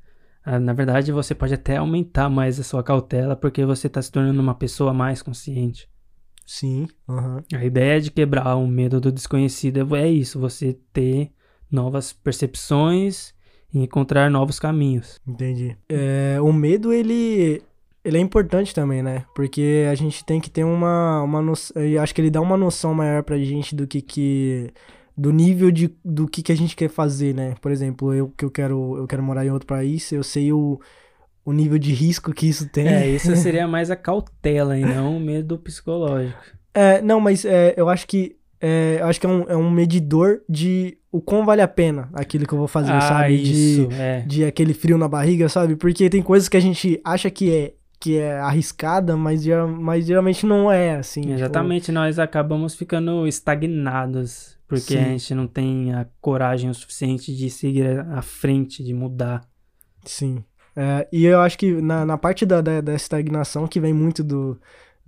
Ah, 0.44 0.58
Na 0.58 0.72
verdade, 0.72 1.10
você 1.12 1.34
pode 1.34 1.52
até 1.54 1.76
aumentar 1.76 2.28
mais 2.30 2.58
a 2.60 2.62
sua 2.62 2.82
cautela 2.82 3.34
porque 3.36 3.64
você 3.64 3.86
está 3.86 4.00
se 4.00 4.10
tornando 4.12 4.40
uma 4.40 4.54
pessoa 4.54 4.92
mais 4.94 5.22
consciente. 5.22 5.88
Sim, 6.46 6.88
aham. 7.08 7.42
A 7.52 7.64
ideia 7.64 8.00
de 8.00 8.10
quebrar 8.10 8.56
o 8.56 8.66
medo 8.66 8.98
do 9.00 9.12
desconhecido 9.12 9.94
é 9.96 10.08
isso, 10.08 10.38
você 10.40 10.78
ter 10.92 11.30
novas 11.70 12.10
percepções 12.14 13.34
e 13.72 13.80
encontrar 13.80 14.30
novos 14.30 14.58
caminhos. 14.58 15.18
Entendi. 15.26 15.76
É, 15.88 16.38
o 16.40 16.52
medo, 16.52 16.92
ele, 16.92 17.62
ele 18.04 18.18
é 18.18 18.20
importante 18.20 18.74
também, 18.74 19.02
né? 19.02 19.24
Porque 19.34 19.86
a 19.90 19.94
gente 19.94 20.24
tem 20.24 20.40
que 20.40 20.50
ter 20.50 20.64
uma, 20.64 21.22
uma 21.22 21.42
noção. 21.42 21.82
Eu 21.82 22.02
acho 22.02 22.14
que 22.14 22.20
ele 22.20 22.30
dá 22.30 22.40
uma 22.40 22.56
noção 22.56 22.94
maior 22.94 23.22
pra 23.22 23.38
gente 23.38 23.74
do 23.74 23.86
que. 23.86 24.00
que 24.00 24.72
do 25.16 25.32
nível 25.32 25.72
de, 25.72 25.92
do 26.04 26.28
que, 26.28 26.44
que 26.44 26.52
a 26.52 26.56
gente 26.56 26.76
quer 26.76 26.88
fazer, 26.88 27.34
né? 27.34 27.56
Por 27.60 27.72
exemplo, 27.72 28.14
eu 28.14 28.32
que 28.36 28.44
eu 28.44 28.50
quero, 28.52 28.96
eu 28.96 29.06
quero 29.06 29.20
morar 29.20 29.44
em 29.44 29.50
outro 29.50 29.66
país, 29.66 30.12
eu 30.12 30.22
sei 30.22 30.52
o, 30.52 30.80
o 31.44 31.52
nível 31.52 31.76
de 31.76 31.92
risco 31.92 32.32
que 32.32 32.48
isso 32.48 32.68
tem. 32.68 32.86
É, 32.86 33.08
isso 33.08 33.34
seria 33.36 33.66
mais 33.66 33.90
a 33.90 33.96
cautela 33.96 34.78
e 34.78 34.82
não 34.82 35.16
o 35.16 35.20
medo 35.20 35.58
psicológico. 35.58 36.38
É, 36.72 37.02
não, 37.02 37.18
mas 37.18 37.44
é, 37.44 37.74
eu 37.76 37.88
acho 37.88 38.06
que 38.06 38.37
é, 38.60 38.98
eu 39.00 39.06
acho 39.06 39.20
que 39.20 39.26
é 39.26 39.28
um, 39.28 39.42
é 39.48 39.56
um 39.56 39.70
medidor 39.70 40.40
de 40.48 40.98
o 41.10 41.20
quão 41.20 41.44
vale 41.44 41.62
a 41.62 41.68
pena 41.68 42.08
aquilo 42.12 42.46
que 42.46 42.52
eu 42.52 42.58
vou 42.58 42.68
fazer, 42.68 42.92
ah, 42.92 43.00
sabe? 43.00 43.38
De, 43.38 43.52
isso, 43.52 43.88
é. 43.92 44.20
de 44.26 44.44
aquele 44.44 44.74
frio 44.74 44.98
na 44.98 45.08
barriga, 45.08 45.48
sabe? 45.48 45.76
Porque 45.76 46.10
tem 46.10 46.22
coisas 46.22 46.48
que 46.48 46.56
a 46.56 46.60
gente 46.60 47.00
acha 47.04 47.30
que 47.30 47.54
é 47.54 47.74
que 48.00 48.16
é 48.16 48.38
arriscada, 48.38 49.16
mas, 49.16 49.44
mas 49.80 50.06
geralmente 50.06 50.46
não 50.46 50.70
é, 50.70 50.96
assim. 50.96 51.22
tipo, 51.22 51.32
Exatamente, 51.32 51.90
nós 51.90 52.18
acabamos 52.18 52.74
ficando 52.74 53.26
estagnados, 53.26 54.56
porque 54.68 54.94
Sim. 54.94 54.98
a 54.98 55.04
gente 55.04 55.34
não 55.34 55.48
tem 55.48 55.92
a 55.92 56.06
coragem 56.20 56.70
o 56.70 56.74
suficiente 56.74 57.34
de 57.34 57.50
seguir 57.50 57.98
à 58.12 58.22
frente, 58.22 58.84
de 58.84 58.94
mudar. 58.94 59.42
sim. 60.04 60.44
É, 60.80 61.08
e 61.10 61.24
eu 61.24 61.40
acho 61.40 61.58
que 61.58 61.72
na, 61.82 62.06
na 62.06 62.16
parte 62.16 62.46
da, 62.46 62.60
da, 62.60 62.80
da 62.80 62.94
estagnação 62.94 63.66
que 63.66 63.80
vem 63.80 63.92
muito 63.92 64.22
do. 64.22 64.56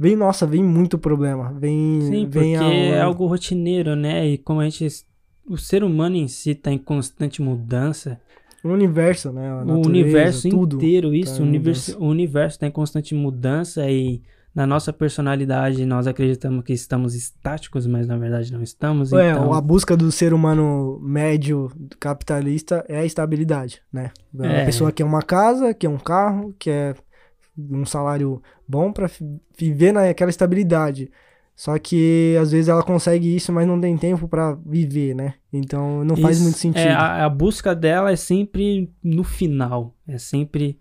Vem, 0.03 0.17
nossa, 0.17 0.47
vem 0.47 0.65
muito 0.65 0.99
problema. 0.99 1.53
Vem. 1.53 2.01
Sim, 2.01 2.23
porque 2.25 2.39
vem 2.39 2.57
a- 2.57 2.73
é 2.73 3.01
algo 3.03 3.27
rotineiro, 3.27 3.95
né? 3.95 4.27
E 4.27 4.39
como 4.39 4.61
a 4.61 4.65
gente. 4.65 5.05
O 5.47 5.59
ser 5.59 5.85
humano 5.85 6.17
em 6.17 6.27
si 6.27 6.53
está 6.53 6.73
em 6.73 6.79
constante 6.79 7.43
mudança. 7.43 8.19
o 8.65 8.69
universo, 8.69 9.31
né? 9.33 9.51
a 9.51 9.55
o 9.57 9.59
natureza, 9.65 9.89
universo 9.89 10.49
inteiro, 10.49 11.15
isso. 11.15 11.37
tá 11.37 11.43
o 11.43 11.47
universo, 11.47 11.99
o 11.99 12.07
universo 12.07 12.57
está 12.57 12.67
em 12.67 12.71
constante 12.71 13.15
mudança 13.15 13.91
e 13.91 14.21
na 14.55 14.67
nossa 14.67 14.93
personalidade 14.93 15.85
nós 15.87 16.07
acreditamos 16.07 16.65
que 16.65 16.73
estamos 16.73 17.15
estáticos, 17.15 17.87
mas 17.87 18.07
na 18.07 18.17
verdade 18.17 18.53
não 18.53 18.63
estamos. 18.63 19.13
É, 19.13 19.31
então, 19.31 19.53
a 19.53 19.61
busca 19.61 19.97
do 19.97 20.11
ser 20.13 20.33
humano 20.35 20.99
médio 21.03 21.71
capitalista 21.99 22.85
é 22.89 22.99
a 22.99 23.05
estabilidade, 23.05 23.81
né? 23.93 24.11
A 24.39 24.47
É. 24.47 24.65
pessoa 24.67 24.91
quer 24.93 25.05
uma 25.05 25.23
casa, 25.23 25.73
quer 25.75 25.89
um 25.89 25.99
carro, 25.99 26.55
quer 26.59 26.97
um 27.71 27.85
salário 27.85 28.43
bom 28.67 28.93
pra 28.93 29.09
fi- 29.09 29.25
viver 29.59 29.93
naquela 29.93 30.31
estabilidade. 30.31 31.11
Só 31.57 31.79
que 31.79 32.37
às 32.41 32.53
vezes 32.53 32.69
ela 32.69 32.83
consegue 32.83 33.37
isso, 33.37 33.53
mas 33.53 33.67
não 33.67 33.79
tem 33.79 33.95
tempo 33.99 34.27
pra 34.27 34.57
viver, 34.65 35.15
né? 35.15 35.35
Então 35.53 36.03
não 36.05 36.17
faz 36.17 36.37
Isso, 36.37 36.45
muito 36.45 36.59
sentido. 36.59 36.87
É, 36.87 36.93
a, 36.93 37.27
a 37.27 37.29
busca 37.29 37.75
dela 37.75 38.11
é 38.11 38.17
sempre 38.17 38.91
no 39.05 39.23
final, 39.23 39.95
é 40.09 40.17
sempre 40.17 40.79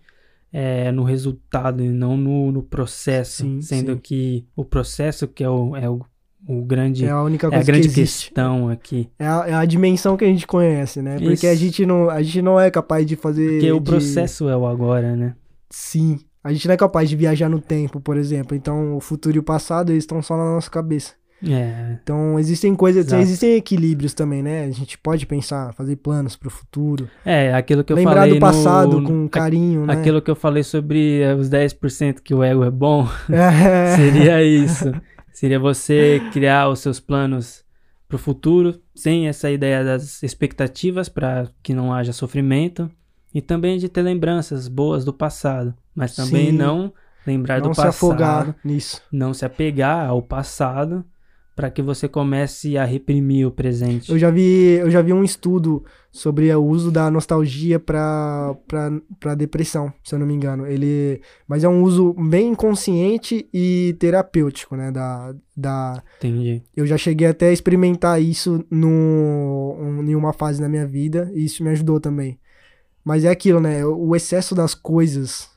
é, 0.54 0.90
no 0.92 1.04
resultado 1.04 1.84
e 1.84 1.90
não 1.90 2.16
no, 2.16 2.52
no 2.52 2.64
processo. 2.64 3.44
Sim, 3.44 3.62
sendo 3.62 3.94
sim. 3.96 4.00
que 4.02 4.46
o 4.56 4.64
processo 4.64 5.28
que 5.28 5.44
é 5.44 5.50
o, 5.50 5.76
é 5.76 5.90
o, 5.90 6.00
o 6.48 6.62
grande. 6.64 7.04
É 7.04 7.10
a 7.10 7.22
única 7.24 7.48
é 7.48 7.50
a 7.50 7.52
coisa 7.52 7.66
grande 7.66 7.90
que 7.90 7.96
questão 7.96 8.70
aqui. 8.70 9.10
É 9.20 9.28
a, 9.28 9.44
é 9.50 9.54
a 9.56 9.66
dimensão 9.66 10.16
que 10.16 10.24
a 10.24 10.30
gente 10.30 10.48
conhece, 10.48 11.02
né? 11.02 11.20
Porque 11.20 11.46
a 11.46 11.56
gente, 11.56 11.86
não, 11.86 12.10
a 12.10 12.22
gente 12.24 12.42
não 12.42 12.58
é 12.58 12.72
capaz 12.72 13.06
de 13.06 13.18
fazer. 13.18 13.52
Porque 13.52 13.72
o 13.74 13.80
de- 13.80 13.86
processo 13.86 14.48
é 14.48 14.56
o 14.56 14.66
agora, 14.66 15.14
né? 15.14 15.36
Sim. 15.70 16.20
A 16.44 16.52
gente 16.54 16.68
não 16.68 16.74
é 16.74 16.78
capaz 16.78 17.10
de 17.10 17.16
viajar 17.16 17.50
no 17.50 17.60
tempo, 17.60 18.00
por 18.00 18.18
exemplo. 18.18 18.56
Então 18.56 18.96
o 18.96 19.00
futuro 19.00 19.36
e 19.36 19.40
o 19.40 19.44
passado 19.44 19.92
eles 19.92 20.04
estão 20.04 20.22
só 20.22 20.38
na 20.38 20.46
nossa 20.46 20.70
cabeça. 20.70 21.14
É. 21.48 21.98
Então 22.04 22.38
existem 22.38 22.76
coisas, 22.76 23.06
Exato. 23.06 23.22
existem 23.22 23.56
equilíbrios 23.56 24.14
também, 24.14 24.44
né? 24.44 24.66
A 24.66 24.72
gente 24.72 24.98
pode 24.98 25.26
pensar, 25.26 25.74
fazer 25.74 25.96
planos 25.96 26.36
pro 26.36 26.50
futuro. 26.50 27.10
É, 27.24 27.54
aquilo 27.54 27.84
que 27.84 27.94
eu 27.94 27.98
Lembrar 27.98 28.22
falei 28.22 28.34
do 28.34 28.40
passado 28.40 29.00
no, 29.00 29.08
com 29.08 29.30
carinho, 29.30 29.86
né? 29.86 29.94
Aquilo 29.94 30.22
que 30.22 30.30
eu 30.30 30.36
falei 30.36 30.64
sobre 30.64 31.22
eh, 31.22 31.34
os 31.34 31.50
10% 31.50 32.20
que 32.22 32.34
o 32.34 32.44
ego 32.44 32.64
é 32.64 32.72
bom, 32.72 33.08
É. 33.30 33.96
seria 33.96 34.44
isso. 34.44 34.92
Seria 35.32 35.60
você 35.60 36.22
criar 36.34 36.68
os 36.68 36.80
seus 36.80 37.00
planos 37.00 37.64
pro 38.08 38.18
futuro, 38.18 38.82
sem 38.94 39.28
essa 39.28 39.50
ideia 39.50 39.84
das 39.84 40.22
expectativas 40.24 41.08
para 41.08 41.48
que 41.64 41.74
não 41.74 41.94
haja 41.94 42.12
sofrimento 42.12 42.92
E 43.34 43.42
também 43.42 43.78
de 43.78 43.88
ter 43.90 44.02
lembranças 44.02 44.68
boas 44.68 45.06
do 45.06 45.14
passado, 45.14 45.74
mas 45.94 46.16
também 46.16 46.48
Sim. 46.52 46.58
não 46.58 46.94
lembrar 47.28 47.62
Não 47.62 47.70
do 47.70 47.76
se 47.76 47.82
passado, 47.82 47.90
afogar 47.90 48.56
nisso. 48.64 49.02
não 49.12 49.34
se 49.34 49.46
apegar 49.46 50.10
ao 50.10 50.22
passado 50.22 51.06
para 51.56 51.70
que 51.70 51.82
você 51.82 52.08
comece 52.08 52.78
a 52.78 52.86
reprimir 52.86 53.46
o 53.46 53.52
presente. 53.52 54.10
Eu 54.10 54.18
já 54.18 54.32
vi, 54.32 54.78
eu 54.80 54.90
já 54.90 55.02
vi 55.02 55.12
um 55.12 55.26
estudo 55.26 55.84
sobre 56.10 56.50
o 56.56 56.64
uso 56.64 56.90
da 56.90 57.12
nostalgia 57.12 57.78
pra, 57.78 58.56
pra 59.20 59.36
depressão, 59.36 59.92
se 60.02 60.16
eu 60.16 60.20
não 60.20 60.26
me 60.26 60.34
engano. 60.34 60.66
Ele, 60.66 61.22
mas 61.46 61.66
é 61.66 61.68
um 61.68 61.84
uso 61.84 62.14
bem 62.14 62.56
consciente 62.56 63.48
e 63.54 63.94
terapêutico, 64.00 64.78
né? 64.78 64.90
Da, 64.90 65.36
da, 65.56 66.02
Entendi. 66.20 66.64
eu 66.78 66.88
já 66.88 66.98
cheguei 66.98 67.28
até 67.28 67.50
a 67.50 67.54
experimentar 67.54 68.22
isso 68.22 68.66
no, 68.72 69.76
em 70.02 70.16
uma 70.16 70.32
fase 70.32 70.62
da 70.62 70.70
minha 70.70 70.88
vida 70.88 71.30
e 71.36 71.44
isso 71.44 71.62
me 71.62 71.72
ajudou 71.72 72.00
também. 72.00 72.40
Mas 73.10 73.26
é 73.26 73.30
aquilo, 73.30 73.60
né? 73.60 73.84
O 73.84 74.16
excesso 74.16 74.54
das 74.54 74.76
coisas 74.76 75.50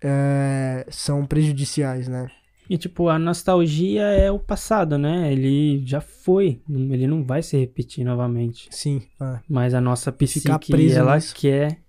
é, 0.00 0.86
são 0.90 1.26
prejudiciais, 1.26 2.06
né? 2.06 2.28
E 2.68 2.78
tipo, 2.78 3.08
a 3.08 3.18
nostalgia 3.18 4.02
é 4.02 4.30
o 4.30 4.38
passado, 4.38 4.96
né? 4.96 5.32
Ele 5.32 5.84
já 5.84 6.00
foi, 6.00 6.62
ele 6.68 7.08
não 7.08 7.24
vai 7.24 7.42
se 7.42 7.58
repetir 7.58 8.04
novamente. 8.04 8.68
Sim. 8.70 9.02
é. 9.20 9.40
Mas 9.48 9.74
a 9.74 9.80
nossa 9.80 10.12
psique, 10.12 10.46
ela 10.94 11.16
nisso. 11.16 11.34
quer, 11.34 11.80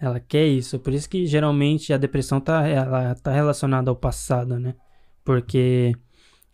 ela 0.00 0.20
quer 0.20 0.46
isso. 0.46 0.78
Por 0.78 0.94
isso 0.94 1.10
que 1.10 1.26
geralmente 1.26 1.92
a 1.92 1.96
depressão 1.96 2.40
tá, 2.40 2.64
ela 2.64 3.16
tá 3.16 3.32
relacionada 3.32 3.90
ao 3.90 3.96
passado, 3.96 4.60
né? 4.60 4.76
Porque 5.24 5.92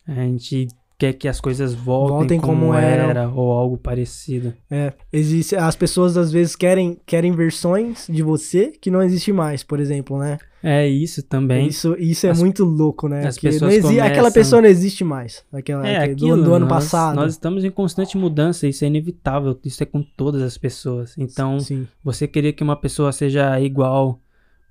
a 0.07 0.14
gente 0.14 0.66
quer 0.97 1.12
que 1.14 1.26
as 1.26 1.40
coisas 1.40 1.74
voltem, 1.74 2.16
Voltem 2.16 2.40
como, 2.40 2.61
como 2.66 2.74
eram. 2.74 3.11
era 3.11 3.28
ou 3.28 3.51
algo 3.53 3.76
parecido. 3.76 4.55
É, 4.70 4.92
existe, 5.12 5.57
as 5.57 5.74
pessoas 5.74 6.16
às 6.16 6.30
vezes 6.30 6.55
querem, 6.55 6.99
querem 7.05 7.32
versões 7.32 8.07
de 8.09 8.22
você 8.22 8.68
que 8.80 8.90
não 8.90 9.03
existe 9.03 9.32
mais, 9.32 9.62
por 9.64 9.80
exemplo, 9.80 10.18
né? 10.18 10.38
É 10.62 10.88
isso 10.88 11.22
também. 11.22 11.66
Isso, 11.66 11.95
isso 11.99 12.26
é 12.26 12.30
As- 12.30 12.38
muito 12.40 12.64
louco, 12.64 13.07
né? 13.09 13.26
as 13.26 13.34
Porque 13.34 13.49
pessoas 13.49 13.61
não 13.61 13.68
exi- 13.90 14.01
Aquela 14.01 14.14
começam- 14.16 14.32
pessoa 14.32 14.62
não 14.62 14.68
existe 14.68 15.05
mais. 15.05 15.45
Aquela, 15.53 15.86
É 15.86 15.99
aquilo, 16.05 16.36
do, 16.38 16.45
do 16.45 16.55
ano 16.55 16.66
nós, 16.66 16.84
passado. 16.84 17.16
Nós 17.16 17.32
estamos 17.32 17.64
em 17.64 17.70
constante 17.70 18.16
mudança, 18.16 18.66
isso 18.66 18.82
é 18.84 18.86
inevitável, 18.88 19.59
isso 19.64 19.82
é 19.82 19.86
com 19.86 20.03
todas 20.16 20.40
as 20.42 20.57
pessoas. 20.57 21.14
Então, 21.18 21.59
Sim, 21.61 21.86
você 22.03 22.26
querer 22.28 22.53
que 22.55 22.62
uma 22.62 22.76
pessoa 22.76 23.12
seja 23.12 23.61
igual 23.61 24.20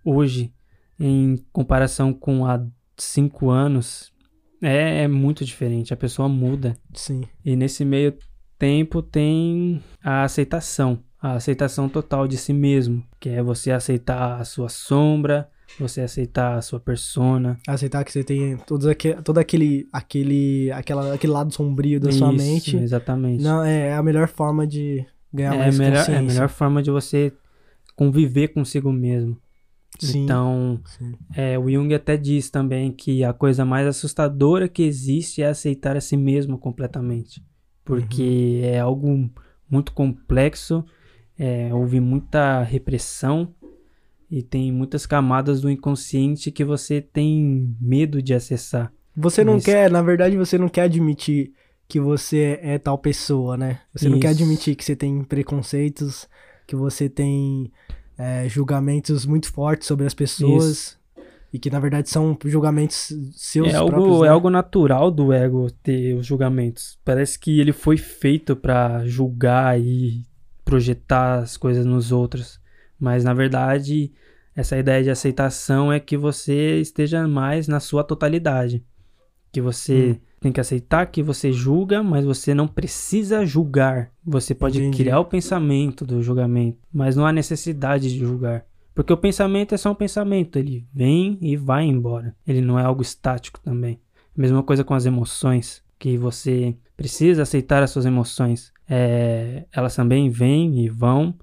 hoje 0.04 0.52
em 1.00 1.38
comparação 1.52 2.14
com 2.14 2.46
há 2.46 2.64
cinco 2.98 3.50
anos 3.50 4.12
é, 4.64 5.04
é 5.04 5.08
muito 5.08 5.44
diferente. 5.44 5.94
A 5.94 5.98
pessoa 5.98 6.28
muda. 6.30 6.76
sim. 6.94 7.24
E 7.44 7.56
nesse 7.56 7.84
meio 7.84 8.14
tempo 8.58 9.02
tem 9.02 9.82
a 10.02 10.24
aceitação, 10.24 11.00
a 11.22 11.34
aceitação 11.34 11.90
total 11.90 12.28
de 12.28 12.38
si 12.38 12.54
mesmo, 12.54 13.04
que 13.20 13.30
é 13.30 13.44
você 13.44 13.72
aceitar 13.72 14.40
a 14.40 14.46
sua 14.46 14.70
sombra, 14.70 15.50
você 15.80 16.02
aceitar 16.02 16.58
a 16.58 16.62
sua 16.62 16.80
persona. 16.80 17.58
Aceitar 17.68 18.04
que 18.04 18.12
você 18.12 18.24
tem 18.24 18.58
todos 18.58 18.88
aque, 18.88 19.16
todo 19.22 19.38
aquele, 19.38 19.88
aquele, 19.92 20.72
aquela, 20.72 21.14
aquele 21.14 21.34
lado 21.34 21.54
sombrio 21.54 22.00
da 22.00 22.12
sua 22.12 22.34
Isso, 22.34 22.44
mente. 22.44 22.78
Exatamente. 22.78 23.44
Não, 23.44 23.64
é, 23.64 23.88
é 23.88 23.94
a 23.94 24.04
melhor 24.04 24.28
forma 24.28 24.66
de 24.66 25.06
ganhar 25.34 25.56
é, 25.56 25.56
a 25.56 25.60
mais 25.60 25.80
melhor, 25.80 26.10
é 26.10 26.18
a 26.18 26.22
melhor 26.22 26.50
forma 26.50 26.82
de 26.82 26.92
você 26.92 27.34
conviver 27.96 28.50
consigo 28.50 28.92
mesmo. 28.92 29.38
Sim, 30.00 30.24
Então, 30.24 30.80
sim. 30.86 31.14
é, 31.36 31.58
o 31.58 31.70
Jung 31.70 31.94
até 31.94 32.18
diz 32.18 32.50
também 32.50 32.92
que 32.92 33.24
a 33.24 33.34
coisa 33.34 33.64
mais 33.66 33.88
assustadora 33.88 34.68
que 34.68 34.84
existe 34.84 35.42
é 35.42 35.48
aceitar 35.48 35.96
a 35.96 36.02
si 36.02 36.18
mesmo 36.18 36.58
completamente. 36.58 37.44
Porque 37.86 38.60
Uhum. 38.64 38.70
é 38.70 38.80
algo 38.80 39.30
muito 39.70 39.92
complexo, 39.94 40.86
é, 41.38 41.74
houve 41.74 42.00
muita 42.00 42.62
repressão 42.64 43.54
e 44.30 44.42
tem 44.42 44.72
muitas 44.72 45.06
camadas 45.06 45.62
do 45.62 45.70
inconsciente 45.70 46.52
que 46.52 46.64
você 46.64 47.02
tem 47.02 47.76
medo 47.80 48.22
de 48.22 48.34
acessar. 48.34 48.92
Você 49.16 49.44
não 49.44 49.58
Isso. 49.58 49.66
quer, 49.66 49.92
na 49.92 50.02
verdade, 50.02 50.36
você 50.38 50.58
não 50.58 50.68
quer 50.70 50.84
admitir 50.84 51.54
que 51.88 52.00
você 52.00 52.58
é 52.64 52.80
tal 52.80 52.98
pessoa, 52.98 53.56
né? 53.58 53.82
Você 53.94 54.10
não 54.10 54.20
quer 54.20 54.32
Isso. 54.32 54.42
admitir 54.42 54.76
que 54.76 54.84
você 54.84 54.96
tem 54.96 55.24
preconceitos, 55.24 56.28
que 56.66 56.76
você 56.76 57.08
tem 57.10 57.72
é, 58.18 58.48
julgamentos 58.48 59.26
muito 59.26 59.52
fortes 59.52 59.88
sobre 59.88 60.06
as 60.06 60.14
pessoas. 60.14 60.98
E 61.52 61.60
que 61.60 61.70
na 61.70 61.80
verdade 61.80 62.10
são 62.10 62.36
julgamentos 62.46 63.14
seus 63.36 63.68
É 63.68 63.76
algo, 63.76 63.92
próprios. 63.92 64.18
é 64.18 64.24
né? 64.24 64.28
algo 64.30 64.50
natural 64.50 65.12
do 65.12 65.32
ego 65.32 65.70
ter 65.84 66.16
os 66.16 66.26
julgamentos. 66.26 66.98
Parece 67.06 67.38
que 67.38 67.60
ele 67.60 67.72
foi 67.72 67.96
feito 67.96 68.56
pra 68.56 69.06
julgar 69.06 69.80
e 69.80 70.26
projetar 70.66 71.40
as 71.40 71.56
coisas 71.56 71.86
nos 71.86 72.12
outros. 72.12 72.60
Mas 73.00 73.24
na 73.24 73.36
verdade, 73.36 74.12
essa 74.56 74.76
ideia 74.78 75.04
de 75.04 75.12
aceitação 75.12 75.94
é 75.94 76.00
que 76.00 76.18
você 76.18 76.80
esteja 76.80 77.28
mais 77.28 77.68
na 77.68 77.80
sua 77.80 78.04
totalidade. 78.04 78.84
Que 79.54 79.62
você 79.62 80.18
Hum. 80.20 80.26
tem 80.42 80.52
que 80.52 80.60
aceitar 80.60 81.06
que 81.06 81.24
você 81.24 81.54
julga, 81.54 82.04
mas 82.04 82.26
você 82.26 82.54
não 82.54 82.68
precisa 82.68 83.46
julgar. 83.46 84.12
Você 84.26 84.54
pode 84.54 84.80
Entendi. 84.80 84.98
criar 84.98 85.20
o 85.20 85.26
pensamento 85.26 86.04
do 86.06 86.22
julgamento, 86.22 86.80
mas 86.92 87.16
não 87.16 87.26
há 87.26 87.32
necessidade 87.32 88.10
de 88.12 88.20
julgar. 88.20 88.66
Porque 88.94 89.14
o 89.14 89.18
pensamento 89.18 89.74
é 89.74 89.78
só 89.78 89.92
um 89.92 89.96
pensamento, 89.96 90.58
ele 90.60 90.86
vem 90.94 91.38
e 91.42 91.56
vai 91.56 91.86
embora. 91.86 92.36
Ele 92.46 92.60
não 92.62 92.78
é 92.78 92.84
algo 92.84 93.02
estático 93.02 93.60
também. 93.62 94.00
Mesma 94.36 94.62
coisa 94.64 94.84
com 94.84 94.94
as 94.94 95.06
emoções, 95.06 95.82
que 95.98 96.18
você 96.18 96.76
precisa 96.98 97.44
aceitar 97.44 97.82
as 97.82 97.92
suas 97.92 98.06
emoções. 98.06 98.74
É, 98.90 99.66
elas 99.72 99.96
também 99.96 100.30
vêm 100.30 100.84
e 100.84 100.90
vão. 100.90 101.34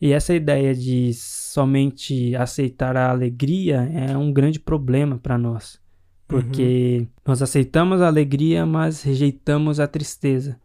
E 0.00 0.12
essa 0.12 0.34
ideia 0.34 0.74
de 0.74 1.12
somente 1.14 2.34
aceitar 2.36 2.96
a 2.96 3.10
alegria 3.10 3.88
é 3.94 4.16
um 4.16 4.32
grande 4.32 4.58
problema 4.60 5.16
para 5.18 5.38
nós. 5.38 5.80
Porque 6.32 7.06
nós 7.26 7.42
aceitamos 7.42 8.00
a 8.00 8.06
alegria, 8.06 8.66
mas 8.66 9.02
rejeitamos 9.02 9.78
a 9.78 9.86
tristeza. 9.86 10.58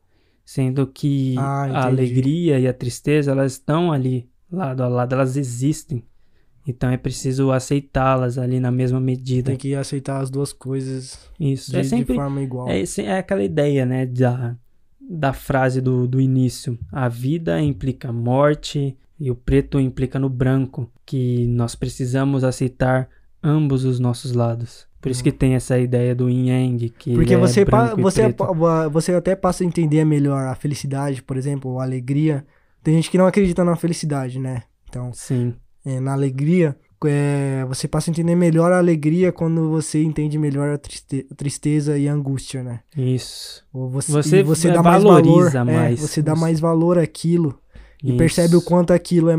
Sendo 0.45 0.88
que 0.88 1.36
Ah, 1.38 1.65
a 1.65 1.86
alegria 1.88 2.59
e 2.59 2.68
a 2.68 2.74
tristeza, 2.74 3.32
elas 3.32 3.53
estão 3.53 3.91
ali, 3.91 4.30
lado 4.51 4.82
a 4.82 4.88
lado, 4.88 5.13
elas 5.13 5.36
existem. 5.36 6.03
Então 6.65 6.89
é 6.89 6.97
preciso 6.97 7.51
aceitá-las 7.51 8.38
ali 8.38 8.59
na 8.59 8.72
mesma 8.72 8.99
medida. 8.99 9.51
Tem 9.51 9.57
que 9.57 9.74
aceitar 9.74 10.22
as 10.22 10.30
duas 10.30 10.51
coisas 10.51 11.20
Isso. 11.39 11.72
de, 11.72 11.78
é 11.78 11.82
de 11.82 11.88
sempre 11.88 12.15
forma 12.15 12.41
igual. 12.41 12.70
é, 12.70 12.84
é 12.84 13.18
aquela 13.18 13.43
ideia, 13.43 13.86
né, 13.86 14.05
da, 14.05 14.55
da 14.99 15.32
frase 15.32 15.80
do, 15.80 16.07
do 16.07 16.20
início. 16.20 16.78
A 16.91 17.07
vida 17.07 17.61
implica 17.61 18.11
morte 18.11 18.97
e 19.20 19.32
o 19.32 19.36
preto 19.36 19.80
implica 19.80 20.20
no 20.20 20.30
branco, 20.30 20.91
que 21.05 21.47
nós 21.47 21.74
precisamos 21.74 22.43
aceitar 22.43 23.09
ambos 23.41 23.86
os 23.86 23.99
nossos 23.99 24.34
lados. 24.34 24.87
Por 25.08 25.12
isso 25.12 25.24
que 25.24 25.32
tem 25.32 25.55
essa 25.55 25.78
ideia 25.80 26.14
do 26.14 26.30
yin 26.30 26.47
yang, 26.49 26.89
que 26.89 27.14
Porque 27.14 27.34
é 27.34 27.38
você, 27.38 27.62
e 27.62 28.01
você, 28.01 28.36
você 28.91 29.14
até 29.14 29.36
passa 29.36 29.64
a 29.64 29.68
entender 29.68 30.03
melhor 30.05 30.45
a 30.47 30.55
felicidade, 30.55 31.24
por 31.24 31.38
exemplo, 31.38 31.72
ou 31.72 31.80
a 31.80 31.84
alegria. 31.84 32.45
Tem 32.84 32.93
gente 32.95 33.10
que 33.10 33.18
não 33.18 33.26
acredita 33.28 33.64
na 33.64 33.76
felicidade, 33.76 34.39
né? 34.39 34.64
Então, 34.89 35.12
Sim, 35.14 35.53
é, 35.86 35.99
na 35.99 36.14
alegria, 36.14 36.76
é, 37.05 37.66
você 37.68 37.88
passa 37.88 38.10
a 38.10 38.12
entender 38.12 38.36
melhor 38.36 38.72
a 38.72 38.78
alegria 38.78 39.32
quando 39.32 39.70
você 39.70 40.01
entende 40.03 40.38
melhor 40.38 40.70
a 40.70 40.78
triste- 40.78 41.26
tristeza 41.36 41.97
e 41.97 42.08
a 42.08 42.14
angústia, 42.14 42.64
né? 42.64 42.80
isso. 42.95 43.64
Ou 43.74 43.89
você, 43.89 44.12
Você, 44.12 44.38
e 44.39 44.43
você 44.43 44.70
é, 44.70 44.74
dá 44.74 44.82
mais 44.84 45.03
valor, 45.03 45.24
valoriza 45.24 45.60
é, 45.60 45.64
mais. 45.64 45.99
você 45.99 46.22
dá 46.22 46.36
mais 46.36 46.60
valor 46.60 46.97
àquilo 46.97 47.60
e 48.03 48.10
Isso. 48.10 48.18
percebe 48.18 48.55
o 48.55 48.62
quanto 48.62 48.93
aquilo 48.93 49.30
é, 49.30 49.38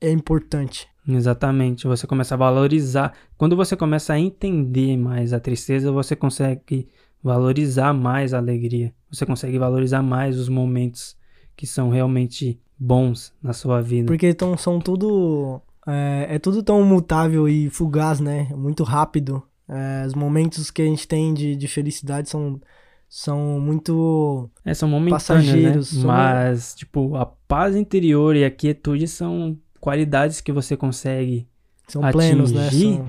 é 0.00 0.10
importante. 0.10 0.86
Exatamente, 1.06 1.86
você 1.86 2.06
começa 2.06 2.34
a 2.34 2.38
valorizar. 2.38 3.12
Quando 3.36 3.56
você 3.56 3.76
começa 3.76 4.12
a 4.12 4.18
entender 4.18 4.96
mais 4.96 5.32
a 5.32 5.40
tristeza, 5.40 5.90
você 5.90 6.14
consegue 6.14 6.88
valorizar 7.22 7.92
mais 7.92 8.32
a 8.34 8.38
alegria. 8.38 8.92
Você 9.10 9.26
consegue 9.26 9.58
valorizar 9.58 10.02
mais 10.02 10.38
os 10.38 10.48
momentos 10.48 11.16
que 11.56 11.66
são 11.66 11.90
realmente 11.90 12.58
bons 12.78 13.32
na 13.42 13.52
sua 13.52 13.80
vida. 13.82 14.06
Porque 14.06 14.28
então 14.28 14.56
são 14.56 14.78
tudo. 14.80 15.60
É, 15.86 16.36
é 16.36 16.38
tudo 16.38 16.62
tão 16.62 16.82
mutável 16.84 17.48
e 17.48 17.68
fugaz, 17.70 18.20
né? 18.20 18.48
Muito 18.56 18.82
rápido. 18.84 19.42
É, 19.68 20.04
os 20.06 20.14
momentos 20.14 20.70
que 20.70 20.82
a 20.82 20.84
gente 20.84 21.06
tem 21.06 21.32
de, 21.34 21.54
de 21.56 21.68
felicidade 21.68 22.28
são, 22.28 22.60
são 23.08 23.60
muito. 23.60 24.48
É, 24.64 24.72
são 24.74 24.88
momentâneos, 24.88 25.22
passageiros, 25.22 25.92
né? 25.94 26.00
são- 26.00 26.08
Mas, 26.10 26.74
tipo, 26.74 27.16
a 27.16 27.26
paz 27.26 27.74
interior 27.76 28.34
e 28.36 28.44
a 28.44 28.50
quietude 28.50 29.06
são 29.08 29.56
qualidades 29.80 30.40
que 30.40 30.52
você 30.52 30.76
consegue, 30.76 31.48
São 31.88 32.02
plenos, 32.12 32.52
né? 32.52 32.66
Atingir 32.66 32.94
São, 32.96 33.08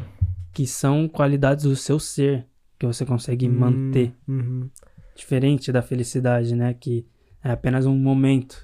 que 0.53 0.67
são 0.67 1.07
qualidades 1.07 1.65
do 1.65 1.75
seu 1.75 1.99
ser, 1.99 2.45
que 2.79 2.85
você 2.85 3.05
consegue 3.05 3.47
Hum, 3.47 3.53
manter. 3.57 4.13
uhum, 4.27 4.69
Diferente 5.15 5.71
da 5.71 5.81
felicidade, 5.81 6.55
né? 6.55 6.73
Que 6.73 7.05
é 7.43 7.51
apenas 7.51 7.85
um 7.85 7.95
momento. 7.95 8.57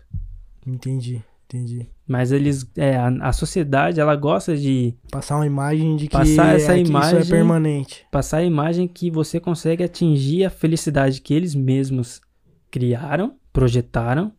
entendi, 0.65 1.21
entendi. 1.45 1.87
Mas 2.07 2.31
eles, 2.31 2.65
é, 2.77 2.95
a, 2.95 3.07
a 3.21 3.33
sociedade, 3.33 3.99
ela 3.99 4.15
gosta 4.15 4.55
de 4.55 4.95
Passar 5.11 5.35
uma 5.35 5.45
imagem 5.45 5.95
de 5.97 6.07
que, 6.07 6.13
Passar 6.13 6.55
essa 6.55 6.71
é, 6.73 6.75
que 6.77 6.81
isso 6.83 6.89
imagem- 6.89 7.19
é 7.19 7.25
permanente. 7.25 8.05
passar 8.11 8.37
a 8.37 8.43
imagem 8.43 8.87
que 8.87 9.11
você 9.11 9.39
consegue 9.39 9.83
atingir 9.83 10.45
a 10.45 10.49
felicidade 10.49 11.19
que 11.21 11.33
eles 11.33 11.53
mesmos 11.53 12.21
criaram, 12.71 13.35
projetaram, 13.51 14.31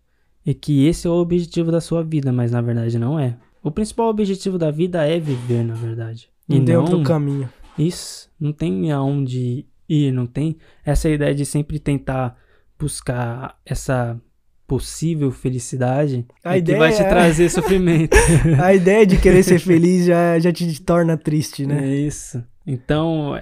e 0.46 0.54
que 0.54 0.86
esse 0.86 1.06
é 1.06 1.10
o 1.10 1.14
objetivo 1.14 1.70
da 1.70 1.80
sua 1.80 2.02
vida, 2.02 2.32
mas 2.32 2.50
na 2.52 2.60
verdade 2.62 2.98
não 2.98 3.18
é. 3.20 3.36
O 3.68 3.70
principal 3.70 4.08
objetivo 4.08 4.56
da 4.56 4.70
vida 4.70 5.06
é 5.06 5.18
viver, 5.20 5.62
na 5.62 5.74
verdade. 5.74 6.30
Não 6.48 6.56
e 6.56 6.64
tem 6.64 6.74
não 6.74 6.82
outro 6.82 7.02
caminho. 7.02 7.48
isso, 7.78 8.30
não 8.40 8.52
tem 8.52 8.90
aonde 8.90 9.66
ir, 9.86 10.10
não 10.10 10.26
tem 10.26 10.56
essa 10.84 11.08
ideia 11.08 11.34
de 11.34 11.44
sempre 11.44 11.78
tentar 11.78 12.34
buscar 12.78 13.58
essa 13.66 14.18
possível 14.66 15.30
felicidade 15.30 16.26
A 16.44 16.56
é 16.56 16.58
ideia 16.58 16.76
que 16.76 16.84
vai 16.84 16.92
te 16.92 17.02
é- 17.02 17.08
trazer 17.08 17.50
sofrimento. 17.50 18.16
A 18.62 18.74
ideia 18.74 19.06
de 19.06 19.18
querer 19.18 19.42
ser 19.42 19.58
feliz 19.58 20.06
já, 20.06 20.38
já 20.38 20.52
te 20.52 20.82
torna 20.82 21.16
triste, 21.16 21.66
né? 21.66 21.88
É 21.90 21.94
isso. 21.94 22.42
Então, 22.66 23.32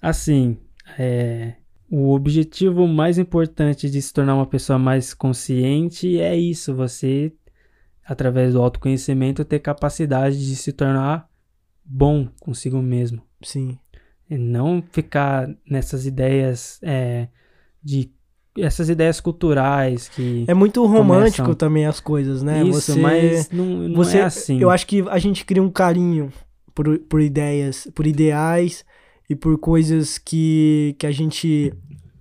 assim, 0.00 0.56
é, 0.98 1.54
o 1.90 2.12
objetivo 2.12 2.86
mais 2.86 3.18
importante 3.18 3.88
de 3.90 4.00
se 4.00 4.12
tornar 4.12 4.34
uma 4.34 4.46
pessoa 4.46 4.78
mais 4.78 5.12
consciente 5.14 6.18
é 6.18 6.34
isso, 6.36 6.74
você, 6.74 7.32
através 8.04 8.52
do 8.54 8.62
autoconhecimento, 8.62 9.44
ter 9.44 9.60
capacidade 9.60 10.38
de 10.44 10.56
se 10.56 10.72
tornar 10.72 11.28
bom 11.84 12.28
consigo 12.40 12.80
mesmo. 12.80 13.22
Sim. 13.42 13.78
E 14.28 14.36
não 14.38 14.82
ficar 14.92 15.48
nessas 15.68 16.06
ideias 16.06 16.78
é, 16.82 17.28
de 17.82 18.10
essas 18.58 18.88
ideias 18.88 19.20
culturais 19.20 20.08
que 20.08 20.44
É 20.46 20.54
muito 20.54 20.84
romântico 20.84 21.42
Começam. 21.42 21.54
também 21.54 21.86
as 21.86 22.00
coisas, 22.00 22.42
né? 22.42 22.62
isso, 22.62 22.92
você, 22.92 23.00
mas 23.00 23.50
não, 23.50 23.64
não 23.64 23.94
você, 23.94 24.18
é 24.18 24.22
assim. 24.22 24.60
Eu 24.60 24.70
acho 24.70 24.86
que 24.86 25.02
a 25.08 25.18
gente 25.18 25.44
cria 25.44 25.62
um 25.62 25.70
carinho 25.70 26.30
por, 26.74 26.98
por 26.98 27.20
ideias, 27.20 27.88
por 27.94 28.06
ideais 28.06 28.84
e 29.28 29.34
por 29.34 29.56
coisas 29.58 30.18
que, 30.18 30.94
que 30.98 31.06
a 31.06 31.10
gente 31.10 31.72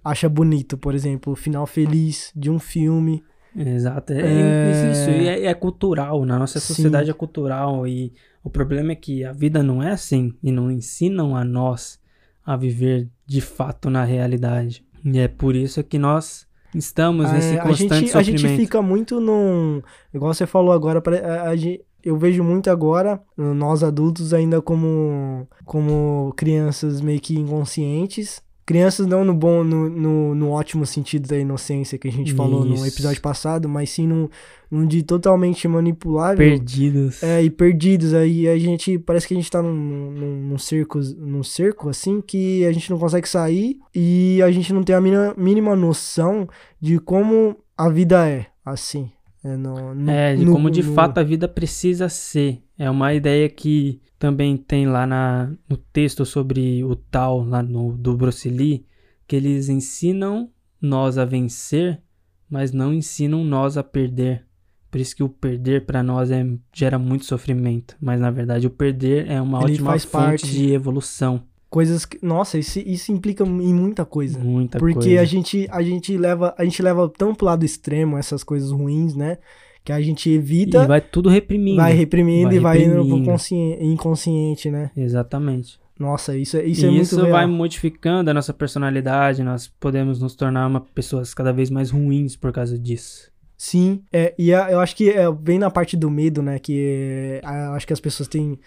acha 0.04 0.30
bonito. 0.30 0.78
Por 0.78 0.96
exemplo, 0.96 1.34
o 1.34 1.36
final 1.36 1.68
feliz 1.68 2.32
de 2.36 2.50
um 2.50 2.60
filme. 2.60 3.24
Exato, 3.56 4.14
é, 4.14 4.22
É. 4.22 4.92
isso, 4.92 5.10
e 5.10 5.28
é, 5.28 5.46
é 5.46 5.54
cultural, 5.54 6.26
na 6.26 6.40
nossa 6.40 6.60
Sim. 6.60 6.68
sociedade 6.68 7.10
é 7.10 7.14
cultural 7.14 7.86
e 7.86 8.14
o 8.44 8.50
problema 8.50 8.94
é 8.94 8.96
que 8.96 9.24
a 9.26 9.32
vida 9.34 9.62
não 9.62 9.84
é 9.84 9.92
assim 9.92 10.34
e 10.42 10.52
não 10.52 10.72
ensinam 10.72 11.36
a 11.36 11.44
nós 11.44 12.00
a 12.46 12.56
viver 12.56 13.10
de 13.26 13.42
fato 13.42 13.90
na 13.90 14.04
realidade. 14.04 14.86
E 15.04 15.20
é 15.20 15.28
por 15.28 15.56
isso 15.56 15.84
que 15.84 16.00
nós 16.00 16.48
estamos 16.74 17.32
nesse 17.32 17.56
É, 17.56 17.60
a, 17.60 17.64
constante 17.64 17.94
gente, 18.00 18.10
a 18.10 18.20
sofrimento. 18.20 18.40
gente 18.48 18.56
fica 18.62 18.82
muito 18.82 19.20
num. 19.20 19.82
Igual 20.14 20.34
você 20.34 20.48
falou 20.48 20.72
agora, 20.72 21.02
pare- 21.02 21.20
a- 21.20 21.50
a 21.50 21.56
eu 22.04 22.18
vejo 22.18 22.44
muito 22.44 22.70
agora, 22.72 23.22
nós 23.38 23.84
adultos, 23.84 24.34
ainda 24.34 24.60
como, 24.62 25.48
como 25.66 26.34
crianças 26.36 27.00
meio 27.02 27.20
que 27.20 27.38
inconscientes. 27.38 28.42
Crianças 28.66 29.08
não 29.08 29.26
no 29.26 29.34
bom, 29.34 29.64
no, 29.64 29.90
no, 29.90 30.36
no 30.36 30.50
ótimo 30.52 30.86
sentido 30.86 31.28
da 31.28 31.38
inocência 31.38 31.98
que 31.98 32.08
a 32.08 32.12
gente 32.12 32.34
falou 32.34 32.64
no 32.64 32.76
Isso. 32.76 32.86
episódio 32.88 33.22
passado, 33.22 33.68
mas 33.68 33.90
sim 33.90 34.08
num, 34.08 34.30
num 34.70 34.86
de 34.86 35.02
totalmente 35.04 35.68
manipulável. 35.68 36.38
perdidos. 36.38 37.22
É, 37.24 37.42
e 37.44 37.50
perdidos. 37.50 38.14
Aí 38.14 38.48
a 38.48 38.58
gente. 38.58 38.98
Parece 39.00 39.28
que 39.28 39.34
a 39.34 39.38
gente 39.38 39.50
tá 39.52 39.62
num, 39.62 39.74
num, 39.74 40.48
num 40.50 40.58
cerco, 40.58 41.00
num 41.18 41.44
cerco, 41.44 41.90
assim, 41.90 42.22
que 42.22 42.64
a 42.66 42.72
gente 42.72 42.90
não 42.90 42.98
consegue 43.00 43.28
sair 43.28 43.78
e 43.94 44.42
a 44.44 44.52
gente 44.52 44.72
não 44.72 44.84
tem 44.84 44.96
a 44.96 45.02
mínima, 45.02 45.34
mínima 45.38 45.76
noção 45.76 46.48
de 46.80 47.00
como 47.00 47.58
a 47.78 47.90
vida 47.90 48.28
é, 48.30 48.46
assim. 48.64 49.10
É, 49.44 49.58
no, 49.58 49.96
no- 49.96 50.12
É, 50.12 50.36
de 50.36 50.46
no- 50.46 50.52
como 50.52 50.70
de 50.70 50.84
no- 50.84 50.94
fato 50.94 51.18
a 51.18 51.24
vida 51.24 51.48
precisa 51.48 52.08
ser. 52.10 52.62
É 52.82 52.90
uma 52.90 53.14
ideia 53.14 53.48
que 53.48 54.02
também 54.18 54.58
tem 54.58 54.88
lá 54.88 55.06
na, 55.06 55.52
no 55.70 55.78
texto 55.78 56.26
sobre 56.26 56.84
o 56.84 56.96
tal, 56.96 57.44
lá 57.44 57.62
no, 57.62 57.96
do 57.96 58.18
Bruce 58.18 58.50
Lee, 58.50 58.88
que 59.28 59.36
eles 59.36 59.70
ensinam 59.70 60.50
nós 60.82 61.20
a 61.20 61.24
vencer, 61.24 62.02
mas 62.50 62.72
não 62.72 62.92
ensinam 62.92 63.44
nós 63.44 63.78
a 63.78 63.84
perder. 63.84 64.48
Por 64.90 65.00
isso 65.00 65.16
que 65.16 65.22
o 65.22 65.30
perder 65.30 65.86
para 65.86 66.02
nós 66.02 66.32
é, 66.32 66.44
gera 66.74 66.98
muito 66.98 67.24
sofrimento. 67.26 67.96
Mas 68.02 68.20
na 68.20 68.32
verdade 68.32 68.66
o 68.66 68.72
perder 68.72 69.30
é 69.30 69.40
uma 69.40 69.60
Ele 69.60 69.74
ótima 69.74 69.92
faz 69.92 70.04
fonte 70.04 70.42
parte. 70.42 70.50
de 70.50 70.74
evolução. 70.74 71.44
Coisas 71.70 72.04
que. 72.04 72.18
Nossa, 72.26 72.58
isso, 72.58 72.80
isso 72.80 73.12
implica 73.12 73.44
em 73.44 73.74
muita 73.76 74.04
coisa. 74.06 74.40
Muita 74.40 74.80
Porque 74.80 74.96
coisa. 74.96 75.22
a 75.22 75.26
gente, 75.26 75.68
a 75.70 75.84
gente 75.84 76.18
leva. 76.18 76.56
A 76.58 76.64
gente 76.64 76.82
leva 76.82 77.08
tão 77.08 77.36
pro 77.36 77.46
lado 77.46 77.64
extremo 77.64 78.18
essas 78.18 78.44
coisas 78.44 78.72
ruins, 78.72 79.16
né? 79.16 79.38
Que 79.84 79.92
a 79.92 80.00
gente 80.02 80.30
evita, 80.30 80.84
E 80.84 80.88
vai 80.88 81.02
tudo 81.02 81.28
reprimindo. 81.30 81.78
vai 81.78 81.94
reprimindo 81.94 82.48
vai 82.50 82.56
e 82.56 82.60
vai 82.60 82.78
indo 82.84 82.92
pro 82.94 83.04
reprimindo. 83.04 83.26
conscien- 83.32 83.78
inconsciente, 83.92 84.70
né? 84.70 84.92
Exatamente. 84.96 85.80
Nossa, 86.00 86.36
isso, 86.38 86.58
é- 86.58 86.66
isso 86.66 86.82
e 86.82 86.88
é 86.88 86.90
muito 86.92 87.02
isso 87.04 87.16
real. 87.18 87.32
vai 87.32 87.46
modificando 87.48 88.30
a 88.30 88.34
nossa 88.34 88.54
personalidade, 88.54 89.44
nós 89.44 89.68
podemos 89.68 90.20
nos 90.20 90.36
tornar 90.36 90.68
uma 90.68 90.82
pessoas 90.82 91.34
cada 91.34 91.52
vez 91.54 91.70
mais 91.70 91.90
ruins 91.92 92.36
por 92.36 92.52
causa 92.52 92.78
disso. 92.78 93.32
Sim, 93.58 94.02
é, 94.12 94.34
e 94.38 94.54
a- 94.54 94.72
eu 94.72 94.80
acho 94.80 94.96
que 94.96 95.10
é, 95.12 95.26
vem 95.32 95.60
na 95.60 95.70
parte 95.70 95.96
do 95.96 96.10
medo, 96.10 96.42
né? 96.42 96.58
Que 96.58 97.40
é, 97.44 97.46
a- 97.46 97.74
acho 97.76 97.86
que 97.86 97.94
as 97.94 98.00
pessoas 98.00 98.28
têm, 98.28 98.58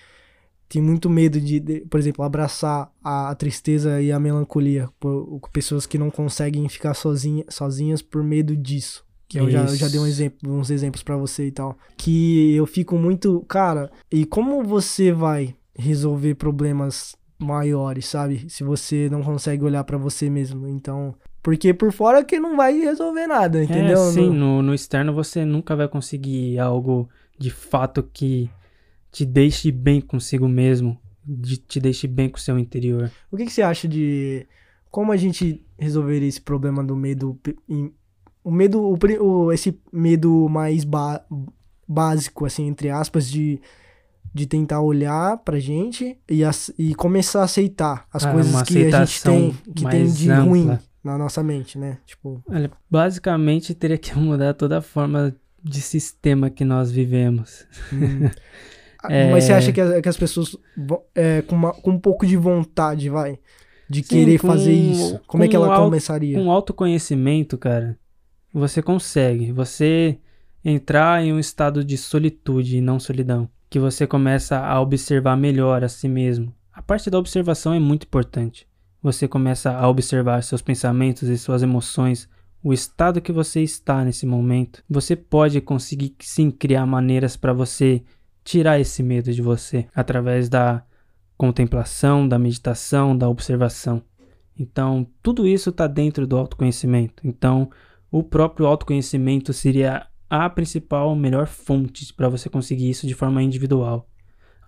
têm 0.69 0.81
muito 0.81 1.11
medo 1.11 1.41
de, 1.41 1.59
de, 1.59 1.81
por 1.83 1.99
exemplo, 1.99 2.25
abraçar 2.25 2.91
a, 3.03 3.31
a 3.31 3.35
tristeza 3.35 4.01
e 4.01 4.13
a 4.13 4.21
melancolia. 4.21 4.89
Por, 5.01 5.41
pessoas 5.53 5.87
que 5.87 5.99
não 5.99 6.11
conseguem 6.11 6.69
ficar 6.69 6.95
sozinha, 6.95 7.45
sozinhas 7.49 8.01
por 8.03 8.23
medo 8.23 8.57
disso. 8.57 9.04
Que 9.29 9.39
eu 9.39 9.51
já, 9.51 9.63
eu 9.65 9.75
já 9.77 9.89
dei 9.89 9.99
um 9.99 10.07
exemplo, 10.07 10.53
uns 10.53 10.71
exemplos 10.71 11.03
pra 11.03 11.17
você 11.17 11.47
e 11.47 11.51
tal. 11.51 11.77
Que 11.97 12.55
eu 12.55 12.67
fico 12.67 12.97
muito. 12.97 13.41
Cara, 13.49 13.91
e 14.11 14.25
como 14.27 14.63
você 14.63 15.13
vai 15.13 15.55
resolver 15.77 16.35
problemas 16.35 17.17
maiores, 17.39 18.07
sabe? 18.07 18.47
Se 18.49 18.63
você 18.63 19.09
não 19.11 19.23
consegue 19.23 19.65
olhar 19.65 19.85
pra 19.85 19.99
você 19.99 20.29
mesmo. 20.31 20.69
Então. 20.69 21.15
Porque 21.43 21.75
por 21.75 21.93
fora 21.93 22.25
que 22.25 22.41
não 22.41 22.57
vai 22.57 22.79
resolver 22.79 23.27
nada, 23.27 23.63
entendeu? 23.63 23.99
É, 24.09 24.11
sim, 24.13 24.29
Não- 24.29 24.35
no, 24.35 24.63
no 24.63 24.75
externo 24.75 25.13
você 25.13 25.45
nunca 25.45 25.77
vai 25.77 25.87
conseguir 25.89 26.59
algo 26.59 27.07
de 27.39 27.51
fato 27.51 28.03
que 28.03 28.49
te 29.13 29.27
deixe 29.27 29.71
bem 29.71 30.01
consigo 30.01 30.49
mesmo, 30.49 30.99
de, 31.23 31.59
te 31.59 31.79
deixe 31.79 32.07
bem 32.07 32.31
com 32.31 32.39
o 32.39 32.41
seu 32.41 32.59
interior. 32.59 33.11
O 33.31 33.37
que, 33.37 33.45
que 33.45 33.53
você 33.53 33.61
acha 33.61 33.87
de 33.87 34.47
como 34.91 35.13
a 35.13 35.17
gente 35.19 35.63
resolveria 35.79 36.29
esse 36.29 36.41
problema 36.41 36.83
do 36.83 36.97
medo? 36.97 37.39
O 38.45 38.51
medo, 38.51 38.79
o, 38.81 38.99
o- 39.23 39.53
esse 39.53 39.77
medo 39.93 40.49
mais 40.51 40.85
ba- 40.85 41.25
básico, 41.89 42.45
assim, 42.45 42.67
entre 42.69 42.91
aspas, 42.91 43.29
de, 43.31 43.59
de 44.35 44.47
tentar 44.47 44.81
olhar 44.83 45.39
pra 45.39 45.59
gente 45.59 46.19
e, 46.29 46.45
ace- 46.45 46.75
e 46.79 46.95
começar 46.95 47.41
a 47.41 47.45
aceitar 47.45 48.07
as 48.13 48.25
Ah, 48.27 48.33
coisas 48.33 48.63
que 48.63 48.85
a 48.87 49.05
gente 49.05 49.23
tem, 49.23 49.57
que 49.75 49.89
tem 49.89 50.07
de 50.11 50.31
ruim 50.31 50.63
ampla. 50.65 50.83
na 51.03 51.17
nossa 51.19 51.43
mente, 51.43 51.79
né? 51.79 51.99
Tipo, 52.07 52.43
Olha, 52.49 52.71
basicamente 52.91 53.75
teria 53.75 53.97
que 53.99 54.17
mudar 54.19 54.53
toda 54.55 54.79
a 54.79 54.83
forma 54.83 55.35
de 55.63 55.81
sistema 55.81 56.51
que 56.51 56.65
nós 56.65 56.91
vivemos. 56.91 57.67
hum. 57.93 58.29
É. 59.09 59.31
mas 59.33 59.45
você 59.45 59.53
acha 59.55 59.73
que, 59.73 59.81
as- 59.81 60.01
que 60.03 60.09
as 60.09 60.17
pessoas 60.17 60.57
é, 61.15 61.41
com, 61.43 61.57
uma- 61.57 61.73
com 61.73 61.93
um 61.93 61.99
pouco 61.99 62.27
de 62.27 62.37
vontade, 62.37 63.09
vai, 63.09 63.39
de 63.89 64.03
Sim, 64.03 64.09
querer 64.09 64.39
com- 64.39 64.49
fazer 64.49 64.73
isso, 64.73 65.19
como 65.27 65.45
é 65.45 65.49
que 65.49 65.57
com 65.57 65.65
ela 65.65 65.77
começaria? 65.83 66.39
Com 66.39 66.51
autoconhecimento, 66.51 67.57
cara, 67.59 67.99
você 68.61 68.81
consegue. 68.81 69.53
Você 69.53 70.19
entrar 70.65 71.23
em 71.23 71.33
um 71.33 71.39
estado 71.39 71.85
de 71.85 71.99
solitude 71.99 72.77
e 72.77 72.81
não 72.81 73.01
solidão. 73.01 73.49
Que 73.69 73.79
você 73.79 74.07
começa 74.07 74.59
a 74.59 74.81
observar 74.81 75.37
melhor 75.37 75.83
a 75.83 75.89
si 75.89 76.09
mesmo. 76.09 76.55
A 76.73 76.81
parte 76.81 77.11
da 77.11 77.19
observação 77.19 77.75
é 77.75 77.79
muito 77.79 78.05
importante. 78.05 78.67
Você 79.03 79.27
começa 79.29 79.73
a 79.73 79.89
observar 79.89 80.43
seus 80.43 80.63
pensamentos 80.63 81.29
e 81.29 81.37
suas 81.37 81.63
emoções, 81.63 82.29
o 82.63 82.73
estado 82.73 83.21
que 83.21 83.33
você 83.33 83.61
está 83.61 84.03
nesse 84.05 84.25
momento. 84.25 84.83
Você 84.89 85.15
pode 85.15 85.61
conseguir 85.61 86.15
sim 86.21 86.51
criar 86.51 86.87
maneiras 86.87 87.37
para 87.37 87.53
você 87.53 88.03
tirar 88.43 88.81
esse 88.81 89.03
medo 89.03 89.33
de 89.33 89.43
você 89.43 89.87
através 89.95 90.49
da 90.49 90.83
contemplação, 91.37 92.27
da 92.27 92.39
meditação, 92.39 93.17
da 93.17 93.29
observação. 93.29 94.03
Então, 94.59 95.07
tudo 95.23 95.47
isso 95.47 95.71
está 95.71 95.87
dentro 95.87 96.27
do 96.27 96.37
autoconhecimento. 96.37 97.27
Então, 97.27 97.71
o 98.17 98.23
próprio 98.23 98.65
autoconhecimento 98.67 99.53
seria 99.53 100.07
a 100.31 100.49
principal, 100.49 101.17
melhor 101.17 101.49
fonte 101.49 102.15
para 102.15 102.29
você 102.29 102.49
conseguir 102.49 102.89
isso 102.89 103.09
de 103.09 103.15
forma 103.15 103.43
individual. 103.43 104.09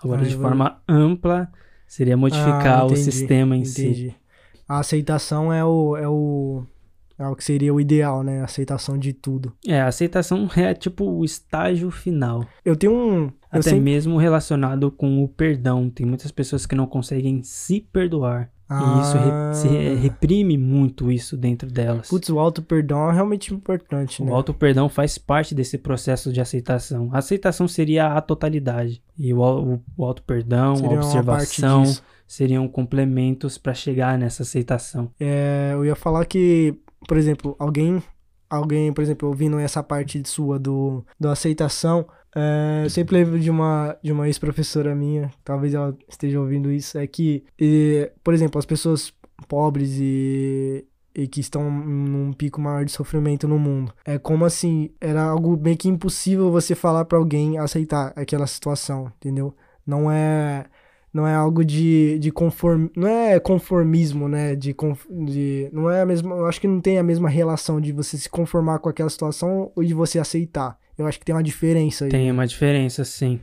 Agora, 0.03 0.22
Ah, 0.22 0.24
de 0.24 0.34
forma 0.34 0.82
ampla, 0.88 1.49
seria 1.86 2.16
modificar 2.16 2.80
Ah, 2.80 2.82
o 2.82 2.86
entendi, 2.86 3.03
sistema 3.05 3.57
em 3.57 3.64
si. 3.64 3.86
Entendi. 3.86 4.14
A 4.68 4.80
aceitação 4.80 5.53
é 5.53 5.64
o, 5.64 5.97
é 5.97 6.09
o. 6.09 6.64
É 7.16 7.24
o 7.28 7.36
que 7.36 7.44
seria 7.44 7.72
o 7.72 7.80
ideal, 7.80 8.24
né? 8.24 8.40
A 8.40 8.47
aceitação 8.47 8.99
de 8.99 9.12
tudo. 9.12 9.53
É, 9.64 9.80
a 9.80 9.86
aceitação 9.86 10.51
é 10.57 10.74
tipo 10.74 11.05
o 11.05 11.24
estágio 11.24 11.88
final. 11.92 12.44
Eu 12.64 12.74
tenho 12.74 12.92
um. 12.92 13.26
Eu 13.26 13.32
Até 13.49 13.62
sempre, 13.62 13.80
mesmo 13.80 14.16
relacionado 14.18 14.90
com 14.90 15.22
o 15.22 15.28
perdão. 15.28 15.88
Tem 15.88 16.05
muitas 16.05 16.32
pessoas 16.32 16.66
que 16.66 16.74
não 16.74 16.86
conseguem 16.88 17.44
se 17.44 17.80
perdoar. 17.80 18.51
E 18.68 19.00
isso 19.00 19.16
re- 19.16 19.54
se 19.54 19.68
Ah. 19.68 20.00
reprime 20.00 20.58
muito 20.58 21.12
isso 21.12 21.36
dentro 21.36 21.70
delas. 21.70 22.08
Putz, 22.08 22.28
o 22.30 22.38
auto-perdão 22.38 23.08
é 23.10 23.14
realmente 23.14 23.54
importante, 23.54 24.22
né? 24.24 24.30
O 24.30 24.34
auto-perdão 24.34 24.88
faz 24.88 25.16
parte 25.18 25.54
desse 25.54 25.78
processo 25.78 26.32
de 26.32 26.40
aceitação. 26.40 27.08
A 27.12 27.18
aceitação 27.18 27.68
seria 27.68 28.08
a 28.08 28.20
totalidade. 28.20 29.00
E 29.16 29.32
o, 29.32 29.40
o, 29.40 29.80
o 29.96 30.04
auto-perdão, 30.04 30.74
a 30.84 30.88
observação 30.94 31.84
seriam 32.26 32.66
complementos 32.66 33.56
para 33.56 33.72
chegar 33.72 34.18
nessa 34.18 34.42
aceitação. 34.42 35.10
É, 35.20 35.70
eu 35.72 35.84
ia 35.84 35.94
falar 35.94 36.24
que, 36.24 36.74
por 37.06 37.16
exemplo, 37.16 37.54
alguém, 37.60 38.02
alguém, 38.50 38.92
por 38.92 39.02
exemplo, 39.02 39.28
ouvindo 39.28 39.58
essa 39.60 39.80
parte 39.82 40.20
sua 40.28 40.58
do, 40.58 41.04
do 41.20 41.28
aceitação, 41.28 42.04
É, 42.39 42.84
eu 42.84 42.91
sempre 42.91 43.16
lembro 43.16 43.41
de 43.41 43.51
uma, 43.51 43.97
de 44.03 44.12
uma 44.12 44.26
ex-professora 44.26 44.95
minha, 44.95 45.30
talvez 45.43 45.72
ela 45.72 45.97
esteja 46.07 46.39
ouvindo 46.39 46.70
isso, 46.70 46.99
é 46.99 47.07
que, 47.07 47.43
e, 47.59 48.12
por 48.22 48.34
exemplo, 48.34 48.59
as 48.59 48.66
pessoas 48.66 49.11
pobres 49.49 49.97
e, 49.99 50.87
e 51.14 51.26
que 51.26 51.41
estão 51.41 51.70
num 51.70 52.34
pico 52.34 52.61
maior 52.61 52.84
de 52.84 52.93
sofrimento 52.93 53.49
no 53.49 53.59
mundo. 53.59 53.91
É 54.05 54.18
como 54.18 54.45
assim, 54.45 54.91
era 55.01 55.22
algo 55.22 55.57
meio 55.57 55.78
que 55.78 55.89
impossível 55.89 56.51
você 56.51 56.74
falar 56.74 57.07
para 57.07 57.16
alguém 57.16 57.57
aceitar 57.57 58.12
aquela 58.14 58.47
situação, 58.47 59.11
entendeu? 59.16 59.55
Não 59.87 60.11
é 60.11 60.66
não 61.12 61.26
é 61.26 61.34
algo 61.34 61.64
de, 61.64 62.18
de 62.18 62.30
conform, 62.30 62.89
não 62.95 63.09
é 63.09 63.41
conformismo, 63.41 64.28
né? 64.28 64.55
De, 64.55 64.76
de 65.24 65.70
não 65.72 65.91
é 65.91 66.03
a 66.03 66.07
mesma, 66.07 66.37
eu 66.37 66.47
acho 66.47 66.61
que 66.61 66.68
não 66.68 66.78
tem 66.78 66.99
a 66.99 67.03
mesma 67.03 67.30
relação 67.30 67.80
de 67.80 67.91
você 67.91 68.18
se 68.18 68.28
conformar 68.28 68.80
com 68.80 68.91
aquela 68.91 69.09
situação 69.09 69.72
ou 69.74 69.82
de 69.82 69.95
você 69.95 70.18
aceitar. 70.18 70.78
Eu 70.99 71.07
acho 71.07 71.18
que 71.18 71.24
tem 71.24 71.34
uma 71.34 71.42
diferença 71.42 72.05
aí. 72.05 72.11
Tem 72.11 72.30
uma 72.30 72.47
diferença, 72.47 73.05
sim. 73.05 73.40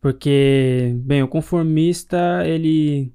Porque, 0.00 0.94
bem, 0.98 1.22
o 1.22 1.28
conformista, 1.28 2.42
ele 2.46 3.12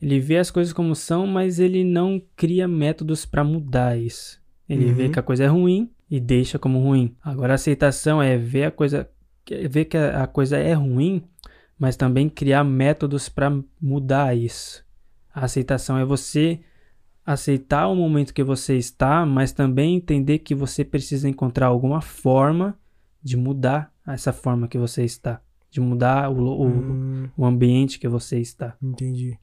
ele 0.00 0.18
vê 0.18 0.38
as 0.38 0.50
coisas 0.50 0.72
como 0.72 0.94
são, 0.94 1.26
mas 1.26 1.58
ele 1.58 1.84
não 1.84 2.22
cria 2.34 2.66
métodos 2.66 3.26
para 3.26 3.44
mudar 3.44 3.98
isso. 3.98 4.40
Ele 4.66 4.86
uhum. 4.86 4.94
vê 4.94 5.08
que 5.10 5.18
a 5.18 5.22
coisa 5.22 5.44
é 5.44 5.46
ruim 5.46 5.90
e 6.10 6.18
deixa 6.18 6.58
como 6.58 6.80
ruim. 6.80 7.14
Agora 7.22 7.52
a 7.52 7.56
aceitação 7.56 8.22
é 8.22 8.38
ver 8.38 8.64
a 8.64 8.70
coisa 8.70 9.08
ver 9.68 9.86
que 9.86 9.96
a 9.96 10.26
coisa 10.26 10.56
é 10.56 10.72
ruim 10.74 11.24
mas 11.80 11.96
também 11.96 12.28
criar 12.28 12.62
métodos 12.62 13.30
para 13.30 13.50
mudar 13.80 14.36
isso. 14.36 14.84
A 15.34 15.46
aceitação 15.46 15.96
é 15.96 16.04
você 16.04 16.60
aceitar 17.24 17.88
o 17.88 17.96
momento 17.96 18.34
que 18.34 18.44
você 18.44 18.76
está, 18.76 19.24
mas 19.24 19.50
também 19.50 19.96
entender 19.96 20.40
que 20.40 20.54
você 20.54 20.84
precisa 20.84 21.26
encontrar 21.26 21.68
alguma 21.68 22.02
forma 22.02 22.78
de 23.22 23.36
mudar 23.36 23.92
essa 24.06 24.32
forma 24.32 24.66
que 24.68 24.78
você 24.78 25.04
está, 25.04 25.40
de 25.70 25.80
mudar 25.80 26.30
o, 26.30 26.38
o, 26.38 26.66
hum. 26.66 27.28
o 27.36 27.44
ambiente 27.44 27.98
que 27.98 28.08
você 28.08 28.38
está. 28.38 28.76
Entendi. 28.82 29.38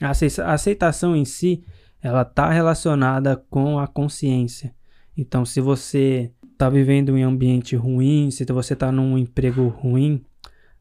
A 0.00 0.52
aceitação 0.52 1.14
em 1.14 1.24
si, 1.24 1.62
ela 2.02 2.22
está 2.22 2.50
relacionada 2.50 3.36
com 3.48 3.78
a 3.78 3.86
consciência. 3.86 4.74
Então, 5.16 5.44
se 5.44 5.60
você 5.60 6.32
está 6.52 6.68
vivendo 6.68 7.16
em 7.16 7.24
um 7.24 7.28
ambiente 7.28 7.76
ruim, 7.76 8.30
se 8.30 8.44
você 8.44 8.72
está 8.72 8.90
num 8.90 9.16
emprego 9.18 9.68
ruim, 9.68 10.24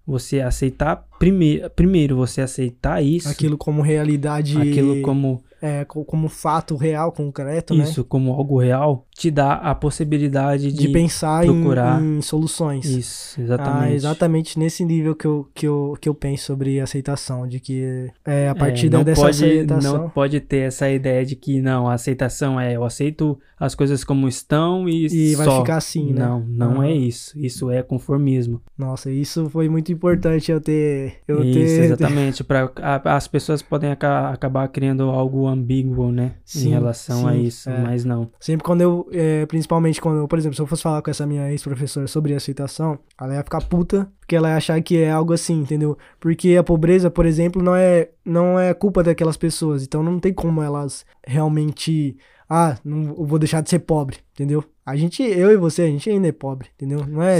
você 0.05 0.41
aceitar 0.41 1.07
primeiro, 1.19 1.69
primeiro 1.71 2.15
você 2.15 2.41
aceitar 2.41 3.03
isso. 3.03 3.29
Aquilo 3.29 3.57
como 3.57 3.81
realidade. 3.81 4.57
Aquilo 4.57 5.01
como 5.01 5.43
é, 5.61 5.85
como 5.85 6.27
fato 6.27 6.75
real, 6.75 7.11
concreto, 7.11 7.75
Isso, 7.75 8.01
né? 8.01 8.05
como 8.09 8.33
algo 8.33 8.59
real, 8.59 9.05
te 9.13 9.29
dá 9.29 9.53
a 9.53 9.75
possibilidade 9.75 10.71
de, 10.71 10.87
de 10.87 10.89
pensar 10.89 11.45
procurar 11.45 12.01
em, 12.01 12.17
em, 12.17 12.21
soluções. 12.21 12.85
Isso, 12.85 13.39
exatamente. 13.39 13.91
Ah, 13.91 13.93
exatamente 13.93 14.57
nesse 14.57 14.83
nível 14.83 15.15
que 15.15 15.27
eu, 15.27 15.47
que, 15.53 15.67
eu, 15.67 15.95
que 16.01 16.09
eu 16.09 16.15
penso 16.15 16.45
sobre 16.45 16.79
aceitação, 16.79 17.47
de 17.47 17.59
que 17.59 18.09
é, 18.25 18.49
a 18.49 18.55
partir 18.55 18.87
é, 18.87 19.03
dessa 19.03 19.21
pode, 19.21 19.45
aceitação... 19.45 19.97
Não 19.97 20.09
pode 20.09 20.39
ter 20.39 20.67
essa 20.67 20.89
ideia 20.89 21.23
de 21.23 21.35
que, 21.35 21.61
não, 21.61 21.87
a 21.87 21.93
aceitação 21.93 22.59
é 22.59 22.75
eu 22.75 22.83
aceito 22.83 23.37
as 23.59 23.75
coisas 23.75 24.03
como 24.03 24.27
estão 24.27 24.89
e, 24.89 25.05
e 25.05 25.35
só. 25.35 25.45
vai 25.45 25.59
ficar 25.59 25.77
assim, 25.77 26.11
né? 26.11 26.25
Não, 26.25 26.39
não 26.39 26.83
é 26.83 26.91
isso. 26.91 27.37
Isso 27.37 27.69
é 27.69 27.83
conformismo. 27.83 28.59
Nossa, 28.75 29.11
isso 29.11 29.47
foi 29.51 29.69
muito 29.69 29.91
importante 29.91 30.51
eu 30.51 30.59
ter... 30.59 31.17
Eu 31.27 31.43
isso, 31.43 31.59
ter, 31.59 31.83
exatamente. 31.83 32.43
Pra, 32.43 32.71
a, 32.77 33.15
as 33.15 33.27
pessoas 33.27 33.61
podem 33.61 33.91
aca 33.91 34.31
acabar 34.31 34.67
criando 34.67 35.03
algo 35.03 35.50
ambíguo, 35.51 36.11
né? 36.11 36.35
Sim, 36.43 36.69
em 36.69 36.71
relação 36.71 37.21
sim, 37.21 37.27
a 37.27 37.35
isso, 37.35 37.69
é. 37.69 37.81
mas 37.81 38.03
não. 38.05 38.31
Sempre 38.39 38.63
quando 38.63 38.81
eu, 38.81 39.07
é, 39.11 39.45
principalmente 39.45 40.01
quando 40.01 40.19
eu, 40.19 40.27
por 40.27 40.39
exemplo, 40.39 40.55
se 40.55 40.61
eu 40.61 40.67
fosse 40.67 40.83
falar 40.83 41.01
com 41.01 41.11
essa 41.11 41.25
minha 41.25 41.51
ex-professora 41.51 42.07
sobre 42.07 42.33
aceitação, 42.33 42.97
ela 43.19 43.35
ia 43.35 43.43
ficar 43.43 43.61
puta, 43.61 44.09
porque 44.19 44.35
ela 44.35 44.49
ia 44.49 44.57
achar 44.57 44.81
que 44.81 44.97
é 44.97 45.11
algo 45.11 45.33
assim, 45.33 45.61
entendeu? 45.61 45.97
Porque 46.19 46.55
a 46.55 46.63
pobreza, 46.63 47.09
por 47.09 47.25
exemplo, 47.25 47.61
não 47.61 47.75
é, 47.75 48.09
não 48.25 48.59
é 48.59 48.73
culpa 48.73 49.03
daquelas 49.03 49.37
pessoas, 49.37 49.83
então 49.83 50.01
não 50.01 50.19
tem 50.19 50.33
como 50.33 50.61
elas 50.61 51.05
realmente 51.25 52.17
ah, 52.53 52.77
não 52.83 53.13
vou 53.13 53.39
deixar 53.39 53.61
de 53.61 53.69
ser 53.69 53.79
pobre, 53.79 54.17
entendeu? 54.33 54.61
A 54.85 54.97
gente, 54.97 55.23
eu 55.23 55.51
e 55.51 55.55
você, 55.55 55.83
a 55.83 55.87
gente 55.87 56.09
ainda 56.09 56.27
é 56.27 56.33
pobre, 56.33 56.67
entendeu? 56.75 57.07
Não 57.07 57.23
é 57.23 57.39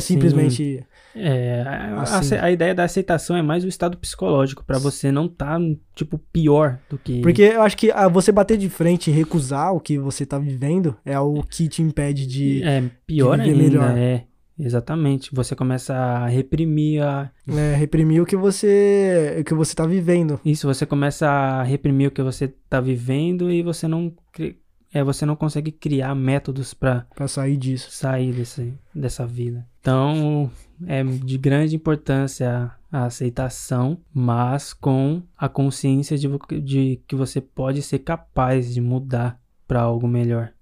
Sim. 0.80 0.86
É, 1.16 1.64
assim. 1.98 2.36
a, 2.36 2.46
a, 2.46 2.52
ideia 2.52 2.74
da 2.74 2.84
aceitação 2.84 3.36
é 3.36 3.42
mais 3.42 3.64
o 3.64 3.68
estado 3.68 3.98
psicológico, 3.98 4.64
para 4.64 4.78
você 4.78 5.12
não 5.12 5.28
tá, 5.28 5.58
tipo, 5.96 6.18
pior 6.32 6.80
do 6.90 6.98
que. 6.98 7.22
Porque 7.22 7.42
eu 7.42 7.62
acho 7.62 7.78
que 7.78 7.92
ah, 7.92 8.08
você 8.08 8.32
bater 8.32 8.58
de 8.58 8.70
frente 8.70 9.10
e 9.10 9.14
recusar 9.14 9.74
o 9.74 9.80
que 9.80 9.98
você 9.98 10.26
tá 10.26 10.38
vivendo 10.38 10.96
é 11.06 11.20
o 11.20 11.44
que 11.44 11.68
te 11.68 11.82
impede 11.82 12.26
de. 12.26 12.64
É, 12.64 12.84
pior 13.06 13.38
de 13.38 13.50
ainda, 13.50 13.64
melhor. 13.64 13.98
é. 13.98 14.26
Exatamente. 14.60 15.34
Você 15.34 15.56
começa 15.56 15.96
a 15.96 16.28
reprimir 16.28 17.02
a. 17.02 17.32
É, 17.48 17.76
reprimir 17.76 18.22
o 18.22 18.26
que 18.26 18.36
você. 18.36 19.38
o 19.40 19.44
que 19.44 19.54
você 19.54 19.74
tá 19.74 19.88
vivendo. 19.88 20.40
Isso, 20.46 20.68
você 20.68 20.86
começa 20.86 21.28
a 21.28 21.64
reprimir 21.64 22.10
o 22.10 22.12
que 22.12 22.22
você 22.22 22.54
tá 22.70 22.80
vivendo 22.80 23.52
e 23.52 23.64
você 23.64 23.88
não 23.88 24.14
é 24.94 25.04
você 25.04 25.26
não 25.26 25.36
consegue 25.36 25.72
criar 25.72 26.14
métodos 26.14 26.74
para 26.74 27.06
sair 27.28 27.56
disso, 27.56 27.90
sair 27.92 28.34
desse, 28.34 28.74
dessa 28.94 29.26
vida. 29.26 29.66
Então 29.80 30.52
é 30.88 31.04
de 31.04 31.38
grande 31.38 31.76
importância 31.76 32.72
a, 32.92 33.06
aceitação, 33.06 34.00
mas 34.14 34.74
com 34.74 35.22
a 35.38 35.48
consciência 35.48 36.18
de, 36.18 36.28
de 36.62 37.02
que 37.08 37.16
você 37.16 37.40
pode 37.42 37.82
ser 37.82 38.00
capaz 38.00 38.74
de 38.74 38.82
mudar 38.82 39.40
para 39.68 39.82
algo 39.82 40.08
melhor. 40.08 40.54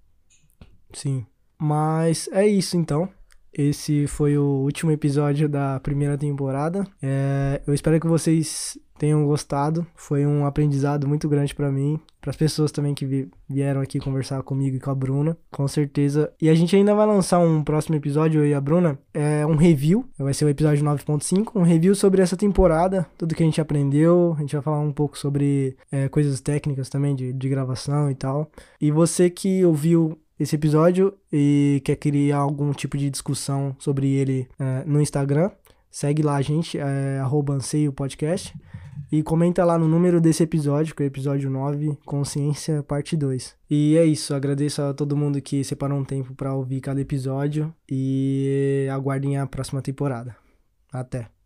Sim, 0.94 1.26
mas 1.58 2.28
é 2.32 2.48
isso 2.48 2.78
então. 2.78 3.10
Esse 3.54 4.08
foi 4.08 4.38
o 4.38 4.44
último 4.64 4.92
episódio 4.92 5.50
da 5.50 5.80
primeira 5.80 6.18
temporada. 6.18 6.86
É, 7.02 7.62
eu 7.66 7.74
espero 7.74 8.00
que 8.00 8.08
vocês 8.08 8.78
tenham 9.00 9.26
gostado. 9.26 9.88
Foi 9.96 10.26
um 10.26 10.46
aprendizado 10.46 11.08
muito 11.08 11.28
grande 11.28 11.56
para 11.56 11.72
mim, 11.72 12.00
para 12.22 12.30
as 12.30 12.36
pessoas 12.36 12.72
também 12.72 12.94
que 12.94 13.30
vieram 13.50 13.82
aqui 13.82 13.98
conversar 13.98 14.44
comigo 14.44 14.76
e 14.76 14.80
com 14.80 14.92
a 14.92 14.96
Bruna, 14.96 15.38
com 15.50 15.68
certeza. 15.68 16.32
E 16.40 16.50
a 16.50 16.54
gente 16.54 16.76
ainda 16.76 16.94
vai 16.94 17.08
lançar 17.08 17.40
um 17.40 17.64
próximo 17.64 17.96
episódio, 17.96 18.42
eu 18.42 18.48
e 18.48 18.54
a 18.54 18.62
Bruna, 18.62 19.00
é 19.14 19.46
um 19.46 19.56
review, 19.56 20.06
vai 20.18 20.34
ser 20.34 20.46
o 20.46 20.50
episódio 20.50 20.84
9.5, 20.84 21.52
um 21.56 21.64
review 21.64 21.96
sobre 21.96 22.22
essa 22.22 22.36
temporada, 22.36 23.08
tudo 23.18 23.34
que 23.34 23.42
a 23.42 23.46
gente 23.46 23.62
aprendeu. 23.62 24.36
A 24.38 24.42
gente 24.42 24.54
vai 24.54 24.62
falar 24.62 24.82
um 24.82 24.92
pouco 24.92 25.18
sobre 25.18 25.78
é, 25.92 26.10
coisas 26.10 26.42
técnicas 26.42 26.90
também 26.90 27.16
de, 27.16 27.32
de 27.32 27.50
gravação 27.50 28.12
e 28.12 28.16
tal. 28.16 28.52
E 28.82 28.92
você 28.92 29.30
que 29.30 29.64
ouviu 29.64 30.20
esse 30.40 30.56
episódio 30.56 31.14
e 31.32 31.82
quer 31.84 31.96
criar 31.96 32.38
algum 32.38 32.72
tipo 32.72 32.98
de 32.98 33.10
discussão 33.10 33.76
sobre 33.78 34.10
ele 34.10 34.48
é, 34.58 34.84
no 34.86 35.02
Instagram, 35.02 35.52
segue 35.92 36.22
lá 36.22 36.36
a 36.36 36.42
gente, 36.42 36.78
é, 36.78 37.22
anseio 37.52 37.92
podcast, 37.92 38.56
e 39.12 39.24
comenta 39.24 39.66
lá 39.66 39.78
no 39.78 39.88
número 39.88 40.22
desse 40.22 40.44
episódio, 40.44 40.96
que 40.96 41.02
é 41.02 41.06
o 41.06 41.08
episódio 41.08 41.50
9, 41.50 41.98
Consciência, 42.06 42.84
parte 42.84 43.18
2. 43.18 43.56
E 43.70 43.98
é 43.98 44.06
isso, 44.06 44.36
agradeço 44.36 44.82
a 44.82 44.94
todo 44.94 45.18
mundo 45.18 45.42
que 45.42 45.64
separou 45.64 45.98
um 45.98 46.06
tempo 46.06 46.34
para 46.36 46.54
ouvir 46.54 46.80
cada 46.80 47.02
episódio 47.02 47.74
e 47.90 48.88
aguardem 48.92 49.38
a 49.38 49.48
próxima 49.48 49.82
temporada. 49.82 50.36
Até! 50.92 51.39